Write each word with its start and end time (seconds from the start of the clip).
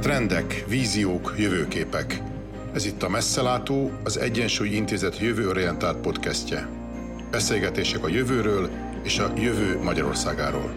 Trendek, 0.00 0.64
víziók, 0.68 1.34
jövőképek. 1.38 2.22
Ez 2.72 2.84
itt 2.84 3.02
a 3.02 3.08
Messzelátó, 3.08 3.90
az 4.04 4.16
Egyensúly 4.18 4.68
Intézet 4.68 5.18
jövőorientált 5.18 6.00
podcastje. 6.00 6.68
Beszélgetések 7.30 8.04
a 8.04 8.08
jövőről 8.08 8.70
és 9.02 9.18
a 9.18 9.32
jövő 9.36 9.82
Magyarországáról. 9.82 10.74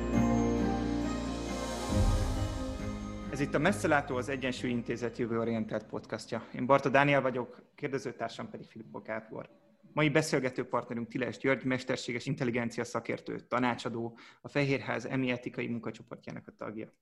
Ez 3.32 3.40
itt 3.40 3.54
a 3.54 3.60
Messzelátó, 3.60 4.16
az 4.16 4.30
Egyensúly 4.30 4.70
Intézet 4.70 5.18
jövőorientált 5.18 5.86
podcastja. 5.86 6.48
Én 6.56 6.66
Barta 6.66 6.90
Dániel 6.90 7.22
vagyok, 7.22 7.62
kérdezőtársam 7.76 8.50
pedig 8.50 8.68
Filippo 8.68 9.00
Gábor. 9.00 9.50
Mai 9.94 10.10
beszélgető 10.10 10.64
partnerünk 10.64 11.08
Tiles 11.08 11.38
György, 11.38 11.64
mesterséges 11.64 12.26
intelligencia 12.26 12.84
szakértő, 12.84 13.40
tanácsadó, 13.48 14.18
a 14.42 14.48
Fehérház 14.48 15.06
emi 15.06 15.32
etikai 15.32 15.68
munkacsoportjának 15.68 16.48
a 16.48 16.54
tagja. 16.58 16.94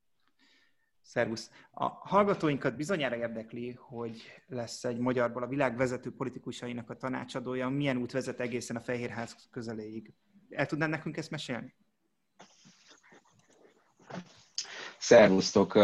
Szervusz! 1.04 1.50
A 1.72 1.86
hallgatóinkat 1.86 2.76
bizonyára 2.76 3.16
érdekli, 3.16 3.72
hogy 3.80 4.22
lesz 4.48 4.84
egy 4.84 4.98
magyarból 4.98 5.44
a 5.44 5.48
világ 5.48 5.78
vezető 5.78 6.12
politikusainak 6.12 6.90
a 6.90 6.98
tanácsadója. 6.98 7.70
Milyen 7.70 7.98
út 7.98 8.12
vezet 8.12 8.40
egészen 8.40 8.76
a 8.76 8.80
Fehérház 8.82 9.36
közeléig? 9.52 10.14
El 10.50 10.66
tudnál 10.66 10.90
nekünk 10.90 11.18
ezt 11.18 11.32
mesélni? 11.32 11.74
Szervusztok! 14.98 15.80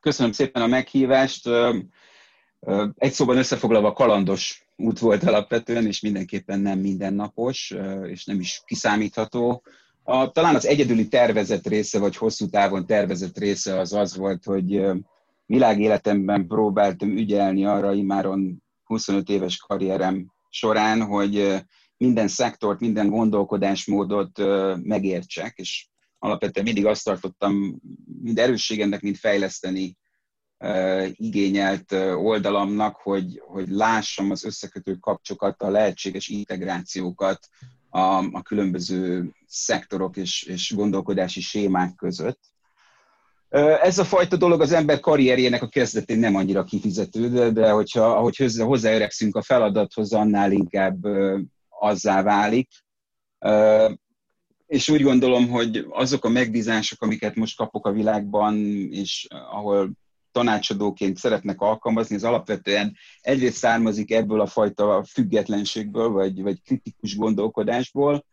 Köszönöm 0.00 0.32
szépen 0.32 0.62
a 0.62 0.66
meghívást. 0.66 1.48
Egy 2.96 3.12
szóban 3.12 3.36
összefoglalva 3.36 3.92
kalandos 3.92 4.66
út 4.76 4.98
volt 4.98 5.22
alapvetően, 5.22 5.86
és 5.86 6.00
mindenképpen 6.00 6.60
nem 6.60 6.78
mindennapos, 6.78 7.74
és 8.02 8.24
nem 8.24 8.40
is 8.40 8.62
kiszámítható. 8.64 9.62
A, 10.08 10.30
talán 10.30 10.54
az 10.54 10.66
egyedüli 10.66 11.08
tervezett 11.08 11.66
része, 11.66 11.98
vagy 11.98 12.16
hosszú 12.16 12.48
távon 12.48 12.86
tervezett 12.86 13.38
része 13.38 13.78
az 13.78 13.92
az 13.92 14.16
volt, 14.16 14.44
hogy 14.44 14.82
világéletemben 15.46 16.46
próbáltam 16.46 17.08
ügyelni 17.08 17.64
arra 17.64 17.92
imáron 17.92 18.62
25 18.84 19.28
éves 19.28 19.56
karrierem 19.56 20.32
során, 20.48 21.02
hogy 21.02 21.54
minden 21.96 22.28
szektort, 22.28 22.80
minden 22.80 23.08
gondolkodásmódot 23.08 24.42
megértsek, 24.82 25.56
és 25.56 25.86
alapvetően 26.18 26.66
mindig 26.66 26.86
azt 26.86 27.04
tartottam 27.04 27.80
mind 28.22 28.38
erősségemnek, 28.38 29.00
mind 29.00 29.16
fejleszteni 29.16 29.96
igényelt 31.12 31.92
oldalamnak, 32.16 32.96
hogy, 32.96 33.42
hogy 33.46 33.68
lássam 33.68 34.30
az 34.30 34.44
összekötő 34.44 34.94
kapcsokat, 34.94 35.62
a 35.62 35.70
lehetséges 35.70 36.28
integrációkat 36.28 37.48
a, 37.90 38.24
a 38.32 38.42
különböző 38.42 39.34
szektorok 39.46 40.16
és, 40.16 40.42
és 40.42 40.74
gondolkodási 40.74 41.40
sémák 41.40 41.94
között. 41.94 42.40
Ez 43.82 43.98
a 43.98 44.04
fajta 44.04 44.36
dolog 44.36 44.60
az 44.60 44.72
ember 44.72 45.00
karrierjének 45.00 45.62
a 45.62 45.68
kezdetén 45.68 46.18
nem 46.18 46.34
annyira 46.34 46.64
kifizető, 46.64 47.28
de, 47.28 47.50
de 47.50 47.70
hogyha, 47.70 48.16
ahogy 48.16 48.36
hozzáöregszünk 48.58 49.36
a 49.36 49.42
feladathoz, 49.42 50.12
annál 50.12 50.52
inkább 50.52 51.04
azzá 51.68 52.22
válik. 52.22 52.68
És 54.66 54.88
úgy 54.88 55.02
gondolom, 55.02 55.48
hogy 55.48 55.86
azok 55.90 56.24
a 56.24 56.28
megbízások, 56.28 57.02
amiket 57.02 57.34
most 57.34 57.56
kapok 57.56 57.86
a 57.86 57.92
világban, 57.92 58.56
és 58.90 59.26
ahol 59.50 59.90
tanácsadóként 60.32 61.16
szeretnek 61.16 61.60
alkalmazni, 61.60 62.14
az 62.14 62.24
alapvetően 62.24 62.96
egyrészt 63.20 63.56
származik 63.56 64.10
ebből 64.10 64.40
a 64.40 64.46
fajta 64.46 65.04
függetlenségből, 65.04 66.08
vagy, 66.08 66.42
vagy 66.42 66.62
kritikus 66.62 67.16
gondolkodásból, 67.16 68.24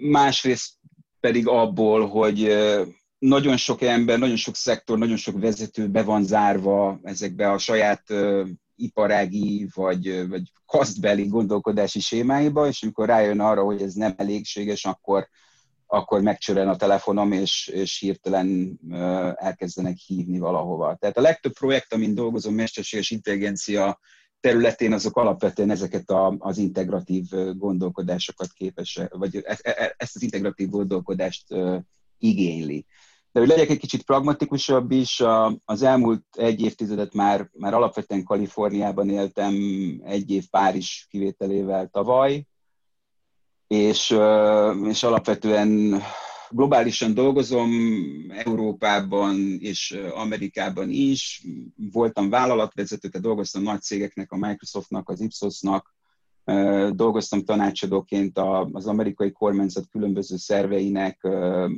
másrészt 0.00 0.72
pedig 1.20 1.48
abból, 1.48 2.08
hogy 2.08 2.56
nagyon 3.18 3.56
sok 3.56 3.82
ember, 3.82 4.18
nagyon 4.18 4.36
sok 4.36 4.56
szektor, 4.56 4.98
nagyon 4.98 5.16
sok 5.16 5.40
vezető 5.40 5.88
be 5.88 6.02
van 6.02 6.24
zárva 6.24 7.00
ezekbe 7.02 7.50
a 7.50 7.58
saját 7.58 8.02
iparági 8.76 9.68
vagy, 9.74 10.28
vagy 10.28 10.52
kasztbeli 10.66 11.26
gondolkodási 11.26 12.00
sémáiba, 12.00 12.66
és 12.66 12.82
amikor 12.82 13.06
rájön 13.06 13.40
arra, 13.40 13.62
hogy 13.62 13.82
ez 13.82 13.94
nem 13.94 14.14
elégséges, 14.16 14.84
akkor, 14.84 15.28
akkor 15.86 16.20
megcsörön 16.20 16.68
a 16.68 16.76
telefonom, 16.76 17.32
és, 17.32 17.70
és 17.72 17.98
hirtelen 17.98 18.78
elkezdenek 19.34 19.96
hívni 19.96 20.38
valahova. 20.38 20.96
Tehát 21.00 21.18
a 21.18 21.20
legtöbb 21.20 21.52
projekt, 21.52 21.92
amin 21.92 22.14
dolgozom, 22.14 22.54
mesterséges 22.54 23.10
intelligencia 23.10 23.98
területén, 24.40 24.92
azok 24.92 25.16
alapvetően 25.16 25.70
ezeket 25.70 26.10
a, 26.10 26.34
az 26.38 26.58
integratív 26.58 27.24
gondolkodásokat 27.56 28.52
képes, 28.52 29.00
vagy 29.10 29.36
e, 29.36 29.58
e, 29.62 29.74
e, 29.76 29.94
ezt 29.96 30.16
az 30.16 30.22
integratív 30.22 30.68
gondolkodást 30.68 31.46
igényli. 32.18 32.86
De 33.32 33.40
hogy 33.40 33.48
legyek 33.48 33.68
egy 33.68 33.78
kicsit 33.78 34.02
pragmatikusabb 34.02 34.90
is, 34.90 35.22
az 35.64 35.82
elmúlt 35.82 36.24
egy 36.36 36.60
évtizedet 36.60 37.14
már, 37.14 37.50
már 37.52 37.74
alapvetően 37.74 38.24
Kaliforniában 38.24 39.10
éltem, 39.10 39.54
egy 40.04 40.30
év 40.30 40.48
Párizs 40.50 41.06
kivételével 41.08 41.88
tavaly, 41.88 42.46
és, 43.66 44.16
és 44.84 45.02
alapvetően 45.02 46.00
globálisan 46.50 47.14
dolgozom, 47.14 47.70
Európában 48.28 49.56
és 49.60 49.98
Amerikában 50.14 50.90
is. 50.90 51.46
Voltam 51.92 52.30
vállalatvezető, 52.30 53.08
tehát 53.08 53.26
dolgoztam 53.26 53.62
nagy 53.62 53.80
cégeknek, 53.80 54.32
a 54.32 54.36
Microsoftnak, 54.36 55.08
az 55.08 55.20
Ipsosnak, 55.20 55.94
dolgoztam 56.90 57.44
tanácsadóként 57.44 58.38
az 58.72 58.86
amerikai 58.86 59.32
kormányzat 59.32 59.88
különböző 59.90 60.36
szerveinek, 60.36 61.24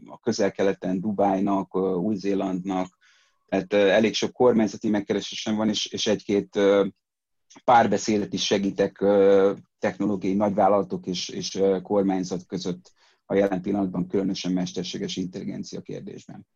a 0.07 0.19
közel-keleten, 0.23 1.01
Dubájnak, 1.01 1.77
Új-Zélandnak, 1.77 2.99
tehát 3.49 3.73
elég 3.73 4.15
sok 4.15 4.33
kormányzati 4.33 4.89
megkeresésem 4.89 5.57
van, 5.57 5.69
és, 5.69 6.07
egy-két 6.07 6.59
párbeszédet 7.65 8.33
is 8.33 8.45
segítek 8.45 9.05
technológiai 9.79 10.35
nagyvállalatok 10.35 11.07
és, 11.07 11.29
és 11.29 11.63
kormányzat 11.83 12.47
között 12.47 12.93
a 13.33 13.35
jelen 13.35 13.63
pillanatban 13.63 14.09
különösen 14.09 14.53
mesterséges 14.53 15.17
intelligencia 15.17 15.81
kérdésben. 15.81 16.47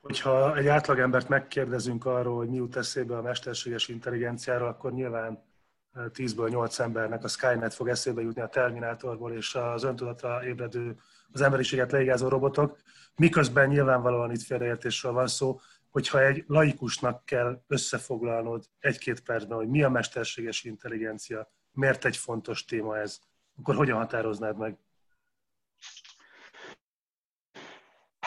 Hogyha 0.00 0.56
egy 0.56 0.66
átlagembert 0.66 1.28
megkérdezünk 1.28 2.04
arról, 2.04 2.36
hogy 2.36 2.48
mi 2.48 2.56
jut 2.56 2.76
eszébe 2.76 3.16
a 3.16 3.22
mesterséges 3.22 3.88
intelligenciáról, 3.88 4.68
akkor 4.68 4.92
nyilván 4.92 5.46
10-ből 5.94 6.48
8 6.48 6.78
embernek 6.78 7.24
a 7.24 7.28
Skynet 7.28 7.74
fog 7.74 7.88
eszébe 7.88 8.22
jutni 8.22 8.40
a 8.40 8.48
Terminátorból 8.48 9.32
és 9.32 9.54
az 9.54 9.82
öntudatra 9.82 10.46
ébredő, 10.46 10.96
az 11.32 11.40
emberiséget 11.40 11.92
leigázó 11.92 12.28
robotok, 12.28 12.78
miközben 13.16 13.68
nyilvánvalóan 13.68 14.30
itt 14.30 14.42
félreértésről 14.42 15.12
van 15.12 15.26
szó, 15.26 15.60
hogyha 15.90 16.24
egy 16.24 16.44
laikusnak 16.46 17.24
kell 17.24 17.62
összefoglalnod 17.66 18.64
egy-két 18.78 19.20
percben, 19.20 19.56
hogy 19.56 19.68
mi 19.68 19.82
a 19.82 19.88
mesterséges 19.88 20.64
intelligencia, 20.64 21.50
miért 21.72 22.04
egy 22.04 22.16
fontos 22.16 22.64
téma 22.64 22.98
ez, 22.98 23.18
akkor 23.56 23.74
hogyan 23.74 23.98
határoznád 23.98 24.58
meg? 24.58 24.78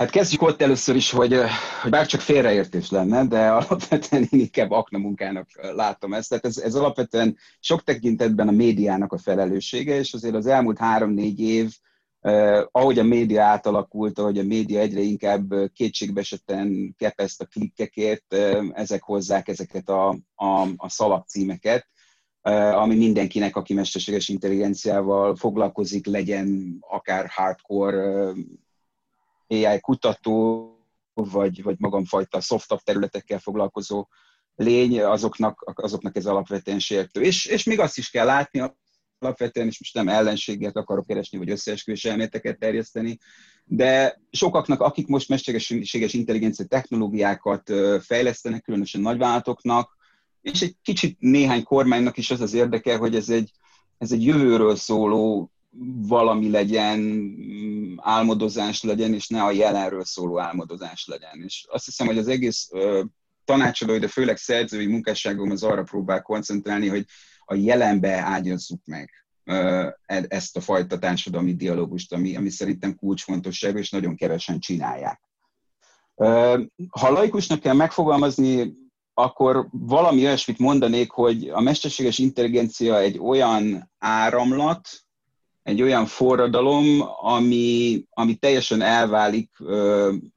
Hát 0.02 0.10
kezdjük 0.10 0.42
ott 0.42 0.62
először 0.62 0.96
is, 0.96 1.12
hogy, 1.12 1.38
hogy 1.82 1.92
bár 1.92 2.06
csak 2.06 2.22
félreértés 2.22 2.90
lenne, 2.90 3.26
de 3.26 3.48
alapvetően 3.50 4.28
én 4.30 4.40
inkább 4.40 4.72
aknamunkának 4.72 5.48
látom 5.76 6.14
ezt. 6.14 6.30
Tehát 6.30 6.46
ez, 6.46 6.58
ez 6.58 6.76
alapvetően 6.76 7.38
sok 7.60 7.84
tekintetben 7.84 8.48
a 8.48 8.52
médiának 8.52 9.14
a 9.14 9.18
felelőssége, 9.18 9.96
és 9.96 10.14
azért 10.14 10.36
az 10.36 10.46
elmúlt 10.46 10.78
három-négy 10.78 11.40
év, 11.40 11.76
eh, 12.20 12.64
ahogy 12.72 13.00
a 13.00 13.04
média 13.04 13.44
átalakult, 13.44 14.20
ahogy 14.20 14.38
a 14.38 14.44
média 14.44 14.80
egyre 14.80 15.00
inkább 15.00 15.54
kétségbeesetten 15.74 16.96
kepezt 16.98 17.42
a 17.42 17.46
klikkekért, 17.46 18.34
eh, 18.34 18.60
ezek 18.74 19.04
hozzák 19.04 19.48
ezeket 19.48 19.90
a, 19.90 20.10
a, 20.36 20.68
a 20.76 20.90
szalagcímeket, 20.90 21.88
ami 22.74 22.96
mindenkinek, 22.96 23.56
aki 23.56 23.74
mesterséges 23.74 24.30
intelligenciával 24.30 25.36
foglalkozik, 25.36 26.06
legyen 26.06 26.78
akár 26.80 27.28
hardcore 27.30 28.34
AI 29.52 29.80
kutató, 29.80 30.66
vagy, 31.14 31.64
vagy 31.64 31.76
magamfajta 31.80 32.40
softabb 32.40 32.80
területekkel 32.80 33.40
foglalkozó 33.40 34.08
lény, 34.56 35.02
azoknak, 35.02 35.72
azoknak 35.76 36.16
ez 36.16 36.26
alapvetően 36.26 36.80
sértő. 36.80 37.22
És, 37.22 37.46
és 37.46 37.64
még 37.64 37.80
azt 37.80 37.98
is 37.98 38.10
kell 38.10 38.26
látni, 38.26 38.72
alapvetően, 39.20 39.68
és 39.68 39.80
most 39.80 39.94
nem 39.94 40.08
ellenséget 40.08 40.76
akarok 40.76 41.06
keresni, 41.06 41.38
vagy 41.38 41.50
összeesküvés 41.50 42.06
elméleteket 42.06 42.60
terjeszteni, 42.60 43.18
de 43.64 44.22
sokaknak, 44.32 44.82
akik 44.82 45.08
most 45.08 45.30
mesterséges 45.30 46.14
intelligencia 46.14 46.66
technológiákat 46.66 47.72
fejlesztenek, 48.02 48.62
különösen 48.62 49.02
nagyvállalatoknak, 49.02 49.98
és 50.42 50.62
egy 50.62 50.76
kicsit 50.82 51.20
néhány 51.20 51.64
kormánynak 51.64 52.18
is 52.18 52.32
az 52.32 52.42
az 52.42 52.54
érdeke, 52.54 52.98
hogy 52.98 53.16
ez 53.16 53.30
egy, 53.30 53.52
ez 53.98 54.12
egy 54.12 54.26
jövőről 54.26 54.76
szóló 54.76 55.52
valami 56.08 56.50
legyen, 56.50 57.00
mm, 57.00 57.96
álmodozás 57.98 58.84
legyen, 58.84 59.14
és 59.14 59.28
ne 59.28 59.44
a 59.44 59.52
jelenről 59.52 60.06
szóló 60.06 60.40
álmodozás 60.40 61.06
legyen. 61.08 61.42
És 61.44 61.66
azt 61.70 61.86
hiszem, 61.86 62.08
hogy 62.08 62.18
az 62.18 62.28
egész 62.28 62.70
tanácsadói, 63.46 64.00
de 64.00 64.08
főleg 64.08 64.38
szerzői 64.38 64.86
munkásságom 64.86 65.52
az 65.52 65.64
arra 65.64 65.84
próbál 65.84 66.22
koncentrálni, 66.22 66.88
hogy 66.88 67.06
a 67.46 67.56
jelenbe 67.56 68.22
ágyazzuk 68.22 68.82
meg 68.86 69.26
e, 69.44 69.96
ezt 70.28 70.58
a 70.58 70.62
fajta 70.62 70.98
társadalmi 70.98 71.56
dialógust, 71.56 72.14
ami, 72.14 72.36
ami 72.36 72.50
szerintem 72.50 72.96
kulcsfontosságú, 72.96 73.78
és 73.78 73.90
nagyon 73.90 74.16
kevesen 74.16 74.60
csinálják. 74.60 75.22
Ha 76.90 77.10
laikusnak 77.10 77.60
kell 77.60 77.74
megfogalmazni, 77.74 78.74
akkor 79.14 79.68
valami 79.72 80.26
olyasmit 80.26 80.58
mondanék, 80.58 81.12
hogy 81.12 81.50
a 81.50 81.62
mesterséges 81.62 82.18
intelligencia 82.18 83.00
egy 83.00 83.18
olyan 83.18 83.92
áramlat, 83.98 84.90
egy 85.64 85.82
olyan 85.82 86.06
forradalom, 86.06 87.02
ami, 87.22 88.04
ami 88.10 88.36
teljesen 88.36 88.82
elválik 88.82 89.50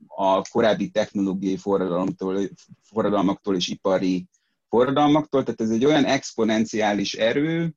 a 0.06 0.42
korábbi 0.50 0.90
technológiai 0.90 1.56
forradalomtól, 1.56 2.40
forradalmaktól 2.82 3.56
és 3.56 3.68
ipari 3.68 4.26
forradalmaktól. 4.68 5.42
Tehát 5.42 5.60
ez 5.60 5.70
egy 5.70 5.84
olyan 5.84 6.04
exponenciális 6.04 7.14
erő, 7.14 7.74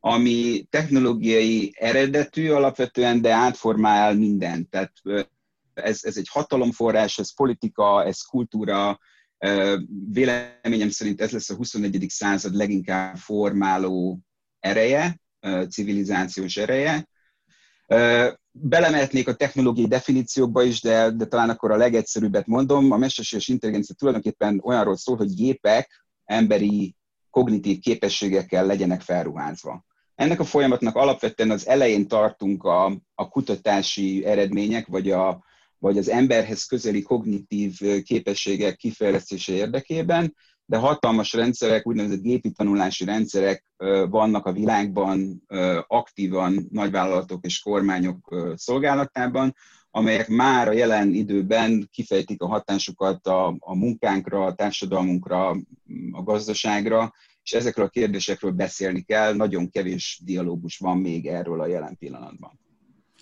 ami 0.00 0.66
technológiai 0.70 1.72
eredetű 1.78 2.50
alapvetően, 2.50 3.20
de 3.20 3.32
átformál 3.32 4.14
mindent. 4.14 4.70
Tehát 4.70 4.92
ez, 5.74 6.04
ez 6.04 6.16
egy 6.16 6.28
hatalomforrás, 6.28 7.18
ez 7.18 7.34
politika, 7.34 8.04
ez 8.04 8.20
kultúra, 8.20 8.98
véleményem 10.10 10.90
szerint 10.90 11.20
ez 11.20 11.30
lesz 11.30 11.50
a 11.50 11.54
21. 11.54 12.04
század 12.08 12.54
leginkább 12.54 13.16
formáló 13.16 14.18
ereje, 14.60 15.20
civilizációs 15.70 16.56
ereje. 16.56 17.08
Belemehetnék 18.50 19.28
a 19.28 19.34
technológiai 19.34 19.86
definíciókba 19.86 20.62
is, 20.62 20.80
de, 20.80 21.10
de 21.10 21.24
talán 21.24 21.50
akkor 21.50 21.70
a 21.70 21.76
legegyszerűbbet 21.76 22.46
mondom. 22.46 22.90
A 22.90 22.96
mesterséges 22.96 23.48
intelligencia 23.48 23.94
tulajdonképpen 23.94 24.60
olyanról 24.64 24.96
szól, 24.96 25.16
hogy 25.16 25.34
gépek 25.34 26.04
emberi 26.24 26.96
kognitív 27.30 27.78
képességekkel 27.78 28.66
legyenek 28.66 29.00
felruházva. 29.00 29.84
Ennek 30.14 30.40
a 30.40 30.44
folyamatnak 30.44 30.96
alapvetően 30.96 31.50
az 31.50 31.66
elején 31.66 32.08
tartunk 32.08 32.64
a, 32.64 32.84
a 33.14 33.28
kutatási 33.28 34.24
eredmények, 34.24 34.86
vagy, 34.86 35.10
a, 35.10 35.44
vagy 35.78 35.98
az 35.98 36.08
emberhez 36.08 36.64
közeli 36.64 37.02
kognitív 37.02 37.78
képességek 38.02 38.76
kifejlesztése 38.76 39.52
érdekében, 39.52 40.34
de 40.68 40.76
hatalmas 40.76 41.32
rendszerek, 41.32 41.86
úgynevezett 41.86 42.22
gépi 42.22 42.50
tanulási 42.50 43.04
rendszerek 43.04 43.64
vannak 44.08 44.46
a 44.46 44.52
világban 44.52 45.42
aktívan 45.86 46.68
nagyvállalatok 46.70 47.44
és 47.44 47.60
kormányok 47.60 48.34
szolgálatában, 48.54 49.54
amelyek 49.90 50.28
már 50.28 50.68
a 50.68 50.72
jelen 50.72 51.12
időben 51.12 51.88
kifejtik 51.92 52.42
a 52.42 52.46
hatásukat 52.46 53.26
a, 53.26 53.56
a 53.58 53.74
munkánkra, 53.74 54.44
a 54.44 54.54
társadalmunkra, 54.54 55.48
a 56.12 56.22
gazdaságra, 56.22 57.12
és 57.42 57.52
ezekről 57.52 57.84
a 57.84 57.88
kérdésekről 57.88 58.50
beszélni 58.50 59.02
kell, 59.02 59.34
nagyon 59.34 59.70
kevés 59.70 60.20
dialógus 60.24 60.78
van 60.78 60.98
még 60.98 61.26
erről 61.26 61.60
a 61.60 61.66
jelen 61.66 61.96
pillanatban. 61.98 62.60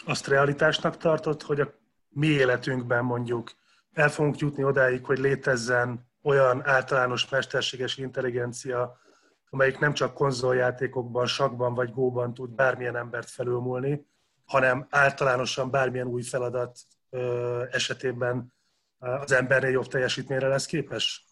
Azt 0.04 0.26
realitásnak 0.26 0.96
tartott, 0.96 1.42
hogy 1.42 1.60
a 1.60 1.74
mi 2.08 2.26
életünkben 2.26 3.04
mondjuk 3.04 3.52
el 3.92 4.08
fogunk 4.08 4.38
jutni 4.38 4.64
odáig, 4.64 5.04
hogy 5.04 5.18
létezzen 5.18 6.05
olyan 6.26 6.62
általános 6.64 7.28
mesterséges 7.28 7.96
intelligencia, 7.96 8.98
amelyik 9.50 9.78
nem 9.78 9.92
csak 9.92 10.14
konzoljátékokban, 10.14 11.26
sakban 11.26 11.74
vagy 11.74 11.90
góban 11.90 12.34
tud 12.34 12.50
bármilyen 12.50 12.96
embert 12.96 13.30
felülmúlni, 13.30 14.06
hanem 14.44 14.86
általánosan 14.90 15.70
bármilyen 15.70 16.06
új 16.06 16.22
feladat 16.22 16.78
esetében 17.70 18.52
az 18.98 19.32
embernél 19.32 19.70
jobb 19.70 19.86
teljesítményre 19.86 20.48
lesz 20.48 20.66
képes? 20.66 21.24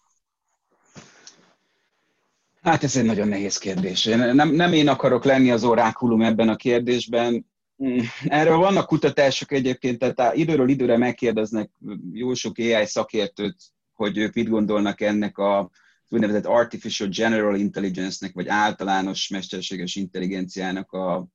Hát 2.61 2.83
ez 2.83 2.95
egy 2.95 3.05
nagyon 3.05 3.27
nehéz 3.27 3.57
kérdés. 3.57 4.03
Nem, 4.03 4.49
nem 4.49 4.73
én 4.73 4.87
akarok 4.87 5.23
lenni 5.23 5.51
az 5.51 5.63
orákulum 5.63 6.21
ebben 6.21 6.49
a 6.49 6.55
kérdésben. 6.55 7.45
Mm, 7.83 7.97
erről 8.25 8.57
vannak 8.57 8.87
kutatások 8.87 9.51
egyébként, 9.51 9.99
tehát 9.99 10.35
időről 10.35 10.69
időre 10.69 10.97
megkérdeznek 10.97 11.69
jó 12.11 12.33
sok 12.33 12.57
AI 12.57 12.85
szakértőt, 12.85 13.55
hogy 13.95 14.17
ők 14.17 14.33
mit 14.33 14.49
gondolnak 14.49 15.01
ennek 15.01 15.37
a 15.37 15.69
úgynevezett 16.09 16.45
Artificial 16.45 17.09
General 17.09 17.55
Intelligence-nek, 17.55 18.33
vagy 18.33 18.47
általános 18.47 19.27
mesterséges 19.27 19.95
intelligenciának 19.95 20.91
a 20.91 21.27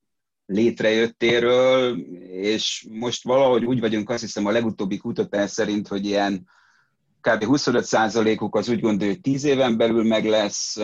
létrejöttéről, 0.46 1.98
és 2.30 2.86
most 2.90 3.24
valahogy 3.24 3.64
úgy 3.64 3.80
vagyunk, 3.80 4.10
azt 4.10 4.20
hiszem 4.20 4.46
a 4.46 4.50
legutóbbi 4.50 4.96
kutatás 4.96 5.50
szerint, 5.50 5.88
hogy 5.88 6.06
ilyen 6.06 6.48
kb. 7.20 7.44
25%-uk 7.46 8.56
az 8.56 8.68
úgy 8.68 8.80
gondolja, 8.80 9.12
hogy 9.12 9.22
10 9.22 9.44
éven 9.44 9.76
belül 9.76 10.04
meg 10.04 10.24
lesz, 10.24 10.76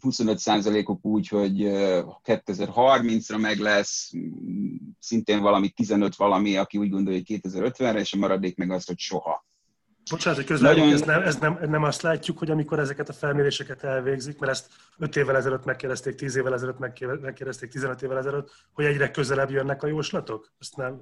25%-uk 0.00 1.04
úgy, 1.04 1.28
hogy 1.28 1.56
2030-ra 2.24 3.40
meg 3.40 3.58
lesz, 3.58 4.12
szintén 4.98 5.40
valami 5.40 5.68
15 5.68 6.16
valami, 6.16 6.56
aki 6.56 6.78
úgy 6.78 6.90
gondolja, 6.90 7.20
hogy 7.26 7.40
2050-re, 7.42 7.98
és 8.00 8.12
a 8.12 8.16
maradék 8.16 8.56
meg 8.56 8.70
az, 8.70 8.86
hogy 8.86 8.98
soha. 8.98 9.46
Bocsánat, 10.10 10.38
hogy 10.38 10.48
közben, 10.48 10.76
Nagyon... 10.76 10.92
ez, 10.92 11.00
nem, 11.00 11.22
ez 11.22 11.36
nem, 11.36 11.58
nem 11.68 11.82
azt 11.82 12.02
látjuk, 12.02 12.38
hogy 12.38 12.50
amikor 12.50 12.78
ezeket 12.78 13.08
a 13.08 13.12
felméréseket 13.12 13.84
elvégzik, 13.84 14.38
mert 14.38 14.52
ezt 14.52 14.66
5 14.98 15.16
évvel 15.16 15.36
ezelőtt 15.36 15.64
megkérdezték, 15.64 16.14
10 16.14 16.36
évvel 16.36 16.54
ezelőtt 16.54 16.78
megkérdezték, 17.20 17.70
15 17.70 18.02
évvel 18.02 18.18
ezelőtt, 18.18 18.50
hogy 18.72 18.84
egyre 18.84 19.10
közelebb 19.10 19.50
jönnek 19.50 19.82
a 19.82 19.86
jóslatok? 19.86 20.52
Ezt 20.60 20.76
nem, 20.76 21.00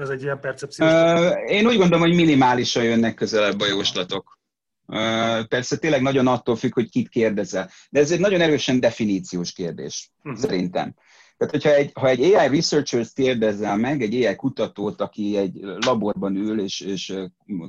ez 0.00 0.08
egy 0.08 0.22
ilyen 0.22 0.40
percepció. 0.40 0.86
Uh, 0.86 1.50
én 1.50 1.66
úgy 1.66 1.76
gondolom, 1.76 2.00
hogy 2.00 2.14
minimálisan 2.14 2.84
jönnek 2.84 3.14
közelebb 3.14 3.60
a 3.60 3.66
jóslatok. 3.66 4.38
Uh, 4.86 5.44
persze 5.44 5.76
tényleg 5.76 6.02
nagyon 6.02 6.26
attól 6.26 6.56
függ, 6.56 6.74
hogy 6.74 6.90
kit 6.90 7.08
kérdezel. 7.08 7.70
De 7.90 8.00
ez 8.00 8.10
egy 8.10 8.20
nagyon 8.20 8.40
erősen 8.40 8.80
definíciós 8.80 9.52
kérdés, 9.52 10.10
uh-huh. 10.22 10.40
szerintem. 10.40 10.94
Tehát, 11.38 11.52
hogyha 11.52 11.74
egy, 11.74 11.90
ha 11.94 12.08
egy 12.08 12.22
AI 12.22 12.48
researcher 12.48 13.06
kérdezzel 13.14 13.76
meg, 13.76 14.02
egy 14.02 14.24
AI 14.24 14.36
kutatót, 14.36 15.00
aki 15.00 15.36
egy 15.36 15.60
laborban 15.60 16.36
ül, 16.36 16.60
és, 16.60 16.80
és 16.80 17.14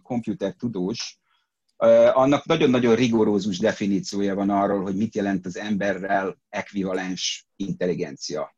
komputer 0.04 0.54
tudós, 0.54 1.20
annak 2.14 2.46
nagyon-nagyon 2.46 2.96
rigorózus 2.96 3.60
definíciója 3.60 4.36
van 4.36 4.50
arról, 4.50 4.82
hogy 4.82 4.96
mit 4.96 5.16
jelent 5.16 5.46
az 5.46 5.58
emberrel 5.58 6.38
ekvivalens 6.50 7.48
intelligencia. 7.56 8.56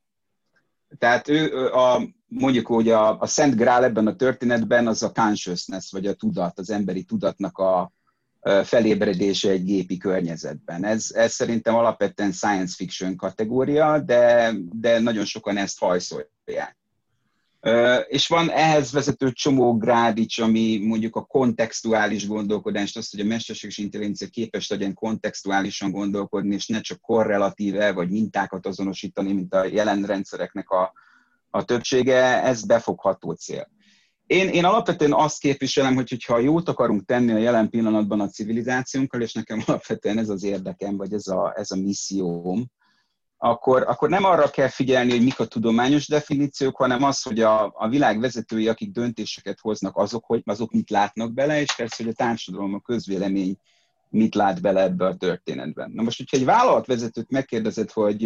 Tehát 0.98 1.28
ő 1.28 1.68
a, 1.72 2.02
mondjuk, 2.28 2.68
hogy 2.68 2.90
a, 2.90 3.20
a 3.20 3.26
Szent 3.26 3.56
Grál 3.56 3.84
ebben 3.84 4.08
a 4.08 4.16
történetben 4.16 4.88
az 4.88 5.04
a 5.04 5.12
consciousness, 5.12 5.92
vagy 5.92 6.06
a 6.08 6.14
tudat, 6.14 6.60
az 6.60 6.70
emberi 6.70 7.04
tudatnak 7.04 7.58
a, 7.58 7.92
felébredése 8.64 9.50
egy 9.50 9.64
gépi 9.64 9.98
környezetben. 9.98 10.86
Ez, 10.86 11.12
ez 11.14 11.32
szerintem 11.32 11.76
alapvetően 11.76 12.32
science 12.32 12.76
fiction 12.76 13.16
kategória, 13.16 14.00
de, 14.00 14.54
de 14.72 15.00
nagyon 15.00 15.26
sokan 15.26 15.58
ezt 15.58 15.80
hajszolják. 15.80 16.78
És 18.08 18.28
van 18.28 18.50
ehhez 18.50 18.92
vezető 18.92 19.32
csomó 19.32 19.78
grádics, 19.78 20.40
ami 20.40 20.80
mondjuk 20.84 21.16
a 21.16 21.26
kontextuális 21.26 22.28
gondolkodást, 22.28 22.98
azt, 22.98 23.12
hogy 23.12 23.20
a 23.20 23.26
mesterséges 23.26 23.78
intelligencia 23.78 24.28
képes 24.28 24.70
legyen 24.70 24.94
kontextuálisan 24.94 25.92
gondolkodni, 25.92 26.56
és 26.56 26.68
ne 26.68 26.82
csak 26.82 27.02
korrelatíve 27.02 27.92
vagy 27.92 28.10
mintákat 28.10 28.66
azonosítani, 28.66 29.34
mint 29.34 29.54
a 29.54 29.66
jelen 29.66 30.04
rendszereknek 30.04 30.70
a, 30.70 30.94
a 31.50 31.66
többsége, 31.66 32.44
ez 32.44 32.66
befogható 32.66 33.32
cél. 33.32 33.70
Én, 34.32 34.50
én 34.50 34.66
alapvetően 34.66 35.14
azt 35.14 35.40
képviselem, 35.40 35.96
hogy 35.96 36.10
hogyha 36.10 36.40
jót 36.40 36.70
akarunk 36.70 37.06
tenni 37.06 37.32
a 37.32 37.38
jelen 37.38 37.70
pillanatban 37.70 38.20
a 38.20 38.28
civilizációnkkal, 38.28 39.22
és 39.22 39.34
nekem 39.34 39.62
alapvetően 39.66 40.18
ez 40.18 40.30
az 40.30 40.44
érdekem, 40.44 40.98
vagy 40.98 41.14
ez 41.14 41.28
a, 41.28 41.54
ez 41.56 41.72
a 41.72 41.76
misszióm, 41.76 42.66
akkor, 43.38 43.84
akkor 43.88 44.10
nem 44.10 44.24
arra 44.24 44.50
kell 44.50 44.68
figyelni, 44.68 45.12
hogy 45.12 45.24
mik 45.24 45.40
a 45.40 45.46
tudományos 45.46 46.08
definíciók, 46.08 46.78
hanem 46.78 47.04
az, 47.04 47.22
hogy 47.22 47.40
a, 47.40 47.72
a 47.76 47.88
világ 47.90 48.20
vezetői, 48.20 48.68
akik 48.68 48.92
döntéseket 48.92 49.60
hoznak, 49.60 49.98
azok, 49.98 50.26
hogy 50.26 50.42
azok 50.46 50.72
mit 50.72 50.90
látnak 50.90 51.34
bele, 51.34 51.62
és 51.62 51.76
persze, 51.76 52.04
hogy 52.04 52.12
a 52.12 52.24
társadalom, 52.24 52.74
a 52.74 52.80
közvélemény 52.80 53.58
mit 54.10 54.36
lát 54.36 54.62
bele 54.62 54.82
ebbe 54.82 55.06
a 55.06 55.16
történetben. 55.16 55.92
Na 55.92 56.04
most, 56.04 56.18
hogyha 56.18 56.38
egy 56.38 56.46
vállalatvezetőt 56.46 57.30
megkérdezed, 57.30 57.92
hogy 57.92 58.24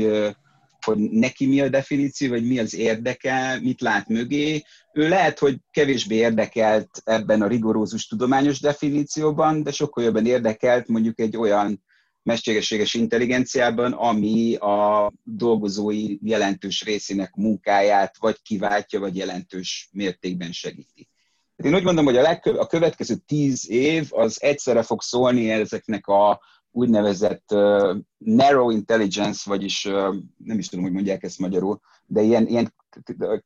hogy 0.85 0.97
neki 0.97 1.45
mi 1.45 1.61
a 1.61 1.69
definíció, 1.69 2.29
vagy 2.29 2.45
mi 2.45 2.59
az 2.59 2.75
érdeke, 2.75 3.59
mit 3.61 3.81
lát 3.81 4.07
mögé. 4.07 4.63
Ő 4.93 5.07
lehet, 5.07 5.39
hogy 5.39 5.57
kevésbé 5.71 6.15
érdekelt 6.15 7.01
ebben 7.03 7.41
a 7.41 7.47
rigorózus 7.47 8.07
tudományos 8.07 8.59
definícióban, 8.59 9.63
de 9.63 9.71
sokkal 9.71 10.03
jobban 10.03 10.25
érdekelt 10.25 10.87
mondjuk 10.87 11.19
egy 11.19 11.37
olyan 11.37 11.83
mesterséges 12.23 12.93
intelligenciában, 12.93 13.91
ami 13.91 14.55
a 14.55 15.11
dolgozói 15.23 16.17
jelentős 16.21 16.83
részének 16.83 17.33
munkáját 17.35 18.17
vagy 18.19 18.41
kiváltja, 18.41 18.99
vagy 18.99 19.15
jelentős 19.15 19.89
mértékben 19.91 20.51
segíti. 20.51 21.09
Hát 21.57 21.67
én 21.67 21.75
úgy 21.75 21.83
gondolom, 21.83 22.05
hogy 22.05 22.17
a, 22.17 22.21
legkö- 22.21 22.57
a 22.57 22.67
következő 22.67 23.15
tíz 23.25 23.69
év 23.69 24.07
az 24.09 24.41
egyszerre 24.41 24.81
fog 24.81 25.01
szólni 25.01 25.49
ezeknek 25.51 26.07
a 26.07 26.41
úgynevezett 26.75 27.51
uh, 27.51 27.97
narrow 28.17 28.69
intelligence, 28.69 29.49
vagyis 29.49 29.85
uh, 29.85 30.15
nem 30.37 30.57
is 30.57 30.67
tudom, 30.67 30.85
hogy 30.85 30.93
mondják 30.93 31.23
ezt 31.23 31.39
magyarul, 31.39 31.79
de 32.05 32.21
ilyen, 32.21 32.47
ilyen 32.47 32.73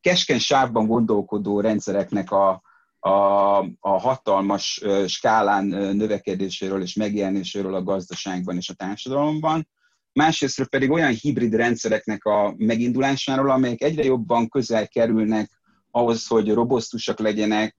keskeny 0.00 0.38
sávban 0.38 0.86
gondolkodó 0.86 1.60
rendszereknek 1.60 2.30
a, 2.30 2.62
a, 2.98 3.58
a 3.80 3.98
hatalmas 3.98 4.80
uh, 4.84 5.06
skálán 5.06 5.64
növekedéséről 5.96 6.82
és 6.82 6.94
megjelenéséről 6.94 7.74
a 7.74 7.82
gazdaságban 7.82 8.56
és 8.56 8.68
a 8.68 8.74
társadalomban. 8.74 9.68
Másrészt 10.12 10.68
pedig 10.68 10.90
olyan 10.90 11.12
hibrid 11.12 11.54
rendszereknek 11.54 12.24
a 12.24 12.54
megindulásáról, 12.56 13.50
amelyek 13.50 13.82
egyre 13.82 14.04
jobban 14.04 14.48
közel 14.48 14.88
kerülnek 14.88 15.50
ahhoz, 15.90 16.26
hogy 16.26 16.52
robosztusak 16.52 17.18
legyenek, 17.18 17.76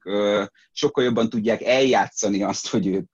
sokkal 0.71 1.03
jobban 1.03 1.29
tudják 1.29 1.61
eljátszani 1.61 2.43
azt, 2.43 2.67
hogy 2.67 2.87
ők 2.87 3.05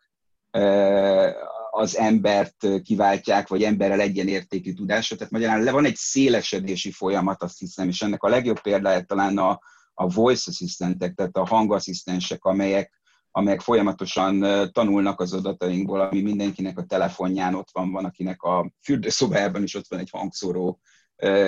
az 1.78 1.98
embert 1.98 2.68
kiváltják, 2.84 3.48
vagy 3.48 3.64
emberrel 3.64 4.00
egyenértékű 4.00 4.74
tudásra. 4.74 5.16
Tehát 5.16 5.32
magyarán 5.32 5.64
le 5.64 5.72
van 5.72 5.86
egy 5.86 5.96
szélesedési 5.96 6.92
folyamat, 6.92 7.44
azt 7.44 7.60
hiszem, 7.60 7.88
és 7.88 8.02
ennek 8.02 8.24
a 8.24 8.30
legjobb 8.30 8.62
példája 8.62 9.02
talán 9.02 9.38
a, 9.38 9.60
a 9.94 10.08
voice 10.08 10.52
assistentek, 10.52 11.14
tehát 11.14 11.38
a 11.38 11.46
hangasszisztensek, 11.46 12.44
amelyek, 12.44 12.92
amelyek 13.32 13.62
folyamatosan 13.62 14.46
tanulnak 14.72 15.20
az 15.20 15.34
adatainkból, 15.34 16.02
ami 16.02 16.22
mindenkinek 16.22 16.78
a 16.78 16.86
telefonján 16.86 17.56
ott 17.56 17.70
van, 17.72 17.92
van, 17.92 18.06
akinek 18.06 18.42
a 18.42 18.72
fürdőszobájában 18.84 19.64
is 19.64 19.76
ott 19.76 19.88
van 19.88 20.00
egy 20.00 20.10
hangszóró 20.12 20.80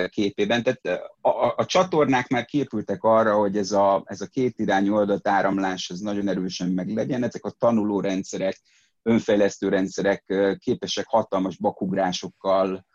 képében. 0.08 0.62
Tehát 0.62 1.10
a, 1.20 1.28
a, 1.28 1.54
a 1.56 1.64
csatornák 1.64 2.28
már 2.28 2.44
képültek 2.44 3.02
arra, 3.02 3.34
hogy 3.34 3.56
ez 3.56 3.72
a, 3.72 4.02
ez 4.04 4.20
a 4.20 4.26
kétirányú 4.26 4.94
adatáramlás 4.94 5.90
ez 5.90 5.98
nagyon 5.98 6.28
erősen 6.28 6.68
meglegyen. 6.68 7.22
Ezek 7.22 7.44
a 7.44 7.50
tanuló 7.58 8.00
rendszerek, 8.00 8.60
önfejlesztő 9.02 9.68
rendszerek 9.68 10.34
képesek 10.58 11.06
hatalmas 11.06 11.56
bakugrásokkal 11.56 12.86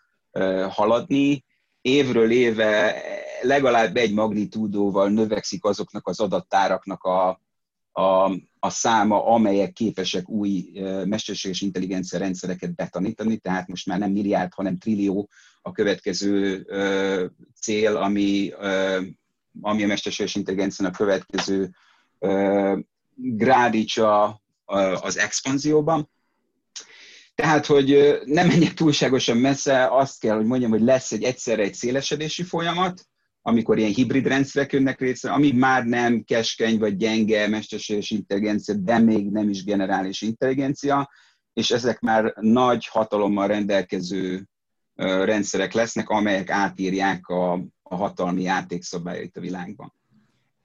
haladni. 0.70 1.44
Évről 1.82 2.32
éve 2.32 3.02
legalább 3.42 3.96
egy 3.96 4.14
magnitúdóval 4.14 5.10
növekszik 5.10 5.64
azoknak 5.64 6.08
az 6.08 6.20
adattáraknak 6.20 7.04
a, 7.04 7.42
a, 7.92 8.32
a 8.60 8.70
száma, 8.70 9.26
amelyek 9.26 9.74
képesek 9.74 10.30
új 10.30 10.72
mesterséges 11.06 11.62
intelligencia 11.62 12.20
rendszereket 12.20 12.76
betanítani, 12.76 13.38
tehát 13.38 13.68
most 13.68 13.86
már 13.86 14.00
nem 14.00 14.12
milliárd, 14.12 14.54
hanem 14.54 14.78
trillió 14.78 15.30
a 15.62 15.72
következő 15.72 16.64
ö, 16.68 17.26
cél, 17.62 17.96
ami, 17.96 18.52
ö, 18.60 19.02
ami 19.62 19.84
a 19.84 19.88
mesterséges 19.88 20.36
intelligencia 20.36 20.88
a 20.88 20.92
következő 20.92 21.70
ö, 22.20 22.78
grádicsa 23.16 24.42
az 25.02 25.18
expanzióban. 25.18 26.10
Tehát, 27.36 27.66
hogy 27.66 28.20
nem 28.26 28.48
menjek 28.48 28.74
túlságosan 28.74 29.38
messze, 29.38 29.88
azt 29.88 30.20
kell, 30.20 30.36
hogy 30.36 30.46
mondjam, 30.46 30.72
hogy 30.72 30.82
lesz 30.82 31.12
egy 31.12 31.24
egyszerre 31.24 31.64
egy 31.64 31.74
szélesedési 31.74 32.44
folyamat, 32.44 33.08
amikor 33.42 33.78
ilyen 33.78 33.94
hibrid 33.94 34.28
rendszerek 34.28 34.72
jönnek 34.72 35.00
létre, 35.00 35.32
ami 35.32 35.52
már 35.52 35.84
nem 35.84 36.24
keskeny 36.24 36.78
vagy 36.78 36.98
gyenge 36.98 37.48
mesterséges 37.48 38.10
intelligencia, 38.10 38.74
de 38.74 38.98
még 38.98 39.32
nem 39.32 39.50
is 39.50 39.64
generális 39.64 40.22
intelligencia, 40.22 41.10
és 41.54 41.72
ezek 41.72 42.00
már 42.00 42.34
nagy 42.40 42.86
hatalommal 42.86 43.48
rendelkező 43.48 44.48
rendszerek 44.96 45.74
lesznek, 45.74 46.10
amelyek 46.10 46.50
átírják 46.50 47.28
a, 47.28 47.54
a 47.84 47.96
hatalmi 47.96 48.42
játékszabályait 48.42 49.38
a 49.38 49.42
világban. 49.42 49.94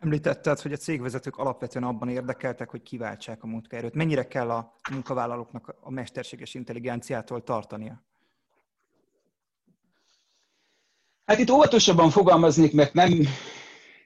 Említetted, 0.01 0.61
hogy 0.61 0.73
a 0.73 0.77
cégvezetők 0.77 1.37
alapvetően 1.37 1.85
abban 1.85 2.09
érdekeltek, 2.09 2.71
hogy 2.71 2.83
kiváltsák 2.83 3.43
a 3.43 3.47
munkaerőt. 3.47 3.95
Mennyire 3.95 4.27
kell 4.27 4.51
a 4.51 4.75
munkavállalóknak 4.91 5.77
a 5.81 5.91
mesterséges 5.91 6.55
intelligenciától 6.55 7.43
tartania? 7.43 8.05
Hát 11.25 11.39
itt 11.39 11.51
óvatosabban 11.51 12.11
fogalmaznék, 12.11 12.73
mert 12.73 12.93
nem, 12.93 13.13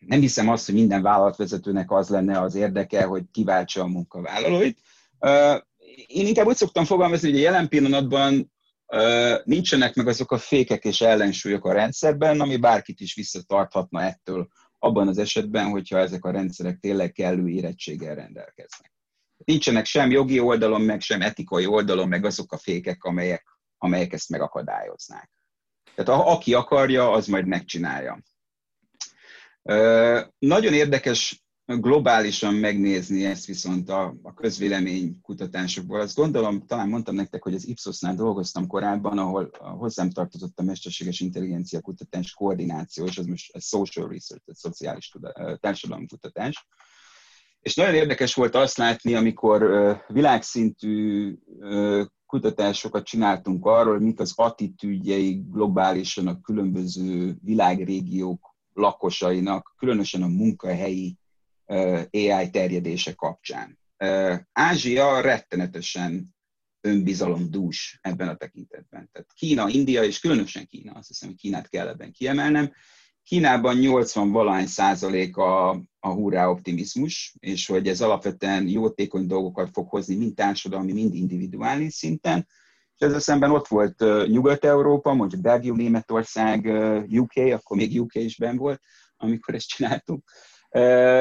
nem 0.01 0.21
hiszem 0.21 0.49
azt, 0.49 0.67
hogy 0.67 0.75
minden 0.75 1.03
vállalatvezetőnek 1.03 1.91
az 1.91 2.09
lenne 2.09 2.41
az 2.41 2.55
érdeke, 2.55 3.05
hogy 3.05 3.23
kiváltsa 3.33 3.83
a 3.83 3.87
munkavállalóit. 3.87 4.79
Én 6.07 6.27
inkább 6.27 6.47
úgy 6.47 6.57
szoktam 6.57 6.85
fogalmazni, 6.85 7.31
hogy 7.31 7.39
a 7.39 7.43
jelen 7.43 7.69
pillanatban 7.69 8.53
nincsenek 9.45 9.95
meg 9.95 10.09
azok 10.09 10.33
a 10.33 10.39
fékek 10.39 10.85
és 10.85 11.01
ellensúlyok 11.01 11.65
a 11.65 11.73
rendszerben, 11.73 12.41
ami 12.41 12.57
bárkit 12.57 13.01
is 13.01 13.15
visszatarthatna 13.15 14.03
ettől 14.03 14.49
abban 14.85 15.09
az 15.09 15.19
esetben, 15.19 15.71
hogyha 15.71 15.99
ezek 15.99 16.25
a 16.25 16.31
rendszerek 16.31 16.79
tényleg 16.79 17.13
kellő 17.13 17.49
érettséggel 17.49 18.15
rendelkeznek. 18.15 18.93
Nincsenek 19.45 19.85
sem 19.85 20.11
jogi 20.11 20.41
oldalon, 20.41 20.81
meg 20.81 21.01
sem 21.01 21.23
etikai 21.23 21.67
oldalon, 21.67 22.09
meg 22.09 22.25
azok 22.25 22.53
a 22.53 22.59
fékek, 22.59 23.05
amelyek, 23.05 23.47
amelyek 23.79 24.13
ezt 24.13 24.29
megakadályoznák. 24.29 25.31
Tehát 25.95 26.21
a, 26.21 26.33
aki 26.33 26.55
akarja, 26.55 27.11
az 27.11 27.27
majd 27.27 27.47
megcsinálja. 27.47 28.23
Nagyon 30.39 30.73
érdekes 30.73 31.44
globálisan 31.67 32.55
megnézni 32.55 33.25
ezt 33.25 33.47
viszont 33.47 33.89
a, 33.89 34.15
a 34.23 34.35
közvélemény 34.35 35.21
kutatásokból. 35.23 36.01
Azt 36.01 36.17
gondolom, 36.17 36.67
talán 36.67 36.89
mondtam 36.89 37.15
nektek, 37.15 37.43
hogy 37.43 37.55
az 37.55 37.67
Ipsosnál 37.67 38.15
dolgoztam 38.15 38.67
korábban, 38.67 39.19
ahol 39.19 39.51
hozzám 39.59 40.11
tartozott 40.11 40.59
a 40.59 40.63
mesterséges 40.63 41.21
intelligencia 41.21 41.81
kutatás 41.81 42.33
koordináció, 42.33 43.05
és 43.05 43.19
az 43.19 43.27
most 43.27 43.55
a 43.55 43.61
social 43.61 44.09
research, 44.09 44.49
a 44.49 44.55
szociális 44.55 45.13
társadalomkutatás. 45.61 46.67
És 47.61 47.75
nagyon 47.75 47.95
érdekes 47.95 48.35
volt 48.35 48.55
azt 48.55 48.77
látni, 48.77 49.15
amikor 49.15 49.63
világszintű 50.09 51.35
kutatásokat 52.27 53.05
csináltunk 53.05 53.67
arról, 53.67 53.99
mik 54.01 54.21
az 54.21 54.33
attitűdjei 54.37 55.45
globálisan 55.51 56.27
a 56.27 56.41
különböző 56.41 57.37
világrégiók 57.43 58.55
lakosainak, 58.73 59.75
különösen 59.79 60.23
a 60.23 60.27
munkahelyi 60.27 61.19
AI 62.11 62.51
terjedése 62.51 63.13
kapcsán. 63.13 63.79
Ázsia 64.53 65.21
rettenetesen 65.21 66.35
önbizalomdús 66.81 67.99
ebben 68.03 68.29
a 68.29 68.37
tekintetben. 68.37 69.09
Tehát 69.13 69.33
Kína, 69.35 69.69
India, 69.69 70.03
és 70.05 70.21
különösen 70.21 70.67
Kína, 70.67 70.93
azt 70.93 71.09
hiszem, 71.09 71.29
hogy 71.29 71.39
Kínát 71.39 71.69
kell 71.69 71.89
ebben 71.89 72.13
kiemelnem. 72.13 72.73
Kínában 73.23 73.77
80 73.77 74.31
valány 74.31 74.67
százalék 74.67 75.37
a, 75.37 75.71
a 75.99 76.09
hurrá 76.09 76.49
optimizmus, 76.49 77.35
és 77.41 77.67
hogy 77.67 77.89
ez 77.89 78.01
alapvetően 78.01 78.69
jótékony 78.69 79.27
dolgokat 79.27 79.71
fog 79.73 79.89
hozni 79.89 80.17
mind 80.17 80.35
társadalmi, 80.35 80.93
mind 80.93 81.15
individuális 81.15 81.95
szinten. 81.95 82.47
És 82.97 83.07
ezzel 83.07 83.21
szemben 83.21 83.51
ott 83.51 83.69
volt 83.69 84.05
Nyugat-Európa, 84.29 85.15
mondjuk 85.15 85.41
Belgium, 85.41 85.77
Németország, 85.77 86.67
UK, 87.09 87.37
akkor 87.37 87.77
még 87.77 88.01
UK 88.01 88.15
is 88.15 88.37
ben 88.37 88.57
volt, 88.57 88.81
amikor 89.17 89.55
ezt 89.55 89.69
csináltuk, 89.69 90.25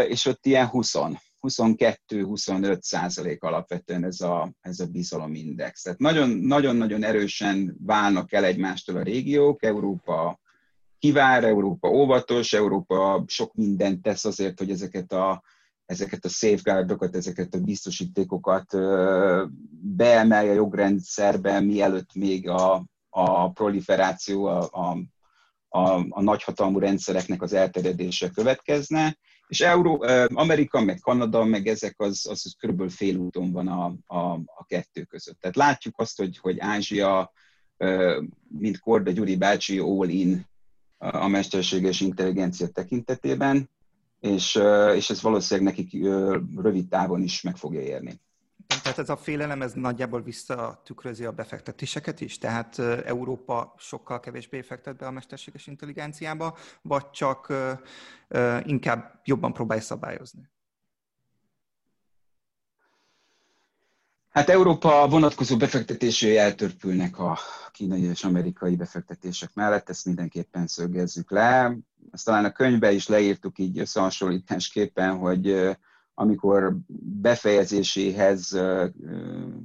és 0.07 0.25
ott 0.25 0.45
ilyen 0.45 0.67
20, 0.67 0.95
22-25 1.41 2.81
százalék 2.81 3.43
alapvetően 3.43 4.03
ez 4.03 4.21
a, 4.21 4.53
ez 4.61 4.79
a 4.79 4.85
bizalomindex. 4.85 5.81
Tehát 5.81 5.99
nagyon-nagyon 6.39 7.03
erősen 7.03 7.77
válnak 7.79 8.31
el 8.33 8.43
egymástól 8.43 8.97
a 8.97 9.03
régiók, 9.03 9.63
Európa 9.63 10.39
kivár, 10.99 11.43
Európa 11.43 11.89
óvatos, 11.89 12.53
Európa 12.53 13.23
sok 13.27 13.53
mindent 13.53 14.01
tesz 14.01 14.25
azért, 14.25 14.59
hogy 14.59 14.69
ezeket 14.69 15.11
a, 15.11 15.43
ezeket 15.85 16.25
a 16.25 16.29
safeguardokat, 16.29 17.15
ezeket 17.15 17.53
a 17.53 17.59
biztosítékokat 17.59 18.77
beemelje 19.81 20.51
a 20.51 20.53
jogrendszerbe, 20.53 21.59
mielőtt 21.59 22.13
még 22.13 22.49
a, 22.49 22.85
a 23.09 23.51
proliferáció, 23.51 24.45
a, 24.45 24.69
a, 24.71 24.97
a, 25.79 26.05
a 26.09 26.21
nagyhatalmú 26.21 26.79
rendszereknek 26.79 27.41
az 27.41 27.53
elterjedése 27.53 28.29
következne, 28.29 29.17
és 29.53 29.61
Euró, 29.61 30.05
Amerika, 30.33 30.81
meg 30.81 30.99
Kanada, 30.99 31.43
meg 31.43 31.67
ezek 31.67 31.99
az, 31.99 32.25
az, 32.29 32.41
az 32.45 32.55
körülbelül 32.59 32.91
félúton 32.91 33.51
van 33.51 33.67
a, 33.67 33.85
a, 34.05 34.33
a 34.33 34.65
kettő 34.67 35.03
között. 35.03 35.39
Tehát 35.39 35.55
látjuk 35.55 35.99
azt, 35.99 36.17
hogy, 36.17 36.37
hogy 36.37 36.59
Ázsia, 36.59 37.31
mint 38.47 38.79
Korda 38.79 39.11
Gyuri 39.11 39.35
bácsi, 39.35 39.79
all 39.79 40.07
in 40.09 40.45
a 40.97 41.27
mesterséges 41.27 42.01
intelligencia 42.01 42.67
tekintetében, 42.67 43.69
és, 44.19 44.59
és 44.95 45.09
ez 45.09 45.21
valószínűleg 45.21 45.73
nekik 45.73 46.03
rövid 46.55 46.87
távon 46.87 47.21
is 47.21 47.41
meg 47.41 47.57
fogja 47.57 47.81
érni. 47.81 48.21
Tehát 48.81 48.97
ez 48.97 49.09
a 49.09 49.17
félelem, 49.17 49.61
ez 49.61 49.73
nagyjából 49.73 50.21
visszatükrözi 50.21 51.25
a 51.25 51.31
befektetéseket 51.31 52.21
is? 52.21 52.37
Tehát 52.37 52.79
Európa 53.05 53.73
sokkal 53.77 54.19
kevésbé 54.19 54.61
fektet 54.61 54.97
be 54.97 55.05
a 55.05 55.11
mesterséges 55.11 55.67
intelligenciába, 55.67 56.57
vagy 56.81 57.09
csak 57.09 57.53
inkább 58.63 59.21
jobban 59.23 59.53
próbálja 59.53 59.83
szabályozni? 59.83 60.51
Hát 64.29 64.49
Európa 64.49 65.07
vonatkozó 65.07 65.57
befektetései 65.57 66.37
eltörpülnek 66.37 67.19
a 67.19 67.37
kínai 67.71 68.03
és 68.03 68.23
amerikai 68.23 68.75
befektetések 68.75 69.53
mellett, 69.53 69.89
ezt 69.89 70.05
mindenképpen 70.05 70.67
szögezzük 70.67 71.31
le. 71.31 71.77
Ezt 72.11 72.25
talán 72.25 72.45
a 72.45 72.51
könyvbe 72.51 72.91
is 72.91 73.07
leírtuk 73.07 73.59
így 73.59 73.79
összehasonlításképpen, 73.79 75.17
hogy 75.17 75.77
amikor 76.13 76.77
befejezéséhez 77.21 78.59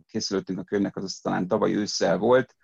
készülöttünk 0.07 0.59
a 0.59 0.63
könyvnek, 0.63 0.97
az 0.97 1.19
talán 1.23 1.49
tavaly 1.49 1.75
ősszel 1.75 2.19
volt, 2.19 2.55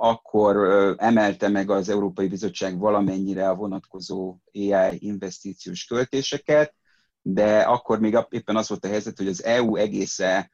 akkor 0.00 0.56
emelte 0.98 1.48
meg 1.48 1.70
az 1.70 1.88
Európai 1.88 2.28
Bizottság 2.28 2.78
valamennyire 2.78 3.48
a 3.48 3.54
vonatkozó 3.54 4.36
AI 4.52 4.96
investíciós 4.98 5.84
költéseket, 5.84 6.74
de 7.22 7.60
akkor 7.60 8.00
még 8.00 8.18
éppen 8.28 8.56
az 8.56 8.68
volt 8.68 8.84
a 8.84 8.88
helyzet, 8.88 9.16
hogy 9.18 9.28
az 9.28 9.44
EU 9.44 9.76
egésze, 9.76 10.50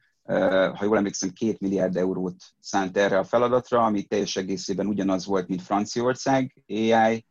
ha 0.75 0.83
jól 0.83 0.97
emlékszem, 0.97 1.29
két 1.29 1.59
milliárd 1.59 1.95
eurót 1.97 2.35
szánt 2.59 2.97
erre 2.97 3.17
a 3.17 3.23
feladatra, 3.23 3.85
ami 3.85 4.03
teljes 4.03 4.35
egészében 4.35 4.87
ugyanaz 4.87 5.25
volt, 5.25 5.47
mint 5.47 5.61
Franciaország 5.61 6.63
AI 6.67 7.25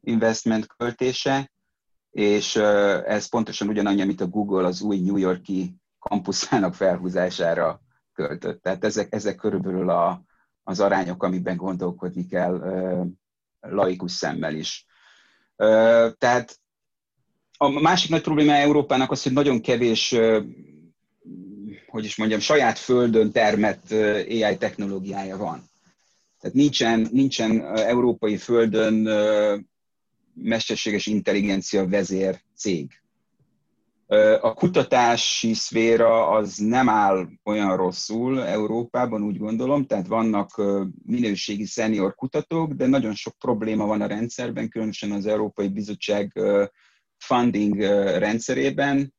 investment 0.00 0.66
költése, 0.66 1.50
és 2.14 2.56
ez 3.06 3.28
pontosan 3.28 3.68
ugyanannyi, 3.68 4.02
amit 4.02 4.20
a 4.20 4.26
Google 4.26 4.66
az 4.66 4.82
új 4.82 5.00
New 5.00 5.16
Yorki 5.16 5.74
kampuszának 5.98 6.74
felhúzására 6.74 7.80
költött. 8.12 8.62
Tehát 8.62 8.84
ezek, 8.84 9.12
ezek 9.14 9.36
körülbelül 9.36 9.90
a, 9.90 10.22
az 10.62 10.80
arányok, 10.80 11.22
amiben 11.22 11.56
gondolkodni 11.56 12.26
kell 12.26 12.62
laikus 13.60 14.12
szemmel 14.12 14.54
is. 14.54 14.86
Tehát 16.18 16.60
a 17.56 17.68
másik 17.80 18.10
nagy 18.10 18.22
probléma 18.22 18.52
Európának 18.52 19.10
az, 19.10 19.22
hogy 19.22 19.32
nagyon 19.32 19.60
kevés, 19.60 20.14
hogy 21.86 22.04
is 22.04 22.16
mondjam, 22.16 22.40
saját 22.40 22.78
földön 22.78 23.32
termett 23.32 23.90
AI 24.28 24.56
technológiája 24.58 25.36
van. 25.36 25.62
Tehát 26.40 26.56
nincsen, 26.56 27.08
nincsen 27.12 27.76
európai 27.76 28.36
földön 28.36 29.08
mesterséges 30.34 31.06
intelligencia 31.06 31.88
vezér 31.88 32.40
cég. 32.56 32.90
A 34.40 34.54
kutatási 34.54 35.54
szféra 35.54 36.28
az 36.28 36.56
nem 36.56 36.88
áll 36.88 37.28
olyan 37.44 37.76
rosszul 37.76 38.44
Európában, 38.44 39.22
úgy 39.22 39.38
gondolom, 39.38 39.86
tehát 39.86 40.06
vannak 40.06 40.62
minőségi 41.04 41.64
szenior 41.64 42.14
kutatók, 42.14 42.72
de 42.72 42.86
nagyon 42.86 43.14
sok 43.14 43.38
probléma 43.38 43.86
van 43.86 44.00
a 44.00 44.06
rendszerben, 44.06 44.68
különösen 44.68 45.10
az 45.10 45.26
Európai 45.26 45.68
Bizottság 45.68 46.40
funding 47.16 47.80
rendszerében, 48.18 49.14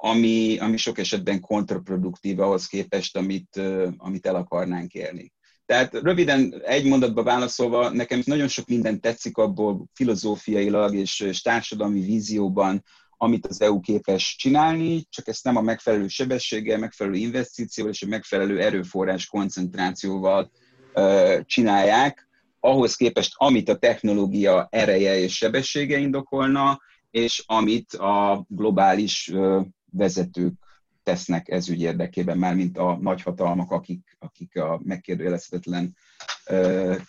ami, 0.00 0.58
ami 0.58 0.76
sok 0.76 0.98
esetben 0.98 1.40
kontraproduktív 1.40 2.40
ahhoz 2.40 2.66
képest, 2.66 3.16
amit, 3.16 3.60
amit 3.96 4.26
el 4.26 4.34
akarnánk 4.34 4.92
érni. 4.92 5.32
Tehát 5.66 5.94
röviden 5.94 6.62
egy 6.64 6.84
mondatba 6.84 7.22
válaszolva, 7.22 7.90
nekem 7.90 8.22
nagyon 8.24 8.48
sok 8.48 8.66
minden 8.66 9.00
tetszik 9.00 9.36
abból 9.36 9.84
filozófiailag 9.92 10.94
és, 10.94 11.20
és 11.20 11.42
társadalmi 11.42 12.00
vízióban, 12.00 12.84
amit 13.16 13.46
az 13.46 13.60
EU 13.60 13.80
képes 13.80 14.36
csinálni, 14.38 15.06
csak 15.10 15.28
ezt 15.28 15.44
nem 15.44 15.56
a 15.56 15.60
megfelelő 15.60 16.08
sebességgel, 16.08 16.78
megfelelő 16.78 17.16
investícióval 17.16 17.92
és 17.92 18.02
a 18.02 18.06
megfelelő 18.06 18.60
erőforrás 18.60 19.26
koncentrációval 19.26 20.50
uh, 20.94 21.40
csinálják, 21.44 22.28
ahhoz 22.60 22.94
képest, 22.94 23.32
amit 23.34 23.68
a 23.68 23.76
technológia 23.78 24.68
ereje 24.70 25.18
és 25.18 25.36
sebessége 25.36 25.98
indokolna, 25.98 26.80
és 27.10 27.42
amit 27.46 27.92
a 27.92 28.44
globális 28.48 29.28
uh, 29.28 29.66
vezetők 29.90 30.63
tesznek 31.04 31.48
ez 31.48 31.68
ügy 31.68 31.80
érdekében, 31.80 32.38
már 32.38 32.54
mint 32.54 32.78
a 32.78 32.98
nagyhatalmak, 33.00 33.70
akik, 33.70 34.16
akik 34.18 34.56
a 34.56 34.80
megkérdőjelezhetetlen 34.84 35.96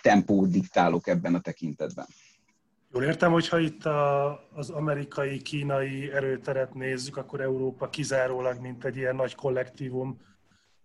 tempó 0.01 0.45
diktálók 0.45 1.07
ebben 1.07 1.35
a 1.35 1.39
tekintetben. 1.39 2.05
Jól 2.91 3.03
értem, 3.03 3.31
hogyha 3.31 3.59
itt 3.59 3.85
a, 3.85 4.31
az 4.53 4.69
amerikai-kínai 4.69 6.11
erőteret 6.11 6.73
nézzük, 6.73 7.17
akkor 7.17 7.41
Európa 7.41 7.89
kizárólag, 7.89 8.59
mint 8.59 8.85
egy 8.85 8.97
ilyen 8.97 9.15
nagy 9.15 9.35
kollektívum 9.35 10.21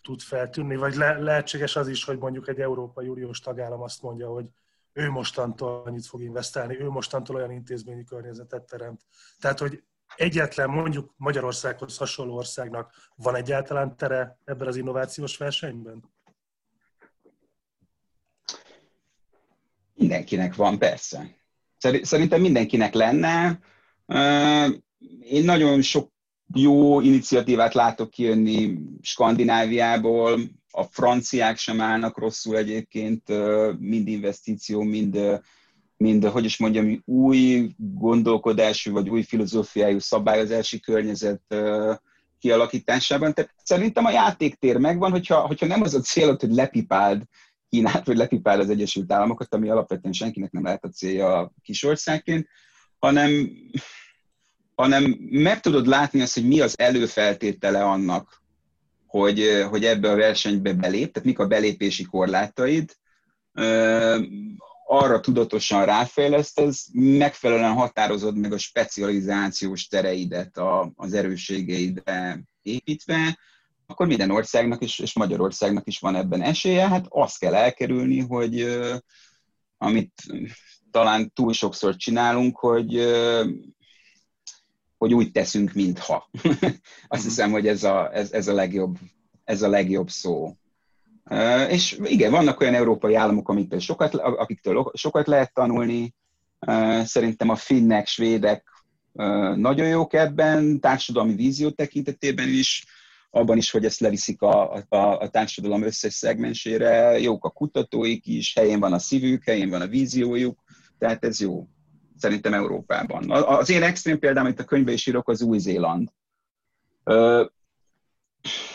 tud 0.03 0.21
feltűnni, 0.21 0.77
vagy 0.77 0.95
le, 0.95 1.19
lehetséges 1.19 1.77
az 1.77 1.89
is, 1.89 2.05
hogy 2.05 2.19
mondjuk 2.19 2.49
egy 2.49 2.61
Európai 2.61 3.09
Uniós 3.09 3.41
tagállam 3.41 3.83
azt 3.83 4.03
mondja, 4.03 4.29
hogy 4.29 4.47
ő 4.93 5.11
mostantól 5.11 5.83
annyit 5.85 6.07
fog 6.07 6.23
investálni, 6.23 6.81
ő 6.81 6.89
mostantól 6.89 7.37
olyan 7.37 7.51
intézményi 7.51 8.05
környezetet 8.05 8.63
teremt. 8.63 9.01
Tehát, 9.39 9.59
hogy 9.59 9.83
egyetlen 10.17 10.71
mondjuk 10.71 11.15
Magyarországhoz 11.17 11.97
hasonló 11.97 12.37
országnak 12.37 12.93
van 13.17 13.35
egyáltalán 13.35 13.97
tere 13.97 14.39
ebben 14.45 14.67
az 14.67 14.77
innovációs 14.77 15.37
versenyben? 15.37 16.13
Mindenkinek 19.95 20.55
van, 20.55 20.79
persze. 20.79 21.37
Szerintem 22.03 22.41
mindenkinek 22.41 22.95
lenne. 22.95 23.61
Én 25.21 25.45
nagyon 25.45 25.83
sok 25.83 26.13
jó 26.55 27.01
iniciatívát 27.01 27.75
látok 27.75 28.11
kijönni 28.11 28.79
Skandináviából, 29.03 30.41
a 30.71 30.83
franciák 30.83 31.57
sem 31.57 31.81
állnak 31.81 32.19
rosszul 32.19 32.57
egyébként, 32.57 33.29
mind 33.79 34.09
investíció, 34.09 34.83
mind, 34.83 35.41
mind 36.01 36.25
hogy 36.25 36.45
is 36.45 36.59
mondjam, 36.59 37.03
új 37.05 37.71
gondolkodású 37.77 38.93
vagy 38.93 39.09
új 39.09 39.23
filozófiájú 39.23 39.99
szabályozási 39.99 40.81
környezet 40.81 41.43
kialakításában. 42.39 43.35
Tehát 43.35 43.55
szerintem 43.65 44.05
a 44.05 44.11
játéktér 44.11 44.77
megvan, 44.77 45.11
hogyha, 45.11 45.47
hogyha 45.47 45.67
nem 45.67 45.83
az 45.83 45.95
a 45.95 46.01
célod, 46.01 46.41
hogy 46.41 46.55
lepipáld 46.55 47.23
Kínát, 47.69 48.07
vagy 48.07 48.17
lepipál 48.17 48.61
az 48.61 48.71
Egyesült 48.71 49.13
Államokat, 49.13 49.55
ami 49.55 49.69
alapvetően 49.69 50.13
senkinek 50.13 50.51
nem 50.51 50.65
lehet 50.65 50.85
a 50.85 50.89
célja 50.89 51.53
kisországként, 51.63 52.49
hanem, 52.99 53.51
hanem 54.75 55.17
meg 55.31 55.61
tudod 55.61 55.87
látni 55.87 56.21
azt, 56.21 56.35
hogy 56.35 56.47
mi 56.47 56.61
az 56.61 56.79
előfeltétele 56.79 57.85
annak, 57.85 58.43
hogy, 59.07 59.65
hogy 59.69 59.85
ebbe 59.85 60.11
a 60.11 60.17
versenybe 60.17 60.73
belép, 60.73 61.13
tehát 61.13 61.29
mik 61.29 61.39
a 61.39 61.47
belépési 61.47 62.05
korlátaid, 62.05 62.95
arra 64.93 65.21
tudatosan 65.21 65.85
ráfejlesztesz, 65.85 66.89
megfelelően 66.93 67.73
határozod 67.73 68.37
meg 68.37 68.53
a 68.53 68.59
specializációs 68.59 69.87
tereidet 69.87 70.59
az 70.95 71.13
erősségeidre 71.13 72.43
építve, 72.63 73.39
akkor 73.87 74.07
minden 74.07 74.31
országnak 74.31 74.83
is, 74.83 74.99
és 74.99 75.15
Magyarországnak 75.15 75.87
is 75.87 75.99
van 75.99 76.17
ebben 76.17 76.43
esélye. 76.43 76.89
Hát 76.89 77.07
azt 77.09 77.39
kell 77.39 77.55
elkerülni, 77.55 78.21
hogy 78.21 78.81
amit 79.79 80.13
talán 80.91 81.33
túl 81.33 81.53
sokszor 81.53 81.97
csinálunk, 81.97 82.59
hogy 82.59 83.09
hogy 84.99 85.15
úgy 85.15 85.31
teszünk, 85.31 85.73
mintha. 85.73 86.31
Azt 87.09 87.23
hiszem, 87.23 87.51
hogy 87.51 87.67
ez 87.67 87.85
a, 87.85 88.15
ez, 88.15 88.33
ez, 88.33 88.49
a 88.49 88.53
legjobb, 88.53 88.99
ez 89.45 89.63
a 89.63 89.69
legjobb 89.69 90.09
szó. 90.09 90.57
És 91.69 91.99
igen, 92.03 92.31
vannak 92.31 92.61
olyan 92.61 92.75
európai 92.75 93.15
államok, 93.15 93.49
amiktől 93.49 93.79
sokat, 93.79 94.15
akiktől 94.15 94.91
sokat 94.95 95.27
lehet 95.27 95.53
tanulni. 95.55 96.15
Szerintem 97.05 97.49
a 97.49 97.55
finnek, 97.55 98.07
svédek 98.07 98.71
nagyon 99.55 99.89
jók 99.89 100.13
ebben, 100.13 100.81
társadalmi 100.81 101.35
vízió 101.35 101.71
tekintetében 101.71 102.49
is 102.49 102.85
abban 103.31 103.57
is, 103.57 103.71
hogy 103.71 103.85
ezt 103.85 104.01
leviszik 104.01 104.43
a, 104.43 104.73
a, 104.89 104.97
a 104.97 105.29
társadalom 105.29 105.83
összes 105.83 106.15
szegmensére, 106.15 107.19
jók 107.19 107.45
a 107.45 107.51
kutatóik 107.51 108.27
is, 108.27 108.55
helyén 108.55 108.81
van 108.81 108.93
a 108.93 108.99
szívük, 108.99 109.45
helyén 109.45 109.69
van 109.69 109.81
a 109.81 109.87
víziójuk, 109.87 110.63
tehát 110.99 111.25
ez 111.25 111.41
jó. 111.41 111.69
Szerintem 112.17 112.55
Európában. 112.55 113.31
Az 113.31 113.71
én 113.71 113.83
extrém 113.83 114.19
példám, 114.19 114.45
amit 114.45 114.61
a 114.61 114.65
könyvben 114.65 114.95
is 114.95 115.07
írok, 115.07 115.29
az 115.29 115.43
Új-Zéland. 115.43 116.09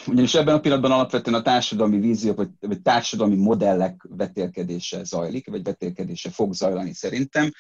Ugyanis 0.07 0.33
ebben 0.33 0.55
a 0.55 0.59
pillanatban 0.59 0.91
alapvetően 0.91 1.39
a 1.39 1.41
társadalmi 1.41 1.99
vízió, 1.99 2.33
vagy, 2.33 2.49
vagy 2.59 2.81
társadalmi 2.81 3.35
modellek 3.35 4.07
vetélkedése 4.09 5.03
zajlik, 5.03 5.49
vagy 5.49 5.63
vetélkedése 5.63 6.29
fog 6.29 6.53
zajlani 6.53 6.93
szerintem. 6.93 7.51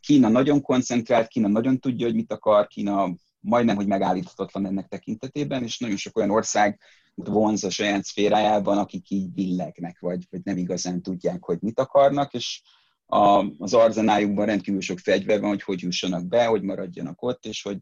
Kína 0.00 0.28
nagyon 0.28 0.60
koncentrált, 0.60 1.28
Kína 1.28 1.48
nagyon 1.48 1.78
tudja, 1.78 2.06
hogy 2.06 2.14
mit 2.14 2.32
akar, 2.32 2.66
Kína 2.66 3.14
majdnem, 3.40 3.76
hogy 3.76 3.86
megállíthatatlan 3.86 4.66
ennek 4.66 4.88
tekintetében, 4.88 5.62
és 5.62 5.78
nagyon 5.78 5.96
sok 5.96 6.16
olyan 6.16 6.30
ország 6.30 6.80
vonz 7.14 7.64
a 7.64 7.70
saját 7.70 8.04
szférájában, 8.04 8.78
akik 8.78 9.10
így 9.10 9.30
billegnek, 9.30 10.00
vagy, 10.00 10.26
vagy 10.30 10.40
nem 10.44 10.56
igazán 10.56 11.02
tudják, 11.02 11.44
hogy 11.44 11.58
mit 11.60 11.80
akarnak, 11.80 12.34
és 12.34 12.62
a, 13.06 13.44
az 13.58 13.74
arzenájukban 13.74 14.46
rendkívül 14.46 14.80
sok 14.80 14.98
fegyver 14.98 15.40
van, 15.40 15.48
hogy 15.48 15.62
hogy 15.62 15.80
jussanak 15.80 16.26
be, 16.26 16.46
hogy 16.46 16.62
maradjanak 16.62 17.22
ott, 17.22 17.44
és 17.46 17.62
hogy 17.62 17.80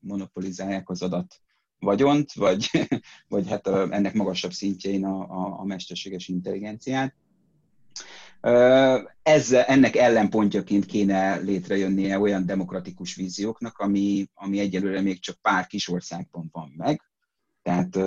monopolizálják 0.00 0.88
az 0.88 1.02
adat 1.02 1.40
vagyont, 1.80 2.32
vagy, 2.32 2.70
vagy 3.28 3.48
hát 3.48 3.66
ennek 3.66 4.14
magasabb 4.14 4.52
szintjein 4.52 5.04
a, 5.04 5.20
a, 5.20 5.60
a 5.60 5.64
mesterséges 5.64 6.28
intelligenciát. 6.28 7.14
Ezzel, 9.22 9.62
ennek 9.64 9.96
ellenpontjaként 9.96 10.86
kéne 10.86 11.36
létrejönnie 11.36 12.18
olyan 12.18 12.46
demokratikus 12.46 13.14
vízióknak, 13.14 13.78
ami, 13.78 14.26
ami 14.34 14.58
egyelőre 14.58 15.00
még 15.00 15.20
csak 15.20 15.36
pár 15.42 15.66
kis 15.66 15.88
országban 15.88 16.48
van 16.52 16.72
meg. 16.76 17.02
Tehát 17.62 17.98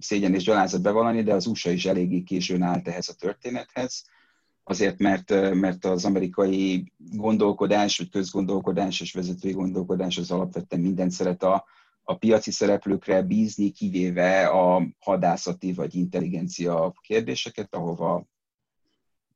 szégyen 0.00 0.34
és 0.34 0.44
gyalázat 0.44 0.82
bevallani, 0.82 1.22
de 1.22 1.34
az 1.34 1.46
USA 1.46 1.70
is 1.70 1.86
eléggé 1.86 2.22
későn 2.22 2.62
állt 2.62 2.88
ehhez 2.88 3.08
a 3.08 3.14
történethez. 3.14 4.04
Azért, 4.64 4.98
mert, 4.98 5.30
mert 5.54 5.84
az 5.84 6.04
amerikai 6.04 6.92
gondolkodás, 6.96 7.98
vagy 7.98 8.10
közgondolkodás 8.10 9.00
és 9.00 9.12
vezetői 9.12 9.52
gondolkodás 9.52 10.18
az 10.18 10.30
alapvetően 10.30 10.82
mindent 10.82 11.10
szeret 11.10 11.42
a, 11.42 11.64
a 12.08 12.16
piaci 12.16 12.50
szereplőkre 12.50 13.22
bízni, 13.22 13.70
kivéve 13.70 14.46
a 14.46 14.86
hadászati 14.98 15.72
vagy 15.72 15.94
intelligencia 15.94 16.94
kérdéseket, 17.00 17.74
ahova 17.74 18.26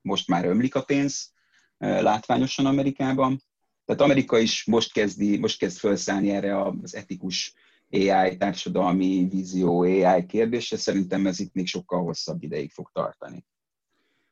most 0.01 0.27
már 0.27 0.45
ömlik 0.45 0.75
a 0.75 0.83
pénz 0.83 1.33
látványosan 1.77 2.65
Amerikában. 2.65 3.41
Tehát 3.85 4.01
Amerika 4.01 4.37
is 4.37 4.65
most, 4.65 4.93
kezdi, 4.93 5.37
most 5.37 5.57
kezd 5.57 5.77
felszállni 5.77 6.29
erre 6.29 6.61
az 6.61 6.95
etikus 6.95 7.53
AI, 7.89 8.37
társadalmi 8.37 9.27
vízió 9.31 9.81
AI 9.81 10.25
kérdésre. 10.25 10.77
Szerintem 10.77 11.27
ez 11.27 11.39
itt 11.39 11.53
még 11.53 11.67
sokkal 11.67 12.03
hosszabb 12.03 12.43
ideig 12.43 12.71
fog 12.71 12.89
tartani. 12.93 13.45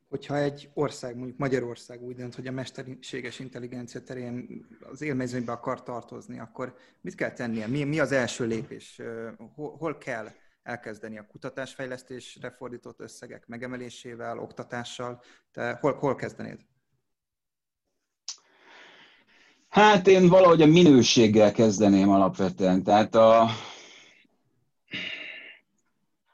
Hogyha 0.09 0.37
egy 0.37 0.69
ország, 0.73 1.15
mondjuk 1.15 1.37
Magyarország 1.37 2.01
úgy 2.01 2.15
dönt, 2.15 2.35
hogy 2.35 2.47
a 2.47 2.51
mesterséges 2.51 3.39
intelligencia 3.39 4.01
terén 4.01 4.65
az 4.91 5.01
élmezőnybe 5.01 5.51
akar 5.51 5.83
tartozni, 5.83 6.39
akkor 6.39 6.75
mit 7.01 7.15
kell 7.15 7.31
tennie? 7.31 7.67
Mi, 7.67 7.83
mi 7.83 7.99
az 7.99 8.11
első 8.11 8.45
lépés? 8.45 9.01
Hol, 9.55 9.77
hol 9.77 9.97
kell 9.97 10.27
elkezdeni 10.63 11.17
a 11.17 11.27
kutatásfejlesztésre 11.31 12.51
fordított 12.51 12.99
összegek 12.99 13.47
megemelésével, 13.47 14.39
oktatással? 14.39 15.21
Te 15.51 15.77
hol, 15.81 15.93
hol 15.93 16.15
kezdenéd? 16.15 16.59
Hát 19.69 20.07
én 20.07 20.27
valahogy 20.27 20.61
a 20.61 20.65
minőséggel 20.65 21.51
kezdeném 21.51 22.09
alapvetően. 22.09 22.83
Tehát 22.83 23.15
a, 23.15 23.49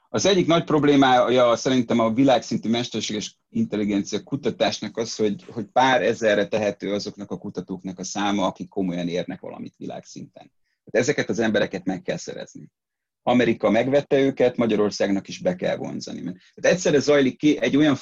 az 0.08 0.26
egyik 0.26 0.46
nagy 0.46 0.64
problémája 0.64 1.56
szerintem 1.56 1.98
a 1.98 2.12
világszintű 2.12 2.68
mesterséges 2.68 3.38
intelligencia 3.48 4.22
kutatásnak 4.22 4.96
az, 4.96 5.16
hogy, 5.16 5.44
hogy 5.50 5.64
pár 5.72 6.02
ezerre 6.02 6.48
tehető 6.48 6.92
azoknak 6.92 7.30
a 7.30 7.38
kutatóknak 7.38 7.98
a 7.98 8.04
száma, 8.04 8.46
akik 8.46 8.68
komolyan 8.68 9.08
érnek 9.08 9.40
valamit 9.40 9.74
világszinten. 9.76 10.52
Tehát 10.84 11.06
ezeket 11.08 11.28
az 11.28 11.38
embereket 11.38 11.84
meg 11.84 12.02
kell 12.02 12.16
szerezni. 12.16 12.70
Amerika 13.22 13.70
megvette 13.70 14.18
őket, 14.18 14.56
Magyarországnak 14.56 15.28
is 15.28 15.38
be 15.38 15.56
kell 15.56 15.76
vonzani. 15.76 16.22
Tehát 16.22 16.76
egyszerre 16.76 16.98
zajlik 16.98 17.38
ki 17.38 17.58
egy 17.60 17.76
olyan 17.76 17.96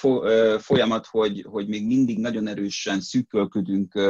folyamat, 0.58 1.06
hogy, 1.06 1.46
hogy 1.48 1.68
még 1.68 1.86
mindig 1.86 2.18
nagyon 2.18 2.46
erősen 2.46 3.00
szűkölködünk 3.00 4.00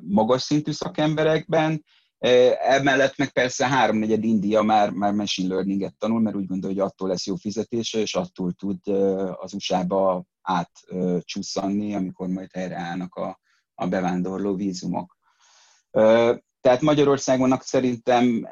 magas 0.00 0.42
szintű 0.42 0.72
szakemberekben, 0.72 1.84
Emellett 2.18 3.16
meg 3.16 3.32
persze 3.32 3.66
háromnegyed 3.66 4.24
India 4.24 4.62
már, 4.62 4.90
már 4.90 5.12
machine 5.12 5.54
learninget 5.54 5.94
tanul, 5.98 6.20
mert 6.20 6.36
úgy 6.36 6.46
gondolja, 6.46 6.82
hogy 6.82 6.90
attól 6.90 7.08
lesz 7.08 7.26
jó 7.26 7.34
fizetése, 7.34 7.98
és 7.98 8.14
attól 8.14 8.52
tud 8.52 8.88
az 9.34 9.54
USA-ba 9.54 10.24
átcsusszanni, 10.42 11.94
amikor 11.94 12.28
majd 12.28 12.52
helyreállnak 12.52 13.14
a, 13.14 13.40
a 13.74 13.86
bevándorló 13.86 14.54
vízumok. 14.54 15.16
Tehát 16.60 16.80
Magyarországonnak 16.80 17.62
szerintem 17.62 18.48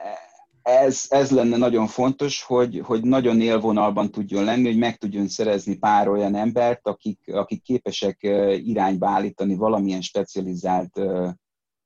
ez, 0.62 1.04
ez 1.08 1.30
lenne 1.30 1.56
nagyon 1.56 1.86
fontos, 1.86 2.42
hogy, 2.42 2.80
hogy 2.84 3.02
nagyon 3.02 3.40
élvonalban 3.40 4.10
tudjon 4.10 4.44
lenni, 4.44 4.66
hogy 4.66 4.78
meg 4.78 4.96
tudjon 4.96 5.28
szerezni 5.28 5.76
pár 5.76 6.08
olyan 6.08 6.34
embert, 6.34 6.86
akik, 6.86 7.32
akik 7.32 7.62
képesek 7.62 8.18
irányba 8.64 9.08
állítani 9.08 9.54
valamilyen 9.54 10.00
specializált 10.00 11.00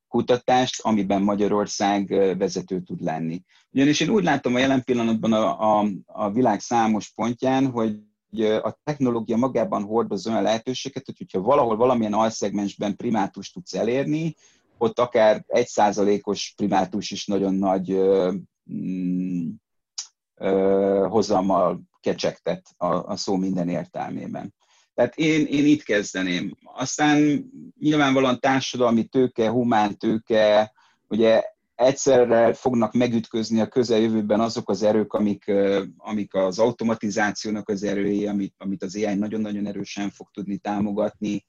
kutatást, 0.07 0.81
amiben 0.81 1.21
Magyarország 1.21 2.07
vezető 2.37 2.81
tud 2.81 3.01
lenni. 3.01 3.41
Ugyanis 3.71 3.99
én 3.99 4.09
úgy 4.09 4.23
látom 4.23 4.55
a 4.55 4.59
jelen 4.59 4.83
pillanatban 4.83 5.33
a, 5.33 5.79
a, 5.79 5.87
a 6.05 6.31
világ 6.31 6.59
számos 6.59 7.11
pontján, 7.15 7.71
hogy 7.71 7.99
a 8.61 8.79
technológia 8.83 9.37
magában 9.37 9.83
hordoz 9.83 10.27
olyan 10.27 10.41
lehetőséget, 10.41 11.05
hogy 11.05 11.17
hogyha 11.17 11.41
valahol 11.41 11.75
valamilyen 11.77 12.13
alszegmensben 12.13 12.95
primátus 12.95 13.51
tudsz 13.51 13.73
elérni, 13.73 14.35
ott 14.77 14.99
akár 14.99 15.43
egy 15.47 15.67
százalékos 15.67 16.53
primátus 16.55 17.11
is 17.11 17.25
nagyon 17.25 17.53
nagy 17.53 17.97
mm, 18.73 19.49
hozammal 21.07 21.81
kecsegtet 21.99 22.67
a, 22.77 22.95
a 22.95 23.15
szó 23.15 23.35
minden 23.35 23.69
értelmében. 23.69 24.53
Tehát 24.97 25.15
én, 25.15 25.45
én 25.45 25.65
itt 25.65 25.83
kezdeném. 25.83 26.57
Aztán 26.63 27.45
nyilvánvalóan 27.79 28.39
társadalmi 28.39 29.03
tőke, 29.03 29.49
humán 29.49 29.97
tőke, 29.97 30.73
ugye 31.07 31.43
egyszerre 31.75 32.53
fognak 32.53 32.93
megütközni 32.93 33.59
a 33.59 33.67
közeljövőben 33.67 34.39
azok 34.39 34.69
az 34.69 34.83
erők, 34.83 35.13
amik, 35.13 35.51
amik 35.97 36.33
az 36.33 36.59
automatizációnak 36.59 37.69
az 37.69 37.83
erői, 37.83 38.27
amit, 38.27 38.53
amit 38.57 38.83
az 38.83 38.95
AI 38.95 39.15
nagyon-nagyon 39.15 39.67
erősen 39.67 40.09
fog 40.09 40.27
tudni 40.31 40.57
támogatni, 40.57 41.45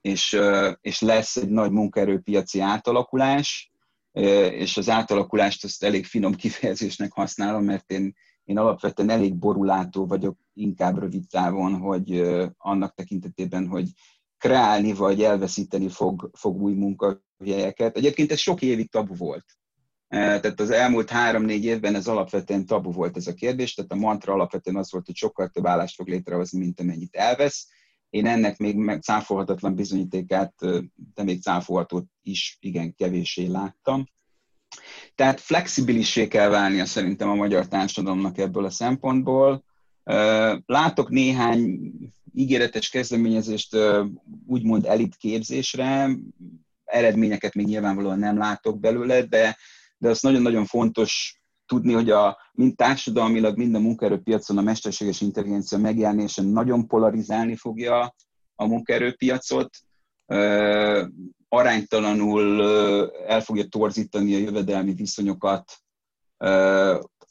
és, 0.00 0.40
és 0.80 1.00
lesz 1.00 1.36
egy 1.36 1.50
nagy 1.50 1.70
munkaerőpiaci 1.70 2.60
átalakulás, 2.60 3.72
és 4.50 4.76
az 4.76 4.88
átalakulást 4.88 5.64
azt 5.64 5.84
elég 5.84 6.06
finom 6.06 6.34
kifejezésnek 6.34 7.12
használom, 7.12 7.64
mert 7.64 7.90
én 7.90 8.14
én 8.48 8.58
alapvetően 8.58 9.10
elég 9.10 9.34
borulátó 9.34 10.06
vagyok, 10.06 10.38
inkább 10.58 10.98
rövid 10.98 11.24
távon, 11.30 11.74
hogy 11.74 12.22
annak 12.56 12.94
tekintetében, 12.94 13.66
hogy 13.66 13.88
kreálni 14.38 14.92
vagy 14.92 15.22
elveszíteni 15.22 15.88
fog, 15.88 16.30
fog 16.32 16.62
új 16.62 16.74
munkahelyeket. 16.74 17.96
Egyébként 17.96 18.32
ez 18.32 18.38
sok 18.38 18.62
évig 18.62 18.90
tabu 18.90 19.14
volt. 19.14 19.44
Tehát 20.08 20.60
az 20.60 20.70
elmúlt 20.70 21.10
három-négy 21.10 21.64
évben 21.64 21.94
ez 21.94 22.06
alapvetően 22.06 22.66
tabu 22.66 22.92
volt 22.92 23.16
ez 23.16 23.26
a 23.26 23.34
kérdés, 23.34 23.74
tehát 23.74 23.92
a 23.92 23.96
mantra 23.96 24.32
alapvetően 24.32 24.76
az 24.76 24.92
volt, 24.92 25.06
hogy 25.06 25.16
sokkal 25.16 25.48
több 25.48 25.66
állást 25.66 25.94
fog 25.94 26.08
létrehozni, 26.08 26.58
mint 26.58 26.80
amennyit 26.80 27.14
elvesz. 27.14 27.68
Én 28.10 28.26
ennek 28.26 28.58
még 28.58 29.00
cáfolhatatlan 29.00 29.74
bizonyítékát, 29.74 30.54
de 31.14 31.22
még 31.22 31.42
cáfolhatót 31.42 32.06
is 32.22 32.56
igen 32.60 32.94
kevéssé 32.94 33.46
láttam. 33.46 34.06
Tehát 35.14 35.40
flexibilissé 35.40 36.28
kell 36.28 36.48
válnia 36.48 36.84
szerintem 36.84 37.28
a 37.28 37.34
magyar 37.34 37.68
társadalomnak 37.68 38.38
ebből 38.38 38.64
a 38.64 38.70
szempontból. 38.70 39.64
Látok 40.66 41.08
néhány 41.08 41.92
ígéretes 42.34 42.88
kezdeményezést 42.88 43.76
úgymond 44.46 44.84
elit 44.84 45.16
képzésre, 45.16 46.10
eredményeket 46.84 47.54
még 47.54 47.66
nyilvánvalóan 47.66 48.18
nem 48.18 48.38
látok 48.38 48.80
belőle, 48.80 49.22
de, 49.22 49.56
de 49.98 50.08
az 50.08 50.20
nagyon-nagyon 50.20 50.64
fontos 50.64 51.40
tudni, 51.66 51.92
hogy 51.92 52.10
a, 52.10 52.38
mind 52.52 52.76
társadalmilag, 52.76 53.56
mind 53.56 53.74
a 53.74 53.78
munkaerőpiacon 53.78 54.58
a 54.58 54.62
mesterséges 54.62 55.20
intelligencia 55.20 55.78
megjelenése 55.78 56.42
nagyon 56.42 56.86
polarizálni 56.86 57.56
fogja 57.56 58.14
a 58.54 58.66
munkaerőpiacot. 58.66 59.70
Aránytalanul 61.48 62.62
el 63.26 63.40
fogja 63.40 63.64
torzítani 63.64 64.34
a 64.34 64.38
jövedelmi 64.38 64.94
viszonyokat 64.94 65.72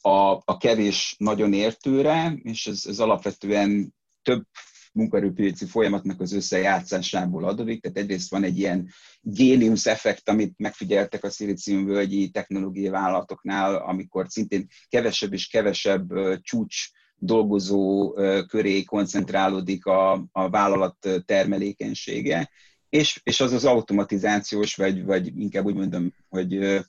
a, 0.00 0.42
a 0.44 0.56
kevés 0.58 1.14
nagyon 1.18 1.52
értőre, 1.52 2.38
és 2.42 2.66
ez, 2.66 2.82
ez 2.86 2.98
alapvetően 2.98 3.94
több 4.22 4.44
munkaerőpiaci 4.92 5.66
folyamatnak 5.66 6.20
az 6.20 6.32
összejátszásából 6.32 7.44
adódik. 7.44 7.82
Tehát 7.82 7.98
egyrészt 7.98 8.30
van 8.30 8.44
egy 8.44 8.58
ilyen 8.58 8.88
géniusz 9.20 9.86
effekt, 9.86 10.28
amit 10.28 10.54
megfigyeltek 10.56 11.24
a 11.24 11.30
völgyi 11.66 12.30
technológiai 12.30 12.88
vállalatoknál, 12.88 13.74
amikor 13.76 14.26
szintén 14.28 14.66
kevesebb 14.88 15.32
és 15.32 15.46
kevesebb 15.46 16.08
csúcs 16.40 16.76
dolgozó 17.16 18.12
köré 18.48 18.82
koncentrálódik 18.82 19.86
a, 19.86 20.12
a 20.32 20.50
vállalat 20.50 21.08
termelékenysége, 21.24 22.50
és, 22.88 23.20
és 23.24 23.40
az 23.40 23.52
az 23.52 23.64
automatizációs, 23.64 24.74
vagy, 24.74 25.04
vagy 25.04 25.40
inkább 25.40 25.64
úgy 25.64 25.74
mondom, 25.74 26.14
hogy 26.28 26.80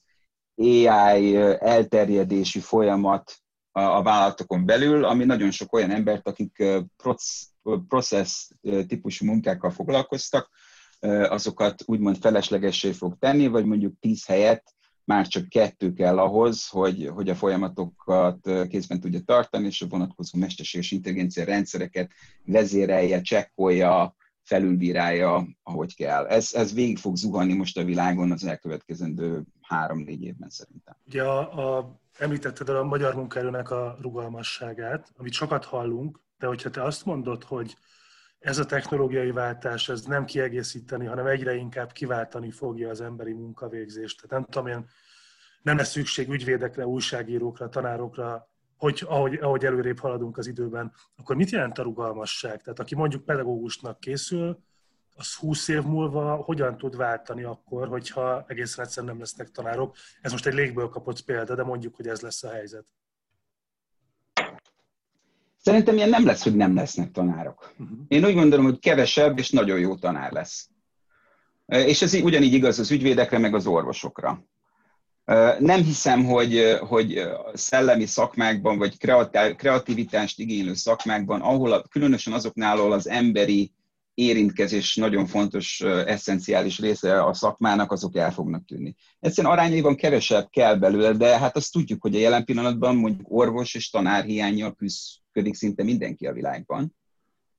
AI 0.60 1.36
elterjedési 1.60 2.60
folyamat 2.60 3.36
a, 3.72 4.02
vállalatokon 4.02 4.66
belül, 4.66 5.06
ami 5.06 5.26
nagyon 5.26 5.52
sok 5.52 5.74
olyan 5.74 5.92
embert, 5.92 6.28
akik 6.28 6.64
process 7.88 8.50
típusú 8.88 9.26
munkákkal 9.26 9.72
foglalkoztak, 9.72 10.50
azokat 11.30 11.84
úgymond 11.86 12.18
feleslegessé 12.18 12.92
fog 12.92 13.18
tenni, 13.20 13.48
vagy 13.48 13.66
mondjuk 13.66 14.00
tíz 14.00 14.26
helyet 14.26 14.74
már 15.04 15.28
csak 15.28 15.50
kettő 15.50 15.94
kell 15.94 16.20
ahhoz, 16.20 16.68
hogy, 16.68 17.10
hogy 17.14 17.30
a 17.30 17.36
folyamatokat 17.36 18.50
kézben 18.68 19.00
tudja 19.00 19.20
tartani, 19.26 19.66
és 19.66 19.82
a 19.82 19.88
vonatkozó 19.88 20.40
mesterséges 20.40 20.92
intelligencia 20.92 21.44
rendszereket 21.44 22.12
vezérelje, 22.46 23.22
csekkolja, 23.22 24.16
felülbírálja, 24.44 25.48
ahogy 25.64 25.96
kell. 25.96 26.26
Ez, 26.26 26.54
ez 26.54 26.74
végig 26.74 26.98
fog 26.98 27.16
zuhanni 27.16 27.54
most 27.54 27.78
a 27.78 27.84
világon 27.84 28.32
az 28.32 28.46
elkövetkezendő 28.46 29.44
három-négy 29.70 30.24
évben 30.24 30.50
szerintem. 30.50 30.96
Ugye 31.08 31.24
a, 31.24 31.78
a, 31.78 32.00
említetted 32.18 32.70
a 32.70 32.84
magyar 32.84 33.16
munkaerőnek 33.16 33.72
a 33.72 33.98
rugalmasságát, 34.02 35.14
amit 35.18 35.34
sokat 35.34 35.66
hallunk, 35.66 36.20
de 36.38 36.48
hogyha 36.48 36.70
te 36.70 36.84
azt 36.84 37.06
mondod, 37.06 37.44
hogy 37.44 37.78
ez 38.40 38.58
a 38.58 38.66
technológiai 38.66 39.32
váltás 39.32 39.90
ez 39.90 40.02
nem 40.02 40.26
kiegészíteni, 40.26 41.06
hanem 41.06 41.26
egyre 41.26 41.56
inkább 41.56 41.92
kiváltani 41.92 42.52
fogja 42.52 42.90
az 42.90 43.02
emberi 43.02 43.34
munkavégzést. 43.34 44.22
Tehát 44.22 44.30
nem 44.30 44.44
tudom, 44.44 44.68
én, 44.68 44.90
nem 45.62 45.78
lesz 45.78 45.92
szükség 45.92 46.30
ügyvédekre, 46.30 46.88
újságírókra, 46.88 47.70
tanárokra, 47.70 48.48
hogy 48.78 49.04
ahogy, 49.08 49.36
ahogy 49.36 49.66
előrébb 49.66 50.00
haladunk 50.00 50.38
az 50.38 50.48
időben, 50.48 50.94
akkor 51.16 51.36
mit 51.36 51.50
jelent 51.50 51.78
a 51.78 51.84
rugalmasság? 51.84 52.62
Tehát 52.62 52.80
aki 52.80 52.96
mondjuk 52.96 53.26
pedagógusnak 53.26 54.00
készül, 54.00 54.60
az 55.20 55.36
20 55.36 55.68
év 55.68 55.82
múlva 55.82 56.36
hogyan 56.36 56.78
tud 56.78 56.96
váltani 56.96 57.44
akkor, 57.44 57.88
hogyha 57.88 58.46
egészen 58.48 58.86
egyszerűen 58.86 59.12
nem 59.12 59.22
lesznek 59.22 59.50
tanárok? 59.50 59.96
Ez 60.22 60.32
most 60.32 60.46
egy 60.46 60.54
légből 60.54 60.90
kapott 60.90 61.22
példa, 61.22 61.56
de 61.56 61.64
mondjuk, 61.64 61.96
hogy 61.96 62.08
ez 62.08 62.22
lesz 62.22 62.44
a 62.44 62.52
helyzet. 62.52 62.86
Szerintem 65.58 65.96
ilyen 65.96 66.10
nem 66.10 66.26
lesz, 66.26 66.44
hogy 66.44 66.56
nem 66.56 66.76
lesznek 66.76 67.12
tanárok. 67.12 67.74
Uh-huh. 67.78 67.98
Én 68.08 68.26
úgy 68.26 68.34
gondolom, 68.34 68.66
hogy 68.66 68.80
kevesebb 68.80 69.38
és 69.38 69.50
nagyon 69.50 69.80
jó 69.80 69.96
tanár 69.96 70.32
lesz. 70.32 70.70
És 71.66 72.02
ez 72.02 72.14
ugyanígy 72.14 72.54
igaz 72.54 72.80
az 72.80 72.92
ügyvédekre, 72.92 73.38
meg 73.38 73.56
az 73.56 73.68
orvosokra. 73.68 74.44
Nem 75.60 75.84
hiszem, 75.84 76.26
hogy, 76.26 76.78
hogy 76.80 77.22
szellemi 77.54 78.06
szakmákban, 78.06 78.78
vagy 78.78 78.98
kreativitást 79.56 80.40
igénylő 80.40 80.74
szakmákban, 80.74 81.42
ahol 81.42 81.84
különösen 81.90 82.34
azoknál, 82.34 82.78
ahol 82.78 82.92
az 82.92 83.08
emberi 83.08 83.72
érintkezés 84.20 84.96
nagyon 84.96 85.26
fontos, 85.26 85.82
eszenciális 86.06 86.80
része 86.80 87.24
a 87.24 87.34
szakmának, 87.34 87.92
azok 87.92 88.16
el 88.16 88.32
fognak 88.32 88.66
tűnni. 88.66 88.96
Egyszerűen 89.20 89.54
arányaiban 89.54 89.96
kevesebb 89.96 90.48
kell 90.50 90.76
belőle, 90.76 91.12
de 91.12 91.38
hát 91.38 91.56
azt 91.56 91.72
tudjuk, 91.72 92.02
hogy 92.02 92.16
a 92.16 92.20
jelen 92.20 92.46
pillanatban 92.46 92.96
mondjuk 92.96 93.32
orvos 93.32 93.76
és 93.76 93.90
tanár 93.90 94.24
hiányjal 94.24 94.76
küzdik 94.76 95.54
szinte 95.54 95.84
mindenki 95.84 96.28
a 96.28 96.34
világban. 96.34 96.96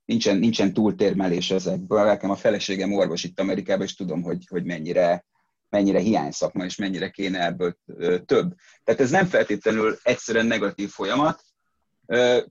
Nincsen, 0.05 0.37
nincsen 0.37 0.73
túltérmelés 0.73 1.51
ezekből. 1.51 2.03
Nekem 2.03 2.29
a 2.29 2.35
feleségem 2.35 2.93
orvos 2.93 3.23
itt 3.23 3.39
Amerikában, 3.39 3.85
és 3.85 3.95
tudom, 3.95 4.21
hogy, 4.21 4.45
hogy 4.49 4.63
mennyire, 4.63 5.25
mennyire 5.69 5.99
hiány 5.99 6.31
szakma, 6.31 6.65
és 6.65 6.75
mennyire 6.75 7.09
kéne 7.09 7.45
ebből 7.45 7.77
több. 8.25 8.55
Tehát 8.83 9.01
ez 9.01 9.09
nem 9.09 9.25
feltétlenül 9.25 9.97
egyszerűen 10.03 10.45
negatív 10.45 10.89
folyamat. 10.89 11.43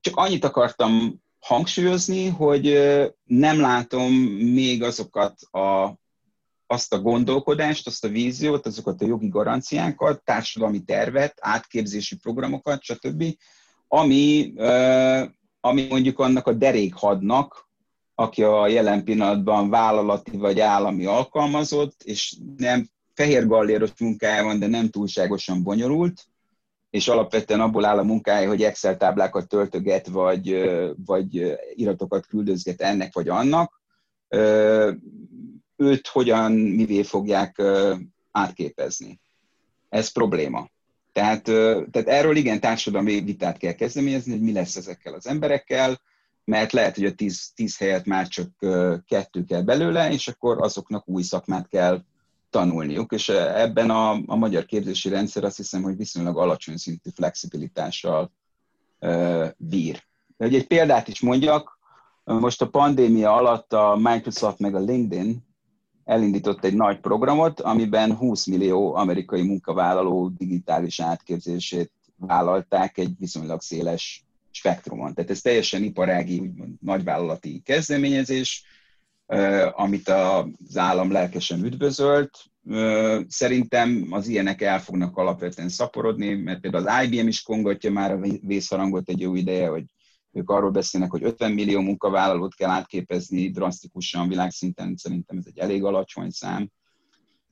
Csak 0.00 0.16
annyit 0.16 0.44
akartam 0.44 1.22
hangsúlyozni, 1.40 2.28
hogy 2.28 2.78
nem 3.24 3.60
látom 3.60 4.12
még 4.52 4.82
azokat 4.82 5.40
a, 5.50 5.98
azt 6.66 6.92
a 6.92 7.00
gondolkodást, 7.00 7.86
azt 7.86 8.04
a 8.04 8.08
víziót, 8.08 8.66
azokat 8.66 9.02
a 9.02 9.06
jogi 9.06 9.28
garanciákat, 9.28 10.24
társadalmi 10.24 10.82
tervet, 10.82 11.38
átképzési 11.40 12.16
programokat, 12.16 12.82
stb., 12.82 13.24
ami, 13.88 14.52
ami 15.60 15.86
mondjuk 15.88 16.18
annak 16.18 16.46
a 16.46 16.52
derékhadnak, 16.52 17.68
aki 18.14 18.42
a 18.42 18.68
jelen 18.68 19.04
pillanatban 19.04 19.70
vállalati 19.70 20.36
vagy 20.36 20.60
állami 20.60 21.04
alkalmazott, 21.04 22.02
és 22.02 22.36
nem 22.56 22.88
fehér 23.14 23.46
galléros 23.46 23.90
munkája 23.98 24.44
van, 24.44 24.58
de 24.58 24.66
nem 24.66 24.88
túlságosan 24.88 25.62
bonyolult, 25.62 26.29
és 26.90 27.08
alapvetően 27.08 27.60
abból 27.60 27.84
áll 27.84 27.98
a 27.98 28.02
munkája, 28.04 28.48
hogy 28.48 28.62
Excel 28.62 28.96
táblákat 28.96 29.48
töltöget, 29.48 30.06
vagy, 30.06 30.70
vagy 31.06 31.58
iratokat 31.74 32.26
küldözget 32.26 32.80
ennek 32.80 33.14
vagy 33.14 33.28
annak, 33.28 33.80
őt 35.76 36.06
hogyan, 36.06 36.52
mivé 36.52 37.02
fogják 37.02 37.62
átképezni. 38.30 39.20
Ez 39.88 40.08
probléma. 40.08 40.68
Tehát, 41.12 41.42
tehát 41.90 42.04
erről 42.04 42.36
igen, 42.36 42.60
társadalmi 42.60 43.20
vitát 43.20 43.58
kell 43.58 43.72
kezdeményezni, 43.72 44.32
hogy 44.32 44.40
mi 44.40 44.52
lesz 44.52 44.76
ezekkel 44.76 45.14
az 45.14 45.26
emberekkel, 45.26 46.00
mert 46.44 46.72
lehet, 46.72 46.94
hogy 46.94 47.04
a 47.04 47.14
tíz, 47.14 47.50
tíz 47.54 47.78
helyet 47.78 48.06
már 48.06 48.28
csak 48.28 48.50
kettő 49.06 49.44
kell 49.44 49.62
belőle, 49.62 50.12
és 50.12 50.28
akkor 50.28 50.62
azoknak 50.62 51.08
új 51.08 51.22
szakmát 51.22 51.68
kell 51.68 52.02
tanulniuk, 52.50 53.12
és 53.12 53.28
ebben 53.28 53.90
a, 53.90 54.10
a 54.26 54.36
magyar 54.36 54.64
képzési 54.64 55.08
rendszer 55.08 55.44
azt 55.44 55.56
hiszem, 55.56 55.82
hogy 55.82 55.96
viszonylag 55.96 56.38
alacsony 56.38 56.76
szintű 56.76 57.10
flexibilitással 57.14 58.32
uh, 59.00 59.46
bír. 59.56 60.02
Hogy 60.36 60.54
egy 60.54 60.66
példát 60.66 61.08
is 61.08 61.20
mondjak, 61.20 61.78
most 62.24 62.62
a 62.62 62.68
pandémia 62.68 63.34
alatt 63.34 63.72
a 63.72 63.96
Microsoft 63.96 64.58
meg 64.58 64.74
a 64.74 64.78
LinkedIn 64.78 65.48
elindított 66.04 66.64
egy 66.64 66.74
nagy 66.74 67.00
programot, 67.00 67.60
amiben 67.60 68.16
20 68.16 68.46
millió 68.46 68.94
amerikai 68.94 69.42
munkavállaló 69.42 70.28
digitális 70.28 71.00
átképzését 71.00 71.92
vállalták 72.16 72.98
egy 72.98 73.12
viszonylag 73.18 73.60
széles 73.60 74.24
spektrumon. 74.50 75.14
Tehát 75.14 75.30
ez 75.30 75.40
teljesen 75.40 75.82
iparági, 75.82 76.38
úgymond 76.38 76.74
nagyvállalati 76.80 77.62
kezdeményezés, 77.64 78.64
amit 79.72 80.08
az 80.08 80.76
állam 80.76 81.12
lelkesen 81.12 81.64
üdvözölt. 81.64 82.38
Szerintem 83.28 84.06
az 84.10 84.28
ilyenek 84.28 84.62
el 84.62 84.80
fognak 84.80 85.16
alapvetően 85.16 85.68
szaporodni, 85.68 86.34
mert 86.34 86.60
például 86.60 86.88
az 86.88 87.04
IBM 87.04 87.26
is 87.26 87.42
kongatja 87.42 87.90
már 87.90 88.12
a 88.12 88.20
vészharangot 88.42 89.08
egy 89.08 89.20
jó 89.20 89.34
ideje, 89.34 89.68
hogy 89.68 89.84
ők 90.32 90.50
arról 90.50 90.70
beszélnek, 90.70 91.10
hogy 91.10 91.22
50 91.22 91.52
millió 91.52 91.80
munkavállalót 91.80 92.54
kell 92.54 92.70
átképezni 92.70 93.50
drasztikusan 93.50 94.28
világszinten, 94.28 94.96
szerintem 94.96 95.38
ez 95.38 95.44
egy 95.46 95.58
elég 95.58 95.84
alacsony 95.84 96.30
szám. 96.30 96.70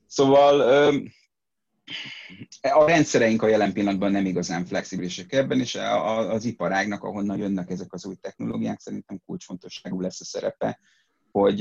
Szóval 0.07 0.61
a 2.61 2.85
rendszereink 2.85 3.43
a 3.43 3.49
jelen 3.49 3.73
pillanatban 3.73 4.11
nem 4.11 4.27
igazán 4.27 4.65
flexibilisek 4.65 5.33
ebben, 5.33 5.61
és 5.61 5.79
az 6.29 6.45
iparágnak, 6.45 7.03
ahonnan 7.03 7.39
jönnek 7.39 7.71
ezek 7.71 7.93
az 7.93 8.07
új 8.07 8.15
technológiák, 8.15 8.81
szerintem 8.81 9.21
kulcsfontosságú 9.27 10.01
lesz 10.01 10.21
a 10.21 10.25
szerepe, 10.25 10.79
hogy, 11.31 11.61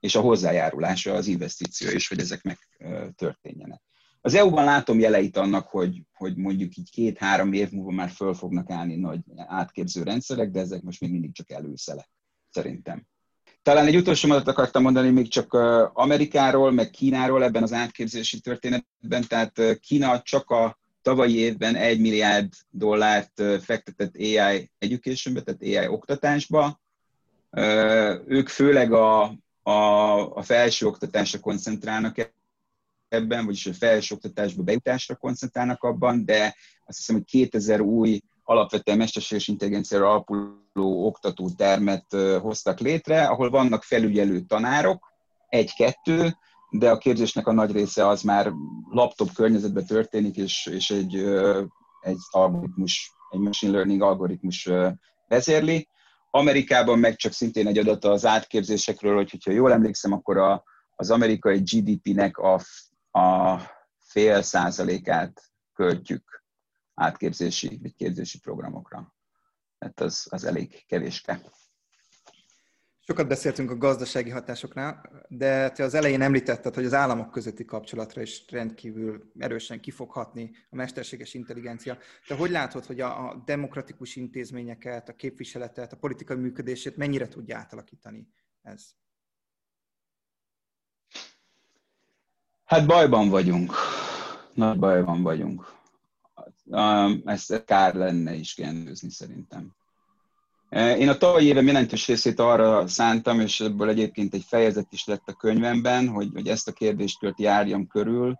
és 0.00 0.14
a 0.14 0.20
hozzájárulása 0.20 1.12
az 1.12 1.26
investíció 1.26 1.90
is, 1.90 2.08
hogy 2.08 2.18
ezek 2.18 2.42
megtörténjenek. 2.42 3.82
Az 4.20 4.34
EU-ban 4.34 4.64
látom 4.64 4.98
jeleit 4.98 5.36
annak, 5.36 5.68
hogy, 5.68 6.02
hogy 6.12 6.36
mondjuk 6.36 6.76
így 6.76 6.90
két-három 6.90 7.52
év 7.52 7.70
múlva 7.70 7.90
már 7.90 8.10
föl 8.10 8.34
fognak 8.34 8.70
állni 8.70 8.96
nagy 8.96 9.20
átképző 9.36 10.02
rendszerek, 10.02 10.50
de 10.50 10.60
ezek 10.60 10.82
most 10.82 11.00
még 11.00 11.10
mindig 11.10 11.32
csak 11.32 11.50
előszelek, 11.50 12.08
szerintem. 12.50 13.06
Talán 13.62 13.86
egy 13.86 13.96
utolsó 13.96 14.28
mondatot 14.28 14.54
akartam 14.54 14.82
mondani 14.82 15.10
még 15.10 15.28
csak 15.28 15.52
Amerikáról, 15.92 16.72
meg 16.72 16.90
Kínáról 16.90 17.44
ebben 17.44 17.62
az 17.62 17.72
átképzési 17.72 18.40
történetben. 18.40 19.24
Tehát 19.28 19.78
Kína 19.80 20.22
csak 20.22 20.50
a 20.50 20.78
tavalyi 21.02 21.36
évben 21.36 21.74
egy 21.74 22.00
milliárd 22.00 22.52
dollárt 22.70 23.42
fektetett 23.60 24.16
AI 24.16 24.70
educationbe, 24.78 25.42
tehát 25.42 25.62
AI 25.62 25.88
oktatásba, 25.88 26.82
ők 28.26 28.48
főleg 28.48 28.92
a, 28.92 29.22
a, 29.62 29.72
a 30.34 30.42
felsőoktatásra 30.42 31.38
koncentrálnak 31.40 32.32
ebben, 33.08 33.44
vagyis 33.44 33.66
a 33.66 33.72
felsőoktatásba 33.72 34.62
bejutásra 34.62 35.14
koncentrálnak 35.16 35.82
abban, 35.82 36.24
de 36.24 36.56
azt 36.84 36.96
hiszem, 36.96 37.16
hogy 37.16 37.24
2000 37.24 37.80
új 37.80 38.20
alapvetően 38.44 38.98
mesterséges 38.98 39.48
intelligenciára 39.48 40.08
alapuló 40.10 41.06
oktató 41.06 41.50
termet 41.56 42.06
hoztak 42.40 42.80
létre, 42.80 43.26
ahol 43.26 43.50
vannak 43.50 43.82
felügyelő 43.82 44.40
tanárok, 44.40 45.12
egy-kettő, 45.48 46.36
de 46.70 46.90
a 46.90 46.98
képzésnek 46.98 47.46
a 47.46 47.52
nagy 47.52 47.72
része 47.72 48.08
az 48.08 48.22
már 48.22 48.52
laptop 48.90 49.32
környezetben 49.32 49.86
történik, 49.86 50.36
és, 50.36 50.66
és 50.66 50.90
egy, 50.90 51.14
egy 52.00 52.18
algoritmus, 52.30 53.12
egy 53.30 53.40
machine 53.40 53.72
learning 53.72 54.02
algoritmus 54.02 54.68
vezérli. 55.28 55.88
Amerikában 56.36 56.98
meg 56.98 57.16
csak 57.16 57.32
szintén 57.32 57.66
egy 57.66 57.78
adat 57.78 58.04
az 58.04 58.26
átképzésekről, 58.26 59.14
hogy 59.14 59.42
ha 59.44 59.50
jól 59.50 59.72
emlékszem, 59.72 60.12
akkor 60.12 60.36
a, 60.36 60.64
az 60.96 61.10
amerikai 61.10 61.58
GDP-nek 61.58 62.36
a, 62.38 62.60
a 63.18 63.58
fél 63.98 64.42
százalékát 64.42 65.42
költjük 65.72 66.44
átképzési 66.94 67.78
vagy 67.82 67.94
képzési 67.94 68.38
programokra. 68.38 69.14
Hát 69.78 70.00
az, 70.00 70.26
az 70.30 70.44
elég 70.44 70.84
kevéske. 70.86 71.40
Sokat 73.06 73.28
beszéltünk 73.28 73.70
a 73.70 73.76
gazdasági 73.76 74.30
hatásoknál, 74.30 75.24
de 75.28 75.70
te 75.70 75.84
az 75.84 75.94
elején 75.94 76.20
említetted, 76.20 76.74
hogy 76.74 76.84
az 76.84 76.94
államok 76.94 77.30
közötti 77.30 77.64
kapcsolatra 77.64 78.22
is 78.22 78.44
rendkívül 78.50 79.32
erősen 79.38 79.80
kifoghatni 79.80 80.50
a 80.70 80.76
mesterséges 80.76 81.34
intelligencia. 81.34 81.98
Te 82.26 82.34
hogy 82.34 82.50
látod, 82.50 82.84
hogy 82.84 83.00
a 83.00 83.42
demokratikus 83.44 84.16
intézményeket, 84.16 85.08
a 85.08 85.14
képviseletet, 85.14 85.92
a 85.92 85.96
politikai 85.96 86.36
működését 86.36 86.96
mennyire 86.96 87.28
tudja 87.28 87.56
átalakítani 87.56 88.28
ez? 88.62 88.86
Hát 92.64 92.86
bajban 92.86 93.28
vagyunk. 93.28 93.72
Nagy 94.54 94.78
bajban 94.78 95.22
vagyunk. 95.22 95.72
Ezt 97.24 97.64
kár 97.64 97.94
lenne 97.94 98.34
is 98.34 98.54
kendőzni 98.54 99.10
szerintem. 99.10 99.74
Én 100.74 101.08
a 101.08 101.16
tavalyi 101.16 101.46
évem 101.46 101.66
jelentős 101.66 102.06
részét 102.06 102.40
arra 102.40 102.86
szántam, 102.86 103.40
és 103.40 103.60
ebből 103.60 103.88
egyébként 103.88 104.34
egy 104.34 104.44
fejezet 104.46 104.86
is 104.90 105.04
lett 105.04 105.22
a 105.28 105.32
könyvemben, 105.32 106.08
hogy, 106.08 106.28
hogy 106.32 106.48
ezt 106.48 106.68
a 106.68 106.72
kérdéskört 106.72 107.40
járjam 107.40 107.86
körül, 107.86 108.38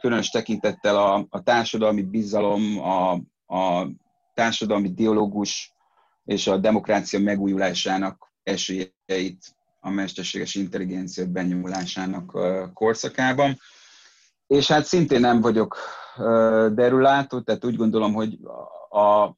különös 0.00 0.30
tekintettel 0.30 0.96
a, 0.96 1.26
a 1.30 1.42
társadalmi 1.42 2.02
bizalom, 2.02 2.78
a, 2.78 3.12
a 3.56 3.88
társadalmi 4.34 4.92
dialógus 4.92 5.72
és 6.24 6.46
a 6.46 6.56
demokrácia 6.56 7.20
megújulásának 7.20 8.32
esélyeit 8.42 9.54
a 9.80 9.90
mesterséges 9.90 10.54
intelligencia 10.54 11.26
benyomulásának 11.26 12.32
eh, 12.34 12.62
korszakában. 12.72 13.58
És 14.46 14.68
hát 14.68 14.84
szintén 14.84 15.20
nem 15.20 15.40
vagyok 15.40 15.76
derülátó, 16.74 17.40
tehát 17.40 17.64
úgy 17.64 17.76
gondolom, 17.76 18.12
hogy 18.12 18.38
a, 18.88 19.36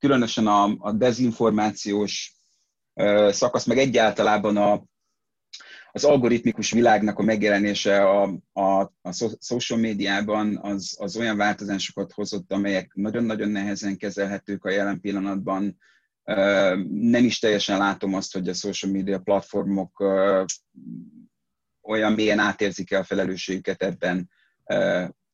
különösen 0.00 0.46
a, 0.46 0.74
a 0.78 0.92
dezinformációs 0.92 2.34
szakasz, 3.28 3.66
meg 3.66 3.78
egyáltalában 3.78 4.56
a, 4.56 4.84
az 5.92 6.04
algoritmikus 6.04 6.70
világnak 6.70 7.18
a 7.18 7.22
megjelenése 7.22 8.08
a, 8.08 8.22
a, 8.52 8.80
a 9.02 9.12
social 9.40 9.78
médiában 9.78 10.58
az, 10.62 10.96
az 10.98 11.16
olyan 11.16 11.36
változásokat 11.36 12.12
hozott, 12.12 12.52
amelyek 12.52 12.90
nagyon-nagyon 12.94 13.48
nehezen 13.48 13.96
kezelhetők 13.96 14.64
a 14.64 14.70
jelen 14.70 15.00
pillanatban. 15.00 15.78
Nem 16.90 17.24
is 17.24 17.38
teljesen 17.38 17.78
látom 17.78 18.14
azt, 18.14 18.32
hogy 18.32 18.48
a 18.48 18.54
social 18.54 18.92
media 18.92 19.18
platformok 19.18 20.04
olyan 21.82 22.12
mélyen 22.12 22.38
átérzik 22.38 22.90
el 22.90 23.00
a 23.00 23.04
felelősségüket 23.04 23.82
ebben 23.82 24.30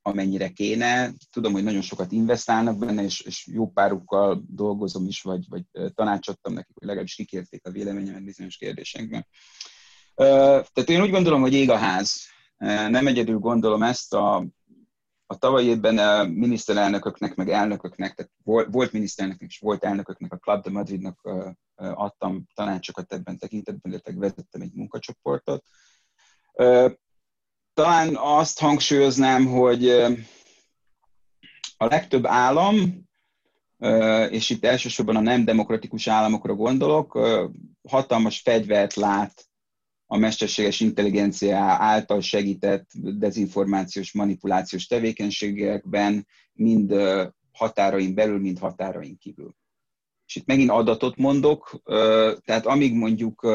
amennyire 0.06 0.48
kéne. 0.48 1.12
Tudom, 1.30 1.52
hogy 1.52 1.62
nagyon 1.62 1.80
sokat 1.80 2.12
investálnak 2.12 2.78
benne, 2.78 3.02
és, 3.02 3.20
és 3.20 3.46
jó 3.52 3.70
párukkal 3.70 4.44
dolgozom 4.48 5.06
is, 5.06 5.22
vagy, 5.22 5.44
vagy 5.48 5.62
tanácsadtam 5.94 6.52
nekik, 6.52 6.74
hogy 6.74 6.86
legalábbis 6.86 7.14
kikérték 7.14 7.66
a 7.66 7.70
véleményemet 7.70 8.24
bizonyos 8.24 8.56
kérdésekben. 8.56 9.26
Tehát 10.14 10.88
én 10.88 11.02
úgy 11.02 11.10
gondolom, 11.10 11.40
hogy 11.40 11.52
ég 11.52 11.70
a 11.70 11.76
ház. 11.76 12.20
Nem 12.88 13.06
egyedül 13.06 13.38
gondolom 13.38 13.82
ezt, 13.82 14.14
a, 14.14 14.36
a 15.26 15.38
tavalyi 15.38 15.66
évben 15.66 15.98
a 15.98 16.24
miniszterelnököknek, 16.24 17.34
meg 17.34 17.50
elnököknek, 17.50 18.14
tehát 18.14 18.32
volt 18.72 18.92
miniszterelnöknek 18.92 19.50
és 19.50 19.58
volt 19.58 19.84
elnököknek, 19.84 20.32
a 20.32 20.36
Club 20.36 20.62
de 20.62 20.70
Madridnak 20.70 21.28
adtam 21.74 22.46
tanácsokat 22.54 23.12
ebben 23.12 23.38
tekintetben, 23.38 23.92
illetve 23.92 24.12
vezettem 24.14 24.60
egy 24.60 24.72
munkacsoportot. 24.72 25.64
Talán 27.76 28.16
azt 28.16 28.58
hangsúlyoznám, 28.58 29.46
hogy 29.46 29.88
a 31.76 31.84
legtöbb 31.84 32.26
állam, 32.26 33.04
és 34.30 34.50
itt 34.50 34.64
elsősorban 34.64 35.16
a 35.16 35.20
nem 35.20 35.44
demokratikus 35.44 36.06
államokra 36.06 36.54
gondolok, 36.54 37.18
hatalmas 37.88 38.40
fegyvert 38.40 38.94
lát 38.94 39.48
a 40.06 40.16
mesterséges 40.16 40.80
intelligencia 40.80 41.58
által 41.64 42.20
segített 42.20 42.90
dezinformációs, 42.94 44.12
manipulációs 44.12 44.86
tevékenységekben, 44.86 46.26
mind 46.52 46.94
határain 47.52 48.14
belül, 48.14 48.38
mind 48.38 48.58
határain 48.58 49.18
kívül. 49.18 49.54
És 50.26 50.36
itt 50.36 50.46
megint 50.46 50.70
adatot 50.70 51.16
mondok, 51.16 51.80
tehát 52.44 52.66
amíg 52.66 52.94
mondjuk 52.94 53.46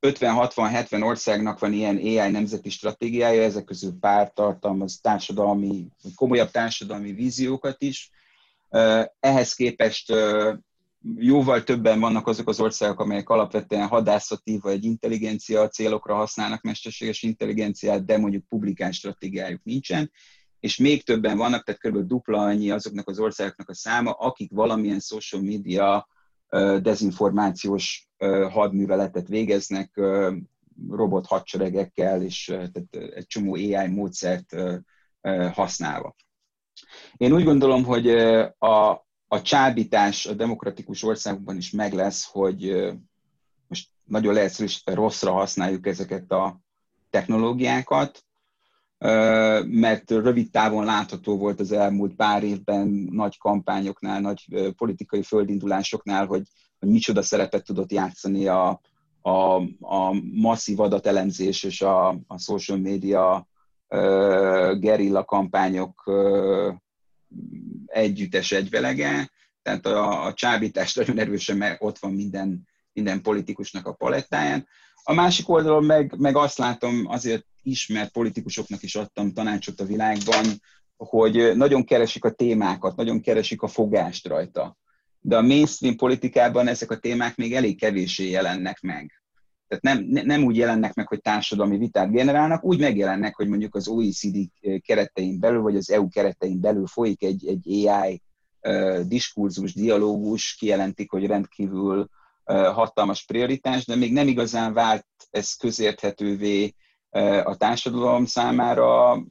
50-60-70 0.00 1.04
országnak 1.04 1.58
van 1.58 1.72
ilyen 1.72 1.96
AI 1.96 2.30
nemzeti 2.30 2.70
stratégiája, 2.70 3.42
ezek 3.42 3.64
közül 3.64 3.92
pár 4.00 4.32
tartalmaz 4.32 4.98
társadalmi, 5.00 5.86
komolyabb 6.14 6.50
társadalmi 6.50 7.12
víziókat 7.12 7.82
is. 7.82 8.10
Ehhez 9.20 9.54
képest 9.54 10.12
jóval 11.16 11.62
többen 11.62 12.00
vannak 12.00 12.26
azok 12.26 12.48
az 12.48 12.60
országok, 12.60 13.00
amelyek 13.00 13.28
alapvetően 13.28 13.86
hadászati 13.86 14.58
vagy 14.58 14.84
intelligencia 14.84 15.68
célokra 15.68 16.14
használnak 16.14 16.62
mesterséges 16.62 17.22
intelligenciát, 17.22 18.04
de 18.04 18.18
mondjuk 18.18 18.48
publikáns 18.48 18.96
stratégiájuk 18.96 19.62
nincsen, 19.62 20.10
és 20.60 20.76
még 20.76 21.04
többen 21.04 21.36
vannak, 21.36 21.64
tehát 21.64 21.80
kb. 21.80 22.06
dupla 22.06 22.42
annyi 22.42 22.70
azoknak 22.70 23.08
az 23.08 23.18
országoknak 23.18 23.68
a 23.68 23.74
száma, 23.74 24.10
akik 24.10 24.50
valamilyen 24.52 25.00
social 25.00 25.42
media 25.42 26.08
dezinformációs 26.82 28.08
hadműveletet 28.50 29.28
végeznek 29.28 30.00
robot 30.90 31.26
hadseregekkel 31.26 32.22
és 32.22 32.44
tehát 32.44 33.14
egy 33.14 33.26
csomó 33.26 33.54
AI 33.54 33.88
módszert 33.88 34.56
használva. 35.52 36.14
Én 37.16 37.32
úgy 37.32 37.44
gondolom, 37.44 37.84
hogy 37.84 38.08
a, 38.58 38.90
a 39.28 39.42
csábítás 39.42 40.26
a 40.26 40.34
demokratikus 40.34 41.02
országokban 41.02 41.56
is 41.56 41.70
meg 41.70 41.92
lesz, 41.92 42.24
hogy 42.30 42.92
most 43.66 43.88
nagyon 44.04 44.34
leegyszerűsítve 44.34 44.94
rosszra 44.94 45.32
használjuk 45.32 45.86
ezeket 45.86 46.32
a 46.32 46.60
technológiákat, 47.10 48.25
mert 49.64 50.10
rövid 50.10 50.50
távon 50.50 50.84
látható 50.84 51.36
volt 51.36 51.60
az 51.60 51.72
elmúlt 51.72 52.14
pár 52.14 52.42
évben 52.42 52.88
nagy 53.10 53.38
kampányoknál, 53.38 54.20
nagy 54.20 54.72
politikai 54.76 55.22
földindulásoknál, 55.22 56.26
hogy, 56.26 56.42
hogy 56.78 56.88
micsoda 56.88 57.22
szerepet 57.22 57.64
tudott 57.64 57.92
játszani 57.92 58.46
a, 58.46 58.80
a, 59.22 59.54
a 59.80 60.12
masszív 60.32 60.80
adatelemzés 60.80 61.62
és 61.62 61.82
a, 61.82 62.08
a 62.08 62.38
social 62.38 62.78
media 62.78 63.48
gerilla 64.78 65.24
kampányok 65.24 66.12
együttes 67.86 68.52
egyvelege, 68.52 69.30
tehát 69.62 69.86
a, 69.86 70.24
a 70.24 70.32
csábítás 70.32 70.94
nagyon 70.94 71.18
erősen 71.18 71.56
mert 71.56 71.82
ott 71.82 71.98
van 71.98 72.12
minden, 72.12 72.68
minden 72.92 73.22
politikusnak 73.22 73.86
a 73.86 73.92
palettáján. 73.92 74.68
A 75.02 75.12
másik 75.12 75.48
oldalon 75.48 75.84
meg, 75.84 76.14
meg 76.18 76.36
azt 76.36 76.58
látom, 76.58 77.06
azért 77.06 77.46
ismert 77.66 78.12
politikusoknak 78.12 78.82
is 78.82 78.94
adtam 78.94 79.32
tanácsot 79.32 79.80
a 79.80 79.84
világban, 79.84 80.44
hogy 80.96 81.56
nagyon 81.56 81.84
keresik 81.84 82.24
a 82.24 82.30
témákat, 82.30 82.96
nagyon 82.96 83.20
keresik 83.20 83.62
a 83.62 83.66
fogást 83.68 84.26
rajta. 84.26 84.76
De 85.20 85.36
a 85.36 85.42
mainstream 85.42 85.96
politikában 85.96 86.68
ezek 86.68 86.90
a 86.90 86.98
témák 86.98 87.36
még 87.36 87.54
elég 87.54 87.78
kevésé 87.78 88.30
jelennek 88.30 88.80
meg. 88.80 89.22
Tehát 89.68 89.82
nem, 89.84 90.26
nem 90.26 90.44
úgy 90.44 90.56
jelennek 90.56 90.94
meg, 90.94 91.08
hogy 91.08 91.20
társadalmi 91.20 91.78
vitát 91.78 92.10
generálnak, 92.10 92.64
úgy 92.64 92.78
megjelennek, 92.78 93.36
hogy 93.36 93.48
mondjuk 93.48 93.74
az 93.74 93.88
OECD 93.88 94.36
keretein 94.80 95.40
belül, 95.40 95.60
vagy 95.60 95.76
az 95.76 95.90
EU 95.90 96.08
keretein 96.08 96.60
belül 96.60 96.86
folyik 96.86 97.22
egy, 97.22 97.46
egy 97.46 97.86
AI 97.86 98.22
diskurzus, 99.06 99.74
dialógus, 99.74 100.54
kijelentik, 100.58 101.10
hogy 101.10 101.26
rendkívül 101.26 102.08
hatalmas 102.44 103.24
prioritás, 103.24 103.84
de 103.84 103.96
még 103.96 104.12
nem 104.12 104.28
igazán 104.28 104.72
vált 104.72 105.06
ez 105.30 105.52
közérthetővé 105.52 106.74
a 107.44 107.56
társadalom 107.56 108.24
számára, 108.24 109.22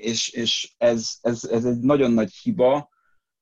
és, 0.00 0.28
és 0.28 0.74
ez, 0.78 1.10
ez, 1.20 1.44
ez 1.44 1.64
egy 1.64 1.78
nagyon 1.78 2.10
nagy 2.10 2.32
hiba, 2.32 2.88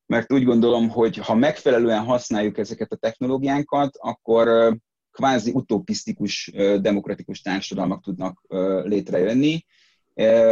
mert 0.07 0.33
úgy 0.33 0.45
gondolom, 0.45 0.89
hogy 0.89 1.17
ha 1.17 1.35
megfelelően 1.35 2.05
használjuk 2.05 2.59
ezeket 2.59 2.93
a 2.93 2.97
technológiánkat, 2.97 3.97
akkor 3.99 4.77
kvázi 5.11 5.51
utopisztikus 5.55 6.53
demokratikus 6.81 7.41
társadalmak 7.41 8.03
tudnak 8.03 8.43
létrejönni, 8.85 9.65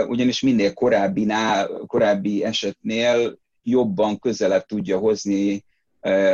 ugyanis 0.08 0.40
minél 0.40 0.72
korábbinál, 0.72 1.68
korábbi 1.86 2.44
esetnél 2.44 3.38
jobban 3.62 4.18
közelebb 4.18 4.64
tudja 4.64 4.98
hozni 4.98 5.64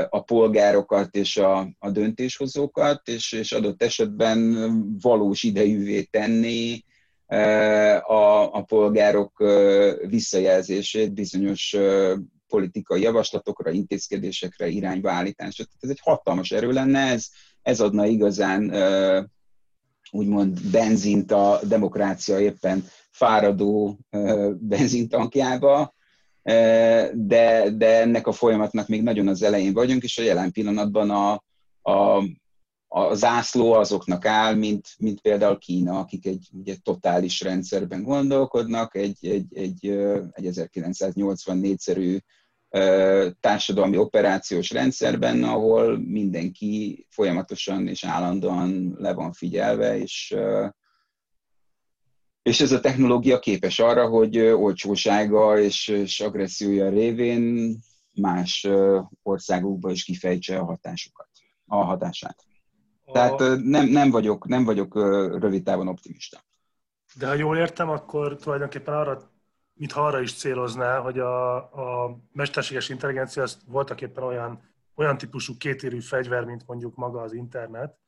a 0.09 0.21
polgárokat 0.21 1.17
és 1.17 1.37
a, 1.37 1.69
a 1.79 1.91
döntéshozókat, 1.91 3.09
és, 3.09 3.33
és 3.33 3.53
adott 3.53 3.83
esetben 3.83 4.99
valós 5.01 5.43
idejűvé 5.43 6.03
tenni 6.03 6.85
a, 7.27 8.55
a 8.55 8.63
polgárok 8.63 9.45
visszajelzését 10.07 11.13
bizonyos 11.13 11.77
politikai 12.49 13.03
javaslatokra, 13.03 13.71
intézkedésekre, 13.71 14.67
irányválításra. 14.67 15.65
Tehát 15.65 15.83
ez 15.85 15.91
egy 15.91 16.01
hatalmas 16.03 16.51
erő 16.51 16.71
lenne, 16.71 17.01
ez, 17.01 17.27
ez 17.63 17.81
adna 17.81 18.07
igazán 18.07 18.73
úgymond 20.11 20.61
benzint 20.71 21.33
a 21.33 21.61
demokrácia 21.69 22.39
éppen 22.39 22.85
fáradó 23.11 23.99
benzintankjába, 24.59 25.95
de, 27.13 27.71
de 27.71 28.01
ennek 28.01 28.27
a 28.27 28.33
folyamatnak 28.33 28.89
még 28.89 29.03
nagyon 29.03 29.29
az 29.29 29.43
elején 29.43 29.73
vagyunk, 29.73 30.03
és 30.03 30.19
a 30.19 30.23
jelen 30.23 30.53
pillanatban 30.53 31.11
a, 31.11 31.33
a, 31.93 32.25
a 32.97 33.15
zászló 33.15 33.73
azoknak 33.73 34.25
áll, 34.25 34.55
mint, 34.55 34.89
mint 34.99 35.21
például 35.21 35.59
Kína, 35.59 35.99
akik 35.99 36.27
egy 36.27 36.49
ugye, 36.53 36.77
totális 36.83 37.41
rendszerben 37.41 38.03
gondolkodnak, 38.03 38.97
egy, 38.97 39.27
egy, 39.27 39.57
egy, 39.57 39.87
egy 40.33 40.49
1984-szerű 40.53 42.19
társadalmi 43.41 43.97
operációs 43.97 44.71
rendszerben, 44.71 45.45
ahol 45.45 45.99
mindenki 45.99 47.07
folyamatosan 47.11 47.89
és 47.89 48.05
állandóan 48.05 48.97
le 48.99 49.13
van 49.13 49.33
figyelve, 49.33 49.99
és, 49.99 50.37
és 52.43 52.61
ez 52.61 52.73
a 52.73 52.81
technológia 52.81 53.39
képes 53.39 53.79
arra, 53.79 54.09
hogy 54.09 54.39
olcsósága 54.39 55.59
és, 55.59 55.89
és 55.89 56.21
agressziója 56.21 56.89
révén 56.89 57.77
más 58.13 58.69
országokba 59.23 59.91
is 59.91 60.05
kifejtse 60.05 60.59
a 60.59 60.65
hatásukat, 60.65 61.29
a 61.67 61.77
hatását. 61.77 62.47
Tehát 63.13 63.39
nem, 63.63 63.87
nem, 63.87 64.11
vagyok, 64.11 64.47
nem 64.47 64.65
vagyok 64.65 64.95
rövid 65.41 65.63
távon 65.63 65.89
optimista. 65.89 66.45
De 67.15 67.27
ha 67.27 67.35
jól 67.35 67.57
értem, 67.57 67.91
akkor 67.91 68.37
tulajdonképpen 68.37 68.95
arra, 68.95 69.31
mintha 69.75 70.07
arra 70.07 70.21
is 70.21 70.35
célozná, 70.35 70.99
hogy 70.99 71.19
a, 71.19 71.57
a 71.57 72.19
mesterséges 72.33 72.89
intelligencia 72.89 73.43
az 73.43 73.59
voltak 73.67 74.01
éppen 74.01 74.25
olyan, 74.25 74.61
olyan 74.95 75.19
típusú 75.19 75.57
kétérű 75.57 76.01
fegyver, 76.01 76.45
mint 76.45 76.67
mondjuk 76.67 76.95
maga 76.95 77.21
az 77.21 77.33
internet, 77.33 77.99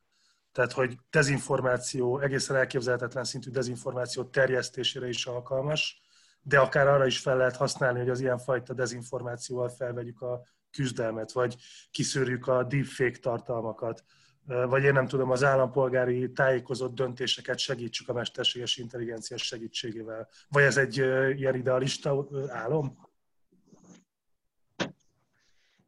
tehát 0.52 0.72
hogy 0.72 0.98
dezinformáció, 1.10 2.18
egészen 2.18 2.56
elképzelhetetlen 2.56 3.24
szintű 3.24 3.50
dezinformáció 3.50 4.24
terjesztésére 4.24 5.08
is 5.08 5.26
alkalmas, 5.26 6.00
de 6.42 6.58
akár 6.58 6.86
arra 6.86 7.06
is 7.06 7.18
fel 7.18 7.36
lehet 7.36 7.56
használni, 7.56 7.98
hogy 7.98 8.08
az 8.08 8.20
ilyenfajta 8.20 8.74
dezinformációval 8.74 9.68
felvegyük 9.68 10.22
a 10.22 10.40
küzdelmet, 10.70 11.32
vagy 11.32 11.56
kiszűrjük 11.90 12.46
a 12.46 12.62
deepfake 12.62 13.18
tartalmakat, 13.18 14.04
vagy 14.48 14.82
én 14.82 14.92
nem 14.92 15.06
tudom, 15.06 15.30
az 15.30 15.44
állampolgári 15.44 16.32
tájékozott 16.32 16.94
döntéseket 16.94 17.58
segítsük 17.58 18.08
a 18.08 18.12
mesterséges 18.12 18.76
intelligencia 18.76 19.36
segítségével. 19.36 20.28
Vagy 20.48 20.62
ez 20.62 20.76
egy 20.76 20.96
ilyen 21.36 21.54
idealista 21.54 22.28
álom? 22.48 23.06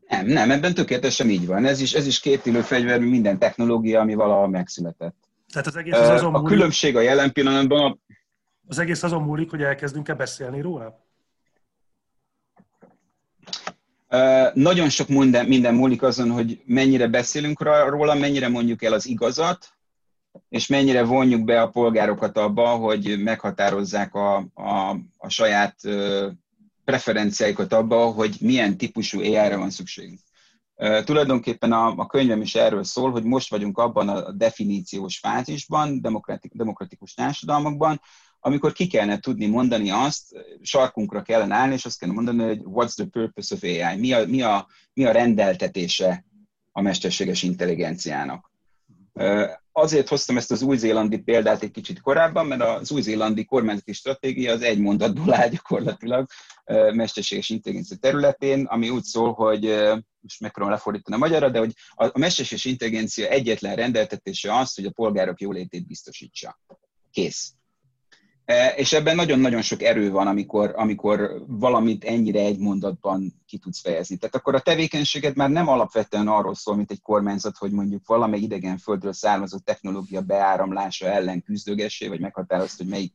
Nem, 0.08 0.26
nem, 0.26 0.50
ebben 0.50 0.74
tökéletesen 0.74 1.28
így 1.28 1.46
van. 1.46 1.64
Ez 1.64 1.80
is, 1.80 1.92
ez 1.92 2.06
is 2.06 2.20
két 2.20 2.46
élő 2.46 2.61
fegyver, 2.61 3.00
minden 3.00 3.38
technológia, 3.38 4.00
ami 4.00 4.14
valaha 4.14 4.46
megszületett. 4.46 5.16
Tehát 5.52 5.66
az 5.66 5.76
egész 5.76 5.94
az 5.94 6.08
azon 6.08 6.34
A 6.34 6.38
múlik, 6.38 6.54
különbség 6.54 6.96
a 6.96 7.00
jelen 7.00 7.32
pillanatban... 7.32 7.90
A... 7.90 7.98
Az 8.66 8.78
egész 8.78 9.02
azon 9.02 9.22
múlik, 9.22 9.50
hogy 9.50 9.62
elkezdünk-e 9.62 10.14
beszélni 10.14 10.61
róla? 10.61 11.08
Nagyon 14.54 14.88
sok 14.88 15.08
minden, 15.08 15.46
minden 15.46 15.74
múlik 15.74 16.02
azon, 16.02 16.30
hogy 16.30 16.62
mennyire 16.64 17.06
beszélünk 17.06 17.62
róla, 17.62 18.14
mennyire 18.14 18.48
mondjuk 18.48 18.82
el 18.82 18.92
az 18.92 19.06
igazat, 19.06 19.68
és 20.48 20.66
mennyire 20.66 21.02
vonjuk 21.02 21.44
be 21.44 21.62
a 21.62 21.68
polgárokat 21.68 22.36
abba, 22.36 22.68
hogy 22.68 23.22
meghatározzák 23.22 24.14
a, 24.14 24.36
a, 24.54 24.96
a 25.18 25.28
saját 25.28 25.76
preferenciáikat 26.84 27.72
abba, 27.72 28.04
hogy 28.04 28.36
milyen 28.40 28.76
típusú 28.76 29.20
AI-ra 29.20 29.58
van 29.58 29.70
szükségünk. 29.70 30.20
Tulajdonképpen 31.04 31.72
a, 31.72 31.94
a 31.96 32.06
könyvem 32.06 32.40
is 32.40 32.54
erről 32.54 32.84
szól, 32.84 33.11
hogy 33.11 33.24
most 33.24 33.50
vagyunk 33.50 33.78
abban 33.78 34.08
a 34.08 34.32
definíciós 34.32 35.18
fázisban, 35.18 36.00
demokratik, 36.00 36.52
demokratikus 36.54 37.14
társadalmakban, 37.14 38.00
amikor 38.41 38.72
ki 38.72 38.86
kellene 38.86 39.18
tudni 39.18 39.47
mondani 39.47 39.91
azt, 39.91 40.24
sarkunkra 40.62 41.22
kellene 41.22 41.55
állni, 41.55 41.74
és 41.74 41.84
azt 41.84 41.99
kellene 41.99 42.20
mondani, 42.20 42.49
hogy 42.49 42.61
what's 42.64 42.95
the 42.95 43.05
purpose 43.05 43.55
of 43.55 43.62
AI, 43.62 43.97
mi 43.99 44.12
a, 44.12 44.26
mi 44.26 44.43
a, 44.43 44.66
mi 44.93 45.05
a 45.05 45.12
rendeltetése 45.12 46.24
a 46.72 46.80
mesterséges 46.80 47.43
intelligenciának. 47.43 48.53
Azért 49.72 50.09
hoztam 50.09 50.36
ezt 50.36 50.51
az 50.51 50.62
új-zélandi 50.62 51.18
példát 51.18 51.62
egy 51.62 51.70
kicsit 51.70 52.01
korábban, 52.01 52.47
mert 52.47 52.62
az 52.62 52.91
új-zélandi 52.91 53.45
kormányzati 53.45 53.93
stratégia 53.93 54.53
az 54.53 54.62
egy 54.62 54.78
mondatból 54.78 55.34
áll 55.34 55.49
gyakorlatilag 55.49 56.26
mesterséges 56.93 57.49
intelligencia 57.49 57.97
területén, 57.97 58.64
ami 58.64 58.91
úgy 58.91 59.03
szól, 59.03 59.32
hogy 59.32 59.62
most 60.20 60.41
megpróbálom 60.41 60.76
lefordítani 60.78 61.16
a 61.16 61.18
magyarra, 61.18 61.51
de 61.51 61.59
hogy 61.59 61.72
a 61.95 62.18
mesterséges 62.18 62.64
intelligencia 62.64 63.28
egyetlen 63.28 63.76
rendeltetése 63.76 64.57
az, 64.57 64.74
hogy 64.74 64.84
a 64.84 64.91
polgárok 64.91 65.41
jólétét 65.41 65.86
biztosítsa. 65.86 66.61
Kész. 67.11 67.53
És 68.76 68.92
ebben 68.92 69.14
nagyon-nagyon 69.14 69.62
sok 69.62 69.82
erő 69.82 70.11
van, 70.11 70.26
amikor, 70.26 70.72
amikor 70.76 71.44
valamit 71.46 72.05
ennyire 72.05 72.40
egy 72.40 72.59
mondatban 72.59 73.42
ki 73.46 73.59
tudsz 73.59 73.80
fejezni. 73.80 74.16
Tehát 74.16 74.34
akkor 74.34 74.55
a 74.55 74.61
tevékenységed 74.61 75.36
már 75.36 75.51
nem 75.51 75.68
alapvetően 75.68 76.28
arról 76.28 76.55
szól, 76.55 76.76
mint 76.76 76.90
egy 76.90 77.03
kormányzat, 77.03 77.57
hogy 77.57 77.70
mondjuk 77.70 78.07
valamely 78.07 78.40
idegen 78.40 78.78
földről 78.78 79.12
származó 79.12 79.59
technológia 79.59 80.20
beáramlása 80.20 81.07
ellen 81.07 81.42
küzdögessé, 81.42 82.09
vagy 82.09 82.20
meghatározd, 82.20 82.76
hogy 82.76 82.86
melyik, 82.86 83.12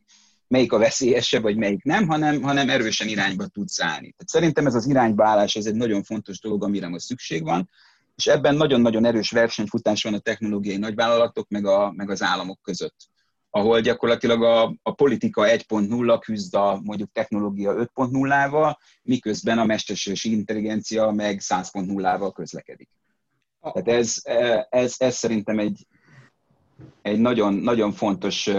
melyik 0.48 0.74
a 0.74 0.78
veszélyesebb, 0.78 1.42
vagy 1.42 1.58
melyik 1.58 1.84
nem, 1.84 2.08
hanem, 2.08 2.42
hanem 2.42 2.70
erősen 2.70 3.08
irányba 3.08 3.46
tudsz 3.46 3.82
állni. 3.82 4.12
Tehát 4.12 4.28
szerintem 4.28 4.66
ez 4.66 4.76
az 4.76 4.88
iránybaállás, 4.88 5.56
ez 5.56 5.66
egy 5.66 5.76
nagyon 5.76 6.04
fontos 6.04 6.40
dolog, 6.40 6.64
amire 6.64 6.88
most 6.88 7.06
szükség 7.06 7.44
van, 7.44 7.70
és 8.16 8.26
ebben 8.26 8.56
nagyon-nagyon 8.56 9.06
erős 9.06 9.32
versenyfutás 9.32 10.04
van 10.04 10.14
a 10.14 10.20
technológiai 10.20 10.78
nagyvállalatok, 10.78 11.50
meg, 11.50 11.66
a, 11.66 11.92
meg 11.96 12.10
az 12.10 12.22
államok 12.22 12.60
között 12.62 13.14
ahol 13.56 13.82
gyakorlatilag 13.82 14.44
a, 14.44 14.76
a 14.84 14.94
politika 14.94 15.44
1.0 15.46 16.18
küzd 16.20 16.56
a 16.56 16.80
mondjuk 16.84 17.12
technológia 17.12 17.74
5.0-val, 17.74 18.76
miközben 19.04 19.60
a 19.60 19.66
mesterséges 19.66 20.24
intelligencia 20.24 21.12
meg 21.12 21.40
100.0-val 21.44 22.32
közlekedik. 22.34 22.90
Tehát 23.62 23.88
ez, 23.88 24.22
ez, 24.70 24.96
ez 24.98 25.16
szerintem 25.16 25.60
egy, 25.60 25.88
egy 27.02 27.20
nagyon, 27.20 27.54
nagyon 27.54 27.92
fontos 27.92 28.50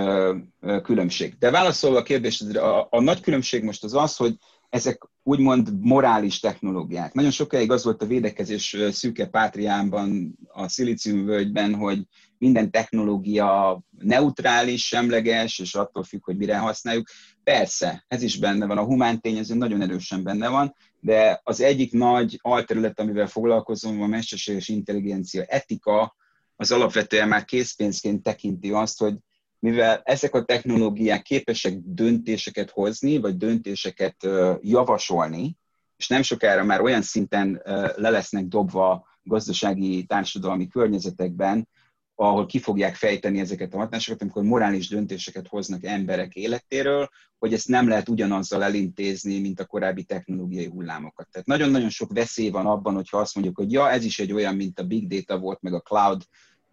különbség. 0.83 1.37
De 1.39 1.51
válaszolva 1.51 1.99
a 1.99 2.03
kérdésre, 2.03 2.61
a, 2.61 2.87
a 2.91 3.01
nagy 3.01 3.21
különbség 3.21 3.63
most 3.63 3.85
az 3.85 3.95
az, 3.95 4.17
hogy 4.17 4.37
ezek 4.69 5.09
úgymond 5.23 5.81
morális 5.81 6.41
technológiák. 6.41 7.13
Nagyon 7.13 7.31
sokáig 7.31 7.71
az 7.71 7.85
volt 7.85 8.03
a 8.03 8.07
védekezés 8.07 8.77
szűke 8.91 9.27
pátriánban, 9.27 10.39
a 10.49 10.69
szilíciumvölgyben, 10.69 11.75
hogy 11.75 12.03
minden 12.39 12.71
technológia 12.71 13.81
neutrális, 13.99 14.87
semleges, 14.87 15.59
és 15.59 15.75
attól 15.75 16.03
függ, 16.03 16.25
hogy 16.25 16.37
mire 16.37 16.59
használjuk. 16.59 17.09
Persze, 17.45 18.05
ez 18.09 18.23
is 18.23 18.39
benne 18.39 18.67
van, 18.67 18.79
a 18.79 18.85
humán 18.85 19.21
tényező 19.21 19.55
nagyon 19.55 19.83
erősen 19.83 20.23
benne 20.23 20.49
van, 20.49 20.75
de 21.01 21.41
az 21.45 21.61
egyik 21.61 21.93
nagy 21.93 22.39
alterület, 22.43 23.01
amivel 23.01 23.27
foglalkozom, 23.27 24.03
a 24.03 24.07
mesterséges 24.07 24.69
intelligencia 24.69 25.43
etika, 25.43 26.17
az 26.57 26.73
alapvetően 26.73 27.29
már 27.29 27.45
készpénzként 27.45 28.23
tekinti 28.23 28.71
azt, 28.71 28.99
hogy 28.99 29.15
mivel 29.59 30.01
ezek 30.05 30.35
a 30.35 30.45
technológiák 30.45 31.23
képesek 31.23 31.79
döntéseket 31.85 32.71
hozni, 32.71 33.19
vagy 33.19 33.37
döntéseket 33.37 34.17
javasolni, 34.61 35.57
és 35.97 36.09
nem 36.09 36.23
sokára 36.23 36.65
már 36.65 36.81
olyan 36.81 37.03
szinten 37.03 37.63
le 37.97 38.11
lesznek 38.11 38.47
dobva 38.47 39.07
gazdasági, 39.23 40.05
társadalmi 40.05 40.69
környezetekben, 40.69 41.69
ahol 42.15 42.47
ki 42.47 42.59
fogják 42.59 42.95
fejteni 42.95 43.41
ezeket 43.41 43.75
a 43.75 43.77
hatásokat, 43.77 44.23
amikor 44.23 44.43
morális 44.43 44.89
döntéseket 44.89 45.49
hoznak 45.49 45.85
emberek 45.85 46.35
életéről, 46.35 47.09
hogy 47.39 47.53
ezt 47.53 47.69
nem 47.69 47.89
lehet 47.89 48.09
ugyanazzal 48.09 48.63
elintézni, 48.63 49.41
mint 49.41 49.61
a 49.61 49.65
korábbi 49.65 50.03
technológiai 50.03 50.67
hullámokat. 50.67 51.29
Tehát 51.31 51.47
nagyon-nagyon 51.47 51.89
sok 51.89 52.13
veszély 52.13 52.51
van 52.51 52.67
abban, 52.67 52.95
hogyha 52.95 53.19
azt 53.19 53.35
mondjuk, 53.35 53.57
hogy 53.57 53.73
ja, 53.73 53.91
ez 53.91 54.05
is 54.05 54.19
egy 54.19 54.33
olyan, 54.33 54.55
mint 54.55 54.79
a 54.79 54.85
big 54.85 55.09
data 55.09 55.39
volt, 55.39 55.63
meg 55.63 55.73
a 55.75 55.81
cloud, 55.81 56.23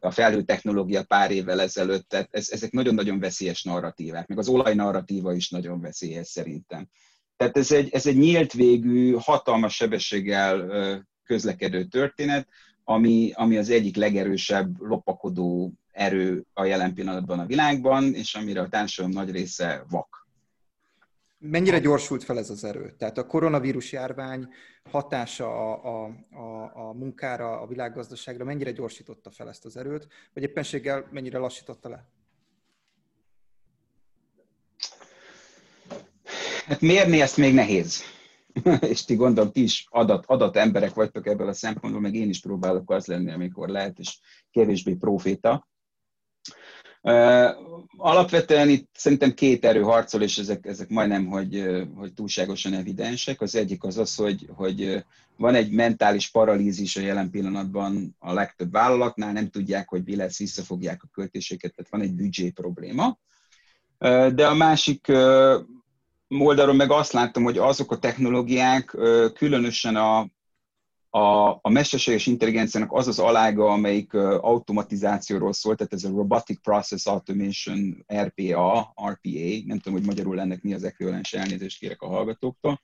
a 0.04 0.12
felhő 0.12 0.41
technológia 0.41 1.04
pár 1.04 1.32
évvel 1.32 1.62
ezelőtt, 1.62 2.10
tehát 2.10 2.28
ez, 2.32 2.49
ezek 2.49 2.72
nagyon-nagyon 2.72 3.20
veszélyes 3.20 3.64
narratívák, 3.64 4.28
meg 4.28 4.38
az 4.38 4.47
olaj 4.47 4.76
narratíva 4.76 5.34
is 5.34 5.49
nagyon 5.49 5.82
veszélyes 5.82 6.28
szerintem. 6.28 6.88
Tehát 7.38 7.58
ez 7.58 7.72
egy, 7.72 7.89
ez 7.91 8.08
egy 8.08 8.18
nyílt 8.18 8.54
végű, 8.54 9.16
hatalmas 9.20 9.76
sebességgel 9.76 10.68
közlekedő 11.24 11.84
történet, 11.84 12.47
ami, 12.84 13.32
ami 13.34 13.58
az 13.58 13.70
egyik 13.70 13.95
legerősebb 13.95 14.82
lopakodó 14.82 15.74
erő 15.91 16.45
a 16.54 16.64
jelen 16.64 16.93
pillanatban 16.93 17.39
a 17.39 17.45
világban, 17.45 18.14
és 18.14 18.36
amire 18.36 18.62
a 18.62 18.68
társadalom 18.68 19.18
nagy 19.18 19.32
része 19.32 19.86
vak. 19.89 20.23
Mennyire 21.46 21.80
gyorsult 21.80 22.24
fel 22.24 22.38
ez 22.38 22.50
az 22.50 22.64
erő? 22.64 22.96
Tehát 22.98 23.18
a 23.18 23.26
koronavírus 23.26 23.91
járvány 23.91 24.48
hatása 24.91 25.46
a, 25.46 26.06
a, 26.06 26.16
a, 26.38 26.72
a 26.88 26.94
munkára, 26.94 27.60
a 27.62 27.68
világgazdaságra 27.68 28.44
mennyire 28.44 28.72
gyorsította 28.72 29.32
fel 29.32 29.50
ezt 29.50 29.66
az 29.66 29.78
erőt, 29.78 30.08
vagy 30.34 30.44
éppenséggel 30.44 31.08
mennyire 31.12 31.38
lassította 31.38 31.89
le? 31.89 32.08
Hát 36.66 36.82
mérni 36.82 37.22
ezt 37.22 37.38
még 37.38 37.54
nehéz. 37.54 38.04
és 38.91 39.06
ti 39.06 39.16
gondolom, 39.16 39.52
ti 39.52 39.62
is 39.62 39.88
adat, 39.89 40.26
adat 40.26 40.56
emberek 40.56 40.94
vagytok 40.94 41.28
ebből 41.28 41.48
a 41.48 41.54
szempontból, 41.54 42.02
meg 42.02 42.16
én 42.16 42.30
is 42.30 42.39
próbálok 42.39 42.91
az 42.91 43.06
lenni, 43.06 43.32
amikor 43.32 43.70
lehet, 43.70 44.00
és 44.00 44.20
kevésbé 44.52 44.94
proféta. 44.94 45.68
Alapvetően 47.97 48.70
itt 48.70 48.89
szerintem 48.93 49.34
két 49.34 49.66
erő 49.66 49.82
harcol, 49.82 50.22
és 50.22 50.38
ezek, 50.38 50.66
ezek 50.66 50.89
majdnem, 50.89 51.26
hogy, 51.26 51.64
hogy 51.95 52.14
túlságosan 52.14 52.74
evidensek. 52.74 53.41
Az 53.41 53.56
egyik 53.56 53.84
az 53.84 53.97
az, 53.97 54.16
hogy, 54.16 54.49
hogy 54.56 55.06
van 55.38 55.56
egy 55.56 55.72
mentális 55.72 56.30
paralízis 56.30 56.95
a 56.95 57.01
jelen 57.01 57.30
pillanatban 57.30 58.16
a 58.20 58.34
legtöbb 58.34 58.72
vállalatnál, 58.72 59.32
nem 59.32 59.49
tudják, 59.49 59.89
hogy 59.89 60.04
mi 60.04 60.16
lesz, 60.16 60.38
visszafogják 60.38 61.04
a 61.04 61.10
költéseket, 61.14 61.76
tehát 61.76 61.91
van 61.91 62.01
egy 62.01 62.14
büdzsé 62.14 62.49
probléma. 62.49 63.18
De 64.34 64.47
a 64.47 64.54
másik 64.54 65.08
oldalról 66.28 66.76
meg 66.76 66.91
azt 66.91 67.14
láttam, 67.14 67.43
hogy 67.43 67.58
azok 67.58 67.91
a 67.91 67.99
technológiák, 67.99 68.97
különösen 69.34 69.95
a, 69.95 70.28
a, 71.16 71.59
a 71.61 71.70
mesterséges 71.70 72.28
intelligenciának 72.28 72.91
az 72.91 73.07
az 73.07 73.20
alága, 73.20 73.72
amelyik 73.72 74.14
automatizációról 74.14 75.53
szól, 75.53 75.76
tehát 75.76 75.93
ez 75.93 76.03
a 76.03 76.09
Robotic 76.09 76.61
Process 76.61 77.05
Automation, 77.05 78.05
RPA, 78.14 78.93
RPA, 79.09 79.64
nem 79.66 79.80
tudom, 79.80 79.93
hogy 79.99 80.05
magyarul 80.05 80.39
ennek 80.39 80.61
mi 80.61 80.74
az 80.74 80.84
ekvivalens, 80.84 81.34
elnézést 81.34 81.80
kérek 81.80 82.01
a 82.01 82.07
hallgatóktól. 82.07 82.82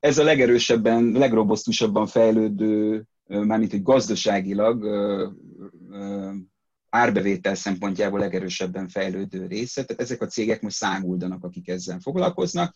Ez 0.00 0.18
a 0.18 0.24
legerősebben, 0.24 1.04
legrobosztusabban 1.04 2.06
fejlődő, 2.06 3.04
mármint 3.26 3.70
hogy 3.70 3.82
gazdaságilag 3.82 4.86
árbevétel 6.88 7.54
szempontjából 7.54 8.18
legerősebben 8.18 8.88
fejlődő 8.88 9.46
része. 9.46 9.84
Tehát 9.84 10.02
ezek 10.02 10.22
a 10.22 10.26
cégek 10.26 10.62
most 10.62 10.76
számuldanak, 10.76 11.44
akik 11.44 11.68
ezzel 11.68 11.98
foglalkoznak, 12.00 12.74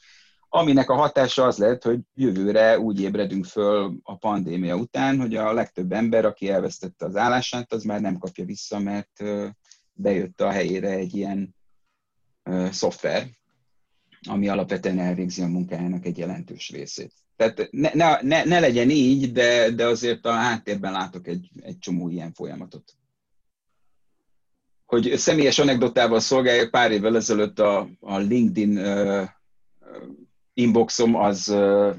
aminek 0.49 0.91
a 0.91 0.95
hatása 0.95 1.45
az 1.45 1.59
lehet, 1.59 1.83
hogy 1.83 1.99
jövőre 2.15 2.79
úgy 2.79 3.01
ébredünk 3.01 3.45
föl 3.45 3.99
a 4.03 4.17
pandémia 4.17 4.77
után, 4.77 5.21
hogy 5.21 5.35
a 5.37 5.53
legtöbb 5.53 5.93
ember, 5.93 6.25
aki 6.25 6.49
elvesztette 6.51 7.05
az 7.05 7.17
állását, 7.17 7.73
az 7.73 7.83
már 7.83 8.01
nem 8.01 8.19
kapja 8.19 8.45
vissza, 8.45 8.79
mert 8.79 9.25
bejött 9.93 10.41
a 10.41 10.51
helyére 10.51 10.91
egy 10.91 11.15
ilyen 11.15 11.55
szoftver, 12.71 13.27
ami 14.29 14.49
alapvetően 14.49 14.99
elvégzi 14.99 15.43
a 15.43 15.47
munkájának 15.47 16.05
egy 16.05 16.19
jelentős 16.19 16.71
részét. 16.71 17.13
Tehát 17.37 17.69
ne, 17.71 17.91
ne, 17.95 18.19
ne, 18.23 18.45
ne 18.45 18.61
legyen 18.61 18.91
így, 18.91 19.33
de, 19.33 19.71
de 19.71 19.87
azért 19.87 20.27
a 20.27 20.33
háttérben 20.33 20.93
látok 20.93 21.27
egy, 21.27 21.51
egy 21.63 21.79
csomó 21.79 22.09
ilyen 22.09 22.33
folyamatot 22.33 22.99
hogy 24.89 25.13
személyes 25.17 25.59
anekdotával 25.59 26.21
szolgálja, 26.21 26.69
pár 26.69 26.91
évvel 26.91 27.17
ezelőtt 27.17 27.59
a, 27.59 27.89
a 28.01 28.19
LinkedIn 28.19 28.79
inboxom 30.59 31.15
az 31.15 31.49
uh, 31.49 31.97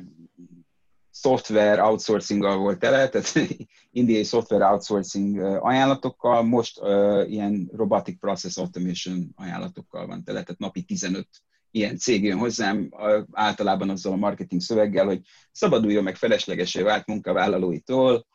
szoftver 1.12 1.80
outsourcinggal 1.80 2.58
volt 2.58 2.80
tele, 2.80 3.10
tehát 3.10 3.34
indiai 3.92 4.24
szoftver 4.24 4.62
outsourcing 4.62 5.40
ajánlatokkal, 5.40 6.44
most 6.44 6.80
uh, 6.82 7.32
ilyen 7.32 7.70
robotic 7.74 8.20
process 8.20 8.58
automation 8.58 9.32
ajánlatokkal 9.36 10.08
van 10.08 10.24
tele, 10.24 10.44
tehát 10.44 10.60
napi 10.60 10.84
15 10.84 11.28
ilyen 11.72 11.98
cég 11.98 12.24
jön 12.24 12.38
hozzám, 12.38 12.90
általában 13.32 13.90
azzal 13.90 14.14
a 14.14 14.16
marketing 14.16 14.62
szöveggel, 14.62 15.06
hogy 15.06 15.22
szabaduljon 15.52 16.04
meg 16.04 16.16
feleslegesé 16.16 16.82
vált 16.82 17.08
munkavállalóitól, 17.08 18.26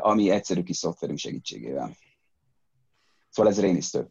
ami 0.00 0.30
egyszerű 0.30 0.62
kis 0.62 0.76
szoftverünk 0.76 1.18
segítségével. 1.18 1.96
Szóval 3.30 3.52
ez 3.52 3.60
rémisztő. 3.60 4.08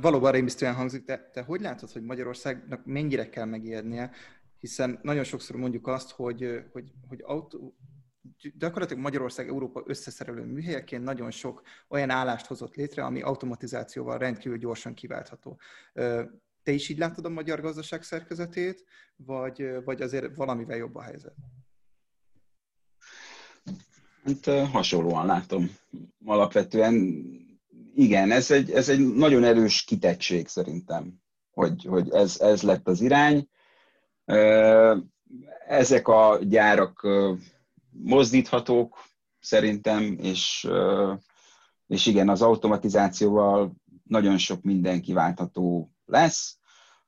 Valóban 0.00 0.32
rémisztően 0.32 0.74
hangzik, 0.74 1.04
de 1.04 1.30
te 1.32 1.42
hogy 1.42 1.60
látod, 1.60 1.90
hogy 1.90 2.02
Magyarországnak 2.02 2.86
mennyire 2.86 3.28
kell 3.28 3.44
megijednie, 3.44 4.10
hiszen 4.58 4.98
nagyon 5.02 5.24
sokszor 5.24 5.56
mondjuk 5.56 5.86
azt, 5.86 6.10
hogy, 6.10 6.64
hogy, 6.72 6.92
hogy 7.08 7.20
autó, 7.22 7.76
gyakorlatilag 8.58 9.02
Magyarország 9.02 9.48
Európa 9.48 9.82
összeszerelő 9.86 10.44
műhelyeként 10.44 11.04
nagyon 11.04 11.30
sok 11.30 11.62
olyan 11.88 12.10
állást 12.10 12.46
hozott 12.46 12.74
létre, 12.74 13.04
ami 13.04 13.20
automatizációval 13.20 14.18
rendkívül 14.18 14.58
gyorsan 14.58 14.94
kiváltható. 14.94 15.58
Te 16.62 16.72
is 16.72 16.88
így 16.88 16.98
látod 16.98 17.24
a 17.24 17.28
magyar 17.28 17.60
gazdaság 17.60 18.02
szerkezetét, 18.02 18.84
vagy, 19.16 19.84
vagy 19.84 20.02
azért 20.02 20.34
valamivel 20.34 20.76
jobb 20.76 20.94
a 20.94 21.02
helyzet? 21.02 21.34
Hát 24.24 24.70
hasonlóan 24.70 25.26
látom. 25.26 25.70
Alapvetően 26.24 26.94
igen, 27.98 28.30
ez 28.30 28.50
egy, 28.50 28.70
ez 28.70 28.88
egy 28.88 29.14
nagyon 29.14 29.44
erős 29.44 29.84
kitettség 29.84 30.48
szerintem, 30.48 31.14
hogy, 31.50 31.84
hogy 31.84 32.10
ez, 32.10 32.40
ez 32.40 32.62
lett 32.62 32.88
az 32.88 33.00
irány. 33.00 33.48
Ezek 35.68 36.08
a 36.08 36.38
gyárak 36.42 37.06
mozdíthatók 37.90 39.04
szerintem, 39.40 40.18
és, 40.20 40.68
és 41.86 42.06
igen, 42.06 42.28
az 42.28 42.42
automatizációval 42.42 43.72
nagyon 44.04 44.38
sok 44.38 44.62
minden 44.62 45.00
kiváltható 45.00 45.90
lesz. 46.04 46.58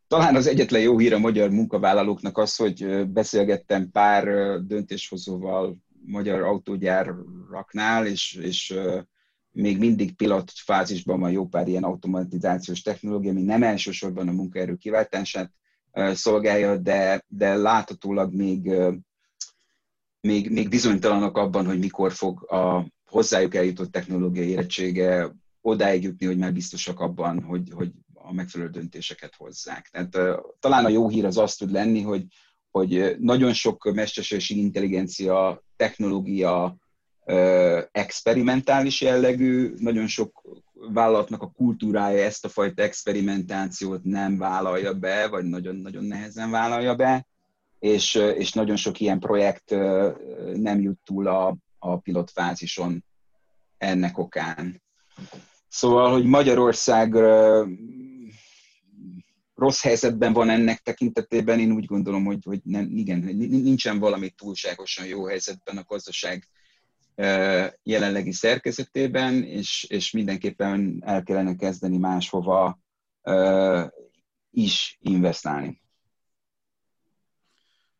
Talán 0.06 0.36
az 0.36 0.46
egyetlen 0.46 0.80
jó 0.80 0.98
hír 0.98 1.14
a 1.14 1.18
magyar 1.18 1.50
munkavállalóknak 1.50 2.38
az, 2.38 2.56
hogy 2.56 3.06
beszélgettem 3.06 3.90
pár 3.90 4.24
döntéshozóval 4.60 5.76
magyar 6.04 6.42
autógyáraknál, 6.42 8.06
és, 8.06 8.32
és 8.34 8.74
még 9.52 9.78
mindig 9.78 10.16
pilot 10.16 10.52
fázisban 10.54 11.20
van 11.20 11.30
jó 11.30 11.46
pár 11.46 11.68
ilyen 11.68 11.82
automatizációs 11.82 12.82
technológia, 12.82 13.30
ami 13.30 13.42
nem 13.42 13.62
elsősorban 13.62 14.28
a 14.28 14.32
munkaerő 14.32 14.76
kiváltását 14.76 15.52
szolgálja, 16.12 16.76
de, 16.76 17.24
de 17.28 17.54
láthatólag 17.54 18.34
még, 18.34 18.72
még, 20.20 20.50
még 20.50 20.68
bizonytalanok 20.68 21.36
abban, 21.36 21.66
hogy 21.66 21.78
mikor 21.78 22.12
fog 22.12 22.52
a 22.52 22.86
hozzájuk 23.06 23.54
eljutott 23.54 23.92
technológiai 23.92 24.48
érettsége 24.48 25.34
odáig 25.60 26.02
jutni, 26.02 26.26
hogy 26.26 26.38
már 26.38 26.52
biztosak 26.52 27.00
abban, 27.00 27.42
hogy, 27.42 27.70
hogy 27.74 27.90
a 28.14 28.32
megfelelő 28.32 28.70
döntéseket 28.70 29.34
hozzák. 29.36 29.88
Tehát 29.88 30.40
talán 30.58 30.84
a 30.84 30.88
jó 30.88 31.08
hír 31.08 31.24
az 31.24 31.36
az 31.36 31.54
tud 31.54 31.70
lenni, 31.70 32.00
hogy, 32.00 32.24
hogy 32.70 33.16
nagyon 33.18 33.52
sok 33.52 33.92
mesterséges 33.94 34.50
intelligencia 34.50 35.64
technológia 35.76 36.76
experimentális 37.92 39.00
jellegű, 39.00 39.74
nagyon 39.78 40.06
sok 40.06 40.42
vállalatnak 40.92 41.42
a 41.42 41.50
kultúrája 41.50 42.24
ezt 42.24 42.44
a 42.44 42.48
fajta 42.48 42.82
experimentációt 42.82 44.04
nem 44.04 44.38
vállalja 44.38 44.94
be, 44.94 45.28
vagy 45.28 45.44
nagyon-nagyon 45.44 46.04
nehezen 46.04 46.50
vállalja 46.50 46.94
be, 46.94 47.26
és, 47.78 48.14
és 48.14 48.52
nagyon 48.52 48.76
sok 48.76 49.00
ilyen 49.00 49.18
projekt 49.18 49.70
nem 50.54 50.80
jut 50.80 50.98
túl 51.04 51.26
a, 51.26 51.56
a 51.78 51.98
pilotfázison 51.98 53.04
ennek 53.78 54.18
okán. 54.18 54.82
Szóval, 55.68 56.12
hogy 56.12 56.24
Magyarország 56.24 57.14
rossz 59.54 59.82
helyzetben 59.82 60.32
van 60.32 60.50
ennek 60.50 60.78
tekintetében, 60.78 61.58
én 61.58 61.72
úgy 61.72 61.84
gondolom, 61.84 62.24
hogy, 62.24 62.44
hogy 62.44 62.60
nem, 62.64 62.90
igen, 62.94 63.18
nincsen 63.36 63.98
valami 63.98 64.30
túlságosan 64.30 65.06
jó 65.06 65.24
helyzetben 65.24 65.76
a 65.76 65.84
gazdaság 65.86 66.48
jelenlegi 67.82 68.32
szerkezetében, 68.32 69.42
és, 69.42 69.86
és 69.88 70.10
mindenképpen 70.10 71.02
el 71.04 71.22
kellene 71.22 71.56
kezdeni 71.56 71.98
máshova 71.98 72.78
is 74.50 74.98
investálni. 75.00 75.82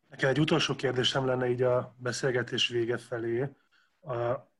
Nekem 0.09 0.29
egy 0.29 0.39
utolsó 0.39 0.75
kérdésem 0.75 1.25
lenne 1.25 1.49
így 1.49 1.61
a 1.61 1.95
beszélgetés 1.97 2.67
vége 2.67 2.97
felé. 2.97 3.49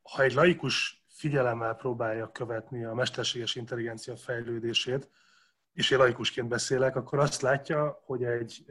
Ha 0.01 0.23
egy 0.23 0.33
laikus 0.33 1.03
figyelemmel 1.07 1.75
próbálja 1.75 2.31
követni 2.31 2.83
a 2.83 2.93
mesterséges 2.93 3.55
intelligencia 3.55 4.15
fejlődését, 4.15 5.09
és 5.73 5.89
én 5.89 5.97
laikusként 5.97 6.47
beszélek, 6.47 6.95
akkor 6.95 7.19
azt 7.19 7.41
látja, 7.41 8.01
hogy 8.05 8.23
egy 8.23 8.65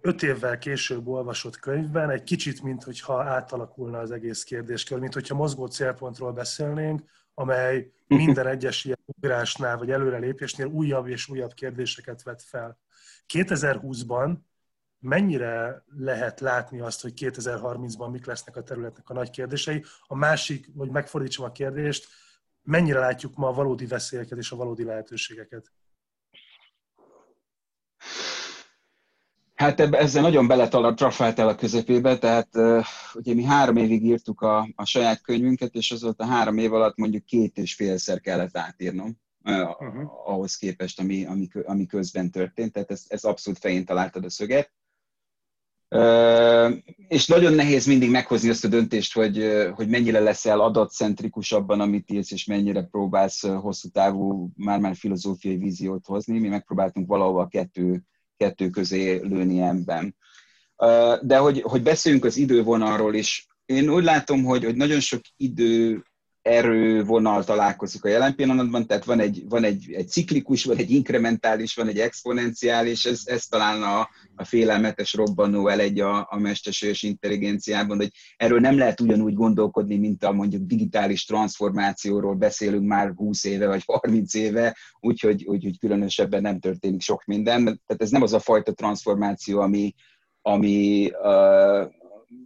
öt 0.00 0.22
évvel 0.22 0.58
később 0.58 1.06
olvasott 1.06 1.58
könyvben 1.58 2.10
egy 2.10 2.22
kicsit, 2.22 2.62
mint 2.62 2.82
hogyha 2.82 3.22
átalakulna 3.22 3.98
az 3.98 4.10
egész 4.10 4.42
kérdéskör, 4.42 4.98
mint 4.98 5.14
hogyha 5.14 5.34
mozgó 5.34 5.66
célpontról 5.66 6.32
beszélnénk, 6.32 7.02
amely 7.34 7.92
minden 8.06 8.46
egyes 8.56 8.84
ilyen 8.84 8.98
ugrásnál 9.04 9.76
vagy 9.76 9.90
előrelépésnél 9.90 10.66
újabb 10.66 11.08
és 11.08 11.28
újabb 11.28 11.52
kérdéseket 11.52 12.22
vet 12.22 12.42
fel. 12.42 12.78
2020-ban 13.34 14.36
mennyire 15.00 15.84
lehet 15.86 16.40
látni 16.40 16.80
azt, 16.80 17.02
hogy 17.02 17.12
2030-ban 17.16 18.10
mik 18.10 18.26
lesznek 18.26 18.56
a 18.56 18.62
területnek 18.62 19.10
a 19.10 19.14
nagy 19.14 19.30
kérdései? 19.30 19.84
A 20.06 20.14
másik, 20.14 20.70
hogy 20.76 20.90
megfordítsam 20.90 21.44
a 21.44 21.52
kérdést, 21.52 22.08
mennyire 22.62 22.98
látjuk 22.98 23.36
ma 23.36 23.48
a 23.48 23.52
valódi 23.52 23.86
veszélyeket 23.86 24.38
és 24.38 24.50
a 24.50 24.56
valódi 24.56 24.84
lehetőségeket? 24.84 25.72
Hát 29.58 29.80
ebbe, 29.80 29.98
ezzel 29.98 30.22
nagyon 30.22 30.46
beletrafáltál 30.46 31.48
a 31.48 31.54
közepébe, 31.54 32.18
tehát 32.18 32.48
ugye 33.14 33.34
mi 33.34 33.42
három 33.42 33.76
évig 33.76 34.04
írtuk 34.04 34.40
a, 34.40 34.68
a 34.74 34.84
saját 34.84 35.20
könyvünket, 35.20 35.74
és 35.74 35.90
azóta 35.90 36.24
három 36.24 36.58
év 36.58 36.72
alatt 36.72 36.96
mondjuk 36.96 37.24
két 37.24 37.58
és 37.58 37.74
félszer 37.74 38.20
kellett 38.20 38.56
átírnom 38.56 39.18
uh, 39.44 39.70
uh-huh. 39.80 40.28
ahhoz 40.28 40.56
képest, 40.56 41.00
ami, 41.00 41.24
ami, 41.24 41.48
ami 41.64 41.86
közben 41.86 42.30
történt, 42.30 42.72
tehát 42.72 42.90
ez, 42.90 43.04
ez 43.08 43.24
abszolút 43.24 43.58
fején 43.58 43.84
találtad 43.84 44.24
a 44.24 44.30
szöget. 44.30 44.72
Uh, 45.90 46.76
és 47.08 47.26
nagyon 47.26 47.52
nehéz 47.52 47.86
mindig 47.86 48.10
meghozni 48.10 48.48
azt 48.48 48.64
a 48.64 48.68
döntést, 48.68 49.14
hogy, 49.14 49.44
hogy 49.74 49.88
mennyire 49.88 50.20
leszel 50.20 50.60
adatcentrikus 50.60 51.52
abban, 51.52 51.80
amit 51.80 52.10
írsz, 52.10 52.30
és 52.30 52.44
mennyire 52.44 52.82
próbálsz 52.82 53.46
hosszú 53.46 53.88
távú, 53.88 54.50
már-már 54.56 54.96
filozófiai 54.96 55.56
víziót 55.56 56.06
hozni. 56.06 56.38
Mi 56.38 56.48
megpróbáltunk 56.48 57.06
valahol 57.06 57.40
a 57.40 57.48
kettő 57.48 58.02
kettő 58.38 58.70
közé 58.70 59.20
lőni 59.22 59.60
ebben. 59.60 60.16
De 61.22 61.36
hogy, 61.36 61.60
hogy 61.60 61.82
beszéljünk 61.82 62.24
az 62.24 62.36
idővonalról 62.36 63.14
is, 63.14 63.46
én 63.64 63.88
úgy 63.88 64.04
látom, 64.04 64.44
hogy, 64.44 64.64
hogy 64.64 64.76
nagyon 64.76 65.00
sok 65.00 65.20
idő 65.36 66.04
erővonal 66.48 67.44
találkozik 67.44 68.04
a 68.04 68.08
jelen 68.08 68.34
pillanatban, 68.34 68.86
tehát 68.86 69.04
van 69.04 69.20
egy, 69.20 69.44
van 69.48 69.64
egy, 69.64 69.92
egy 69.92 70.08
ciklikus, 70.08 70.64
van 70.64 70.76
egy 70.76 70.90
inkrementális, 70.90 71.74
van 71.74 71.88
egy 71.88 71.98
exponenciális, 71.98 73.04
ez, 73.04 73.22
ez 73.24 73.46
talán 73.46 73.82
a, 73.82 74.08
a 74.36 74.44
félelmetes 74.44 75.14
robbanó 75.14 75.68
elegy 75.68 76.00
a, 76.00 76.26
a 76.30 76.38
mesterséges 76.38 77.02
intelligenciában, 77.02 77.96
hogy 77.96 78.10
erről 78.36 78.60
nem 78.60 78.78
lehet 78.78 79.00
ugyanúgy 79.00 79.34
gondolkodni, 79.34 79.96
mint 79.96 80.24
a 80.24 80.32
mondjuk 80.32 80.62
digitális 80.62 81.24
transformációról 81.24 82.34
beszélünk 82.34 82.86
már 82.86 83.12
20 83.16 83.44
éve 83.44 83.66
vagy 83.66 83.82
30 83.86 84.34
éve, 84.34 84.76
úgyhogy 85.00 85.44
úgy, 85.44 85.66
úgy 85.66 85.78
különösebben 85.78 86.42
nem 86.42 86.60
történik 86.60 87.00
sok 87.00 87.24
minden. 87.24 87.64
Tehát 87.64 88.02
ez 88.02 88.10
nem 88.10 88.22
az 88.22 88.32
a 88.32 88.40
fajta 88.40 88.72
transformáció, 88.72 89.60
ami, 89.60 89.94
ami 90.42 91.10
uh, 91.22 91.96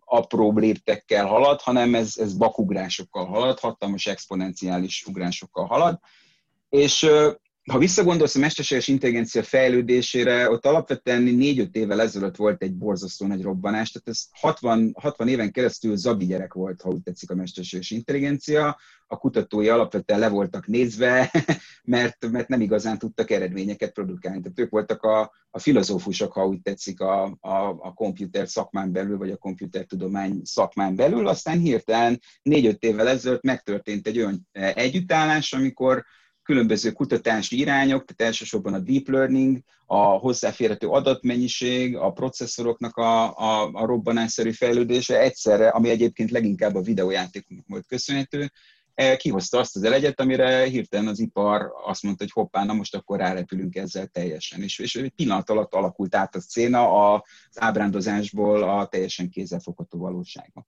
apró 0.04 0.58
léptekkel 0.58 1.26
halad, 1.26 1.60
hanem 1.60 1.94
ez, 1.94 2.16
ez 2.16 2.36
bakugrásokkal 2.36 3.26
halad, 3.26 3.58
hatalmas 3.58 4.06
exponenciális 4.06 5.04
ugrásokkal 5.06 5.66
halad. 5.66 5.98
És 6.68 7.06
ha 7.70 7.78
visszagondolsz 7.78 8.34
a 8.34 8.38
mesterséges 8.38 8.88
intelligencia 8.88 9.42
fejlődésére, 9.42 10.50
ott 10.50 10.66
alapvetően 10.66 11.22
4-5 11.28 11.74
évvel 11.74 12.00
ezelőtt 12.00 12.36
volt 12.36 12.62
egy 12.62 12.74
borzasztó 12.74 13.26
nagy 13.26 13.42
robbanás, 13.42 13.90
tehát 13.90 14.08
ez 14.08 14.24
60, 14.30 14.94
60 14.98 15.28
éven 15.28 15.52
keresztül 15.52 15.96
zabi 15.96 16.26
gyerek 16.26 16.52
volt, 16.52 16.80
ha 16.80 16.90
úgy 16.90 17.02
tetszik 17.02 17.30
a 17.30 17.34
mesterséges 17.34 17.90
intelligencia. 17.90 18.78
A 19.06 19.16
kutatói 19.16 19.68
alapvetően 19.68 20.18
le 20.18 20.28
voltak 20.28 20.66
nézve, 20.66 21.30
mert, 21.84 22.30
mert 22.30 22.48
nem 22.48 22.60
igazán 22.60 22.98
tudtak 22.98 23.30
eredményeket 23.30 23.92
produkálni. 23.92 24.40
Tehát 24.40 24.60
ők 24.60 24.70
voltak 24.70 25.02
a, 25.02 25.32
a 25.50 25.58
filozófusok, 25.58 26.32
ha 26.32 26.46
úgy 26.46 26.60
tetszik, 26.60 27.00
a, 27.00 27.22
a, 27.40 27.68
a 27.68 27.92
komputer 27.94 28.48
szakmán 28.48 28.92
belül, 28.92 29.18
vagy 29.18 29.30
a 29.30 29.36
komputertudomány 29.36 30.40
szakmán 30.44 30.96
belül. 30.96 31.28
Aztán 31.28 31.58
hirtelen 31.58 32.20
4-5 32.50 32.76
évvel 32.78 33.08
ezelőtt 33.08 33.42
megtörtént 33.42 34.06
egy 34.06 34.18
olyan 34.18 34.48
együttállás, 34.74 35.52
amikor 35.52 36.04
különböző 36.42 36.92
kutatási 36.92 37.58
irányok, 37.58 38.04
tehát 38.04 38.32
elsősorban 38.32 38.74
a 38.74 38.78
deep 38.78 39.08
learning, 39.08 39.58
a 39.86 39.96
hozzáférhető 39.96 40.86
adatmennyiség, 40.86 41.96
a 41.96 42.10
processzoroknak 42.10 42.96
a, 42.96 43.36
a, 43.36 43.70
a 43.72 43.86
robbanásszerű 43.86 44.52
fejlődése 44.52 45.18
egyszerre, 45.20 45.68
ami 45.68 45.88
egyébként 45.88 46.30
leginkább 46.30 46.74
a 46.74 46.82
videójátékoknak 46.82 47.66
volt 47.68 47.86
köszönhető, 47.86 48.50
kihozta 49.16 49.58
azt 49.58 49.76
az 49.76 49.82
elegyet, 49.82 50.20
amire 50.20 50.64
hirtelen 50.64 51.06
az 51.06 51.18
ipar 51.18 51.72
azt 51.84 52.02
mondta, 52.02 52.22
hogy 52.22 52.32
hoppá, 52.32 52.64
na 52.64 52.72
most 52.72 52.94
akkor 52.94 53.18
rárepülünk 53.18 53.76
ezzel 53.76 54.06
teljesen. 54.06 54.62
És, 54.62 54.78
és 54.78 54.96
egy 54.96 55.10
pillanat 55.10 55.50
alatt 55.50 55.74
alakult 55.74 56.14
át 56.14 56.34
a 56.34 56.40
széna 56.40 57.12
az 57.12 57.22
ábrándozásból 57.54 58.62
a 58.62 58.86
teljesen 58.86 59.30
kézzelfogható 59.30 59.98
valóságba. 59.98 60.66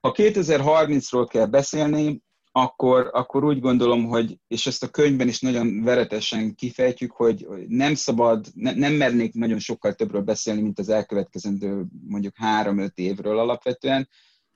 Ha 0.00 0.12
2030-ról 0.16 1.26
kell 1.30 1.46
beszélni, 1.46 2.22
akkor, 2.58 3.10
akkor 3.12 3.44
úgy 3.44 3.60
gondolom, 3.60 4.04
hogy, 4.04 4.38
és 4.48 4.66
ezt 4.66 4.82
a 4.82 4.88
könyvben 4.88 5.28
is 5.28 5.40
nagyon 5.40 5.82
veretesen 5.82 6.54
kifejtjük, 6.54 7.12
hogy 7.12 7.46
nem 7.68 7.94
szabad, 7.94 8.46
ne, 8.54 8.74
nem 8.74 8.92
mernék 8.92 9.34
nagyon 9.34 9.58
sokkal 9.58 9.94
többről 9.94 10.22
beszélni, 10.22 10.60
mint 10.60 10.78
az 10.78 10.88
elkövetkezendő 10.88 11.84
mondjuk 12.08 12.36
három-öt 12.36 12.98
évről 12.98 13.38
alapvetően. 13.38 14.08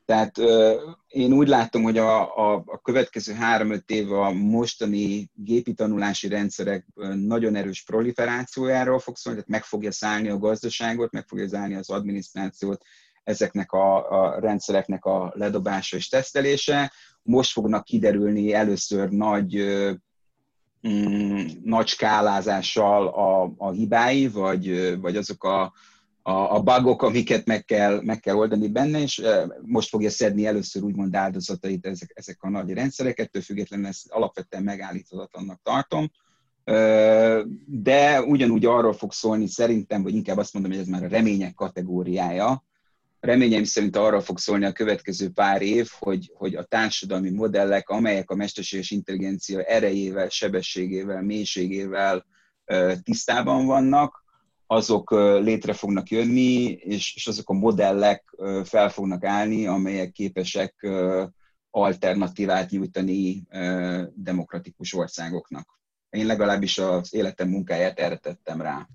Tehát 0.04 0.38
én 1.08 1.32
úgy 1.32 1.48
látom, 1.48 1.82
hogy 1.82 1.98
a, 1.98 2.36
a, 2.36 2.62
a 2.66 2.80
következő 2.82 3.32
három-öt 3.32 3.90
év 3.90 4.12
a 4.12 4.32
mostani 4.32 5.30
gépi 5.34 5.74
tanulási 5.74 6.28
rendszerek 6.28 6.86
nagyon 7.14 7.54
erős 7.54 7.82
proliferációjáról 7.82 8.98
fog 8.98 9.16
szólni, 9.16 9.38
tehát 9.38 9.60
meg 9.60 9.68
fogja 9.68 9.92
szállni 9.92 10.28
a 10.28 10.38
gazdaságot, 10.38 11.12
meg 11.12 11.26
fogja 11.26 11.48
szállni 11.48 11.74
az 11.74 11.90
adminisztrációt, 11.90 12.82
ezeknek 13.24 13.72
a, 13.72 14.10
a 14.10 14.40
rendszereknek 14.40 15.04
a 15.04 15.32
ledobása 15.36 15.96
és 15.96 16.08
tesztelése. 16.08 16.92
Most 17.22 17.52
fognak 17.52 17.84
kiderülni 17.84 18.52
először 18.52 19.08
nagy, 19.08 19.54
mm, 20.88 21.46
nagy 21.64 21.86
skálázással 21.86 23.06
a, 23.06 23.52
a 23.56 23.70
hibái, 23.70 24.28
vagy, 24.28 24.96
vagy 25.00 25.16
azok 25.16 25.44
a, 25.44 25.72
a, 26.22 26.54
a 26.54 26.62
bugok, 26.62 27.02
amiket 27.02 27.46
meg 27.46 27.64
kell, 27.64 28.00
meg 28.02 28.20
kell 28.20 28.34
oldani 28.34 28.68
benne, 28.68 29.00
és 29.00 29.22
most 29.62 29.88
fogja 29.88 30.10
szedni 30.10 30.46
először 30.46 30.82
úgymond 30.82 31.14
áldozatait 31.14 31.86
ezek, 31.86 32.10
ezek 32.14 32.42
a 32.42 32.48
nagy 32.48 32.72
rendszerek, 32.72 33.18
ettől 33.18 33.42
függetlenül 33.42 33.86
ezt 33.86 34.10
alapvetően 34.10 34.62
megállíthatatlannak 34.62 35.60
tartom. 35.62 36.10
De 37.66 38.22
ugyanúgy 38.22 38.64
arról 38.64 38.92
fog 38.92 39.12
szólni 39.12 39.46
szerintem, 39.46 40.02
vagy 40.02 40.14
inkább 40.14 40.36
azt 40.36 40.52
mondom, 40.52 40.72
hogy 40.72 40.80
ez 40.80 40.86
már 40.86 41.04
a 41.04 41.08
remények 41.08 41.54
kategóriája, 41.54 42.64
reményeim 43.20 43.64
szerint 43.64 43.96
arra 43.96 44.20
fog 44.20 44.38
szólni 44.38 44.64
a 44.64 44.72
következő 44.72 45.30
pár 45.30 45.62
év, 45.62 45.88
hogy, 45.98 46.32
hogy 46.34 46.54
a 46.54 46.64
társadalmi 46.64 47.30
modellek, 47.30 47.88
amelyek 47.88 48.30
a 48.30 48.34
mesterséges 48.34 48.90
intelligencia 48.90 49.62
erejével, 49.62 50.28
sebességével, 50.28 51.22
mélységével 51.22 52.26
tisztában 53.02 53.66
vannak, 53.66 54.24
azok 54.66 55.10
létre 55.40 55.72
fognak 55.72 56.10
jönni, 56.10 56.62
és, 56.70 57.14
és 57.14 57.26
azok 57.26 57.50
a 57.50 57.52
modellek 57.52 58.36
fel 58.64 58.88
fognak 58.88 59.24
állni, 59.24 59.66
amelyek 59.66 60.12
képesek 60.12 60.86
alternatívát 61.70 62.70
nyújtani 62.70 63.42
demokratikus 64.14 64.94
országoknak. 64.94 65.78
Én 66.10 66.26
legalábbis 66.26 66.78
az 66.78 67.14
életem 67.14 67.48
munkáját 67.48 67.98
erre 67.98 68.16
tettem 68.16 68.60
rá. 68.60 68.88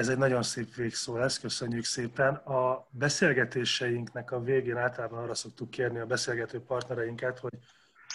Ez 0.00 0.08
egy 0.08 0.18
nagyon 0.18 0.42
szép 0.42 0.74
végszó 0.74 1.16
lesz, 1.16 1.38
köszönjük 1.38 1.84
szépen. 1.84 2.34
A 2.34 2.88
beszélgetéseinknek 2.90 4.30
a 4.30 4.40
végén 4.40 4.76
általában 4.76 5.22
arra 5.22 5.34
szoktuk 5.34 5.70
kérni 5.70 5.98
a 5.98 6.06
beszélgető 6.06 6.60
partnereinket, 6.60 7.38
hogy 7.38 7.58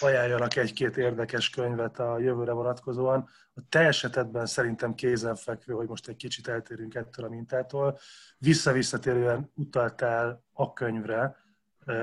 ajánljanak 0.00 0.56
egy-két 0.56 0.96
érdekes 0.96 1.50
könyvet 1.50 1.98
a 1.98 2.18
jövőre 2.18 2.52
vonatkozóan. 2.52 3.28
A 3.54 3.60
te 3.68 3.78
esetedben 3.78 4.46
szerintem 4.46 4.94
kézenfekvő, 4.94 5.74
hogy 5.74 5.88
most 5.88 6.08
egy 6.08 6.16
kicsit 6.16 6.48
eltérünk 6.48 6.94
ettől 6.94 7.26
a 7.26 7.28
mintától. 7.28 7.98
Visszavisszatérően 8.38 9.50
utaltál 9.54 10.44
a 10.52 10.72
könyvre. 10.72 11.36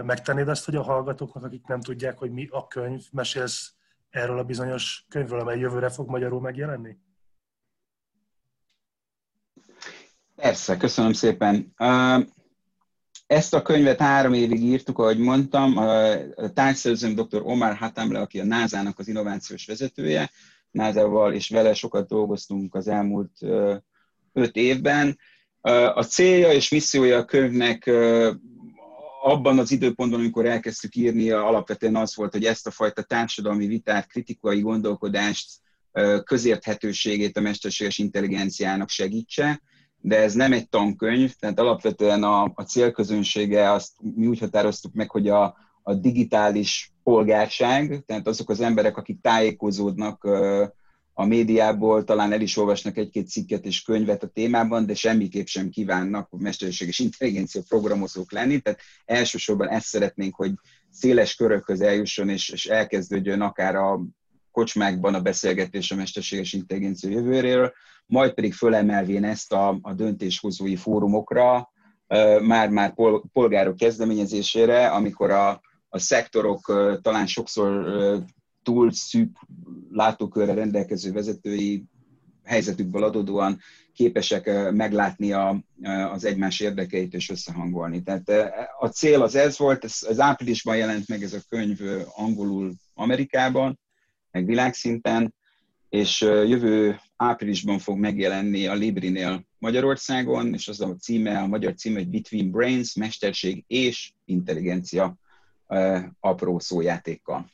Megtennéd 0.04 0.48
azt, 0.48 0.66
hogy 0.66 0.76
a 0.76 0.82
hallgatóknak, 0.82 1.44
akik 1.44 1.68
nem 1.68 1.82
tudják, 1.82 2.18
hogy 2.18 2.32
mi 2.32 2.48
a 2.52 2.68
könyv, 2.68 3.04
mesélsz 3.12 3.74
erről 4.10 4.40
a 4.40 4.44
bizonyos 4.44 5.06
könyvről, 5.10 5.40
amely 5.40 5.60
jövőre 5.60 5.90
fog 5.90 6.10
magyarul 6.10 6.42
megjelenni? 6.42 6.98
Persze, 10.44 10.78
köszönöm 10.78 11.14
szépen. 11.14 11.74
Ezt 13.28 13.54
a 13.54 13.62
könyvet 13.62 14.00
három 14.00 14.34
évig 14.34 14.64
írtuk, 14.64 15.00
ahogy 15.00 15.18
mondtam. 15.18 15.78
A 15.78 16.50
tárgyszerzőm 16.54 17.16
dr. 17.16 17.42
Omar 17.44 17.76
Hatamle, 17.76 18.20
aki 18.20 18.40
a 18.40 18.46
NASA-nak 18.46 19.00
az 19.00 19.08
innovációs 19.08 19.66
vezetője, 19.66 20.32
NASA-val 20.72 21.34
és 21.34 21.50
vele 21.50 21.74
sokat 21.74 22.08
dolgoztunk 22.08 22.76
az 22.76 22.88
elmúlt 22.88 23.32
öt 24.34 24.56
évben. 24.56 25.20
A 25.94 26.04
célja 26.04 26.52
és 26.52 26.70
missziója 26.70 27.18
a 27.18 27.26
könyvnek 27.26 27.92
abban 29.22 29.60
az 29.60 29.72
időpontban, 29.72 30.20
amikor 30.20 30.46
elkezdtük 30.46 30.96
írni, 30.96 31.30
alapvetően 31.32 31.96
az 31.96 32.16
volt, 32.16 32.32
hogy 32.32 32.46
ezt 32.46 32.68
a 32.68 32.72
fajta 32.72 33.02
társadalmi 33.02 33.68
vitát, 33.68 34.08
kritikai 34.08 34.62
gondolkodást, 34.62 35.52
közérthetőségét 36.24 37.38
a 37.38 37.42
mesterséges 37.42 37.98
intelligenciának 37.98 38.90
segítse 38.90 39.62
de 40.06 40.18
ez 40.18 40.34
nem 40.34 40.54
egy 40.54 40.70
tankönyv, 40.70 41.34
tehát 41.34 41.60
alapvetően 41.60 42.24
a, 42.24 42.52
a 42.56 42.64
célközönsége 42.64 43.72
azt 43.72 43.92
mi 44.16 44.28
úgy 44.28 44.40
határoztuk 44.40 44.94
meg, 44.94 45.10
hogy 45.10 45.30
a, 45.30 45.58
a 45.84 45.94
digitális 45.94 46.92
polgárság, 47.04 48.04
tehát 48.06 48.28
azok 48.28 48.50
az 48.50 48.62
emberek, 48.62 48.98
akik 48.98 49.22
tájékozódnak 49.22 50.24
a 51.14 51.26
médiából, 51.26 52.04
talán 52.04 52.32
el 52.32 52.42
is 52.42 52.58
olvasnak 52.58 52.98
egy-két 52.98 53.30
cikket 53.30 53.66
és 53.66 53.82
könyvet 53.82 54.24
a 54.24 54.28
témában, 54.28 54.86
de 54.86 54.94
semmiképp 54.96 55.46
sem 55.46 55.70
kívánnak 55.70 56.30
mesterséges 56.32 57.00
intelligencia 57.00 57.62
programozók 57.68 58.32
lenni, 58.32 58.60
tehát 58.60 58.80
elsősorban 59.06 59.70
ezt 59.70 59.86
szeretnénk, 59.86 60.36
hogy 60.36 60.52
széles 60.90 61.36
körökhöz 61.36 61.82
eljusson 61.82 62.30
és, 62.30 62.50
és 62.50 62.66
elkezdődjön 62.66 63.42
akár 63.42 63.76
a 63.76 64.02
kocsmákban 64.52 65.14
a 65.14 65.22
beszélgetés 65.22 65.92
a 65.92 65.96
mesterséges 65.96 66.54
intelligencia 66.54 67.10
jövőről, 67.10 67.74
majd 68.06 68.34
pedig 68.34 68.54
fölemelvén 68.54 69.24
ezt 69.24 69.54
a, 69.54 69.78
a 69.82 69.94
döntéshozói 69.94 70.76
fórumokra, 70.76 71.72
már-már 72.42 72.94
polgárok 73.34 73.78
kezdeményezésére, 73.78 74.88
amikor 74.88 75.32
a, 75.32 75.62
a 75.90 76.00
szektorok 76.00 76.66
talán 77.02 77.28
sokszor 77.28 77.86
túl 78.64 78.92
szűk 78.92 79.38
látókörre 79.90 80.54
rendelkező 80.54 81.12
vezetői 81.12 81.84
helyzetükből 82.44 83.04
adódóan 83.04 83.60
képesek 83.94 84.72
meglátni 84.72 85.32
a, 85.32 85.64
az 86.12 86.26
egymás 86.26 86.60
érdekeit 86.60 87.14
és 87.14 87.30
összehangolni. 87.30 88.04
Tehát 88.04 88.30
a 88.80 88.88
cél 88.88 89.22
az 89.22 89.36
ez 89.36 89.58
volt, 89.58 89.84
ez, 89.84 90.00
ez 90.10 90.20
áprilisban 90.20 90.78
jelent 90.78 91.08
meg 91.08 91.24
ez 91.24 91.34
a 91.34 91.42
könyv 91.50 91.80
angolul 92.16 92.74
Amerikában, 92.94 93.80
meg 94.32 94.46
világszinten, 94.46 95.34
és 95.90 96.22
jövő 96.22 97.00
áprilisban 97.24 97.80
fog 97.80 97.98
megjelenni 97.98 98.68
a 98.68 98.74
Librinél 98.74 99.46
Magyarországon, 99.58 100.54
és 100.54 100.68
az 100.68 100.82
a 100.82 100.96
címe, 100.96 101.40
a 101.40 101.48
magyar 101.48 101.74
címe, 101.74 101.98
hogy 101.98 102.10
Between 102.10 102.52
Brains, 102.52 102.96
Mesterség 102.96 103.64
és 103.68 104.12
Intelligencia 104.26 105.16
apró 106.20 106.60
szójátékkal. 106.60 107.52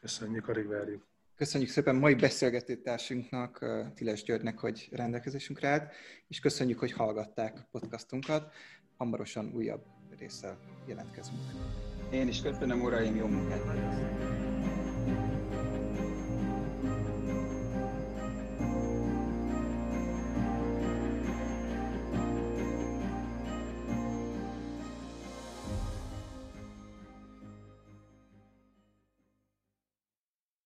Köszönjük, 0.00 0.48
alig 0.48 0.66
várjuk. 0.66 1.06
Köszönjük 1.36 1.70
szépen 1.70 1.96
mai 1.96 2.14
beszélgetőtársunknak, 2.14 3.64
Tiles 3.94 4.22
Györgynek, 4.22 4.58
hogy 4.58 4.88
rendelkezésünkre 4.90 5.68
állt, 5.68 5.92
és 6.28 6.40
köszönjük, 6.40 6.78
hogy 6.78 6.92
hallgatták 6.92 7.66
podcastunkat. 7.70 8.52
Hamarosan 8.96 9.52
újabb 9.54 9.82
résszel 10.18 10.58
jelentkezünk. 10.86 11.38
Én 12.10 12.28
is 12.28 12.42
köszönöm, 12.42 12.82
uraim, 12.82 13.16
jó 13.16 13.26
munkát! 13.26 13.64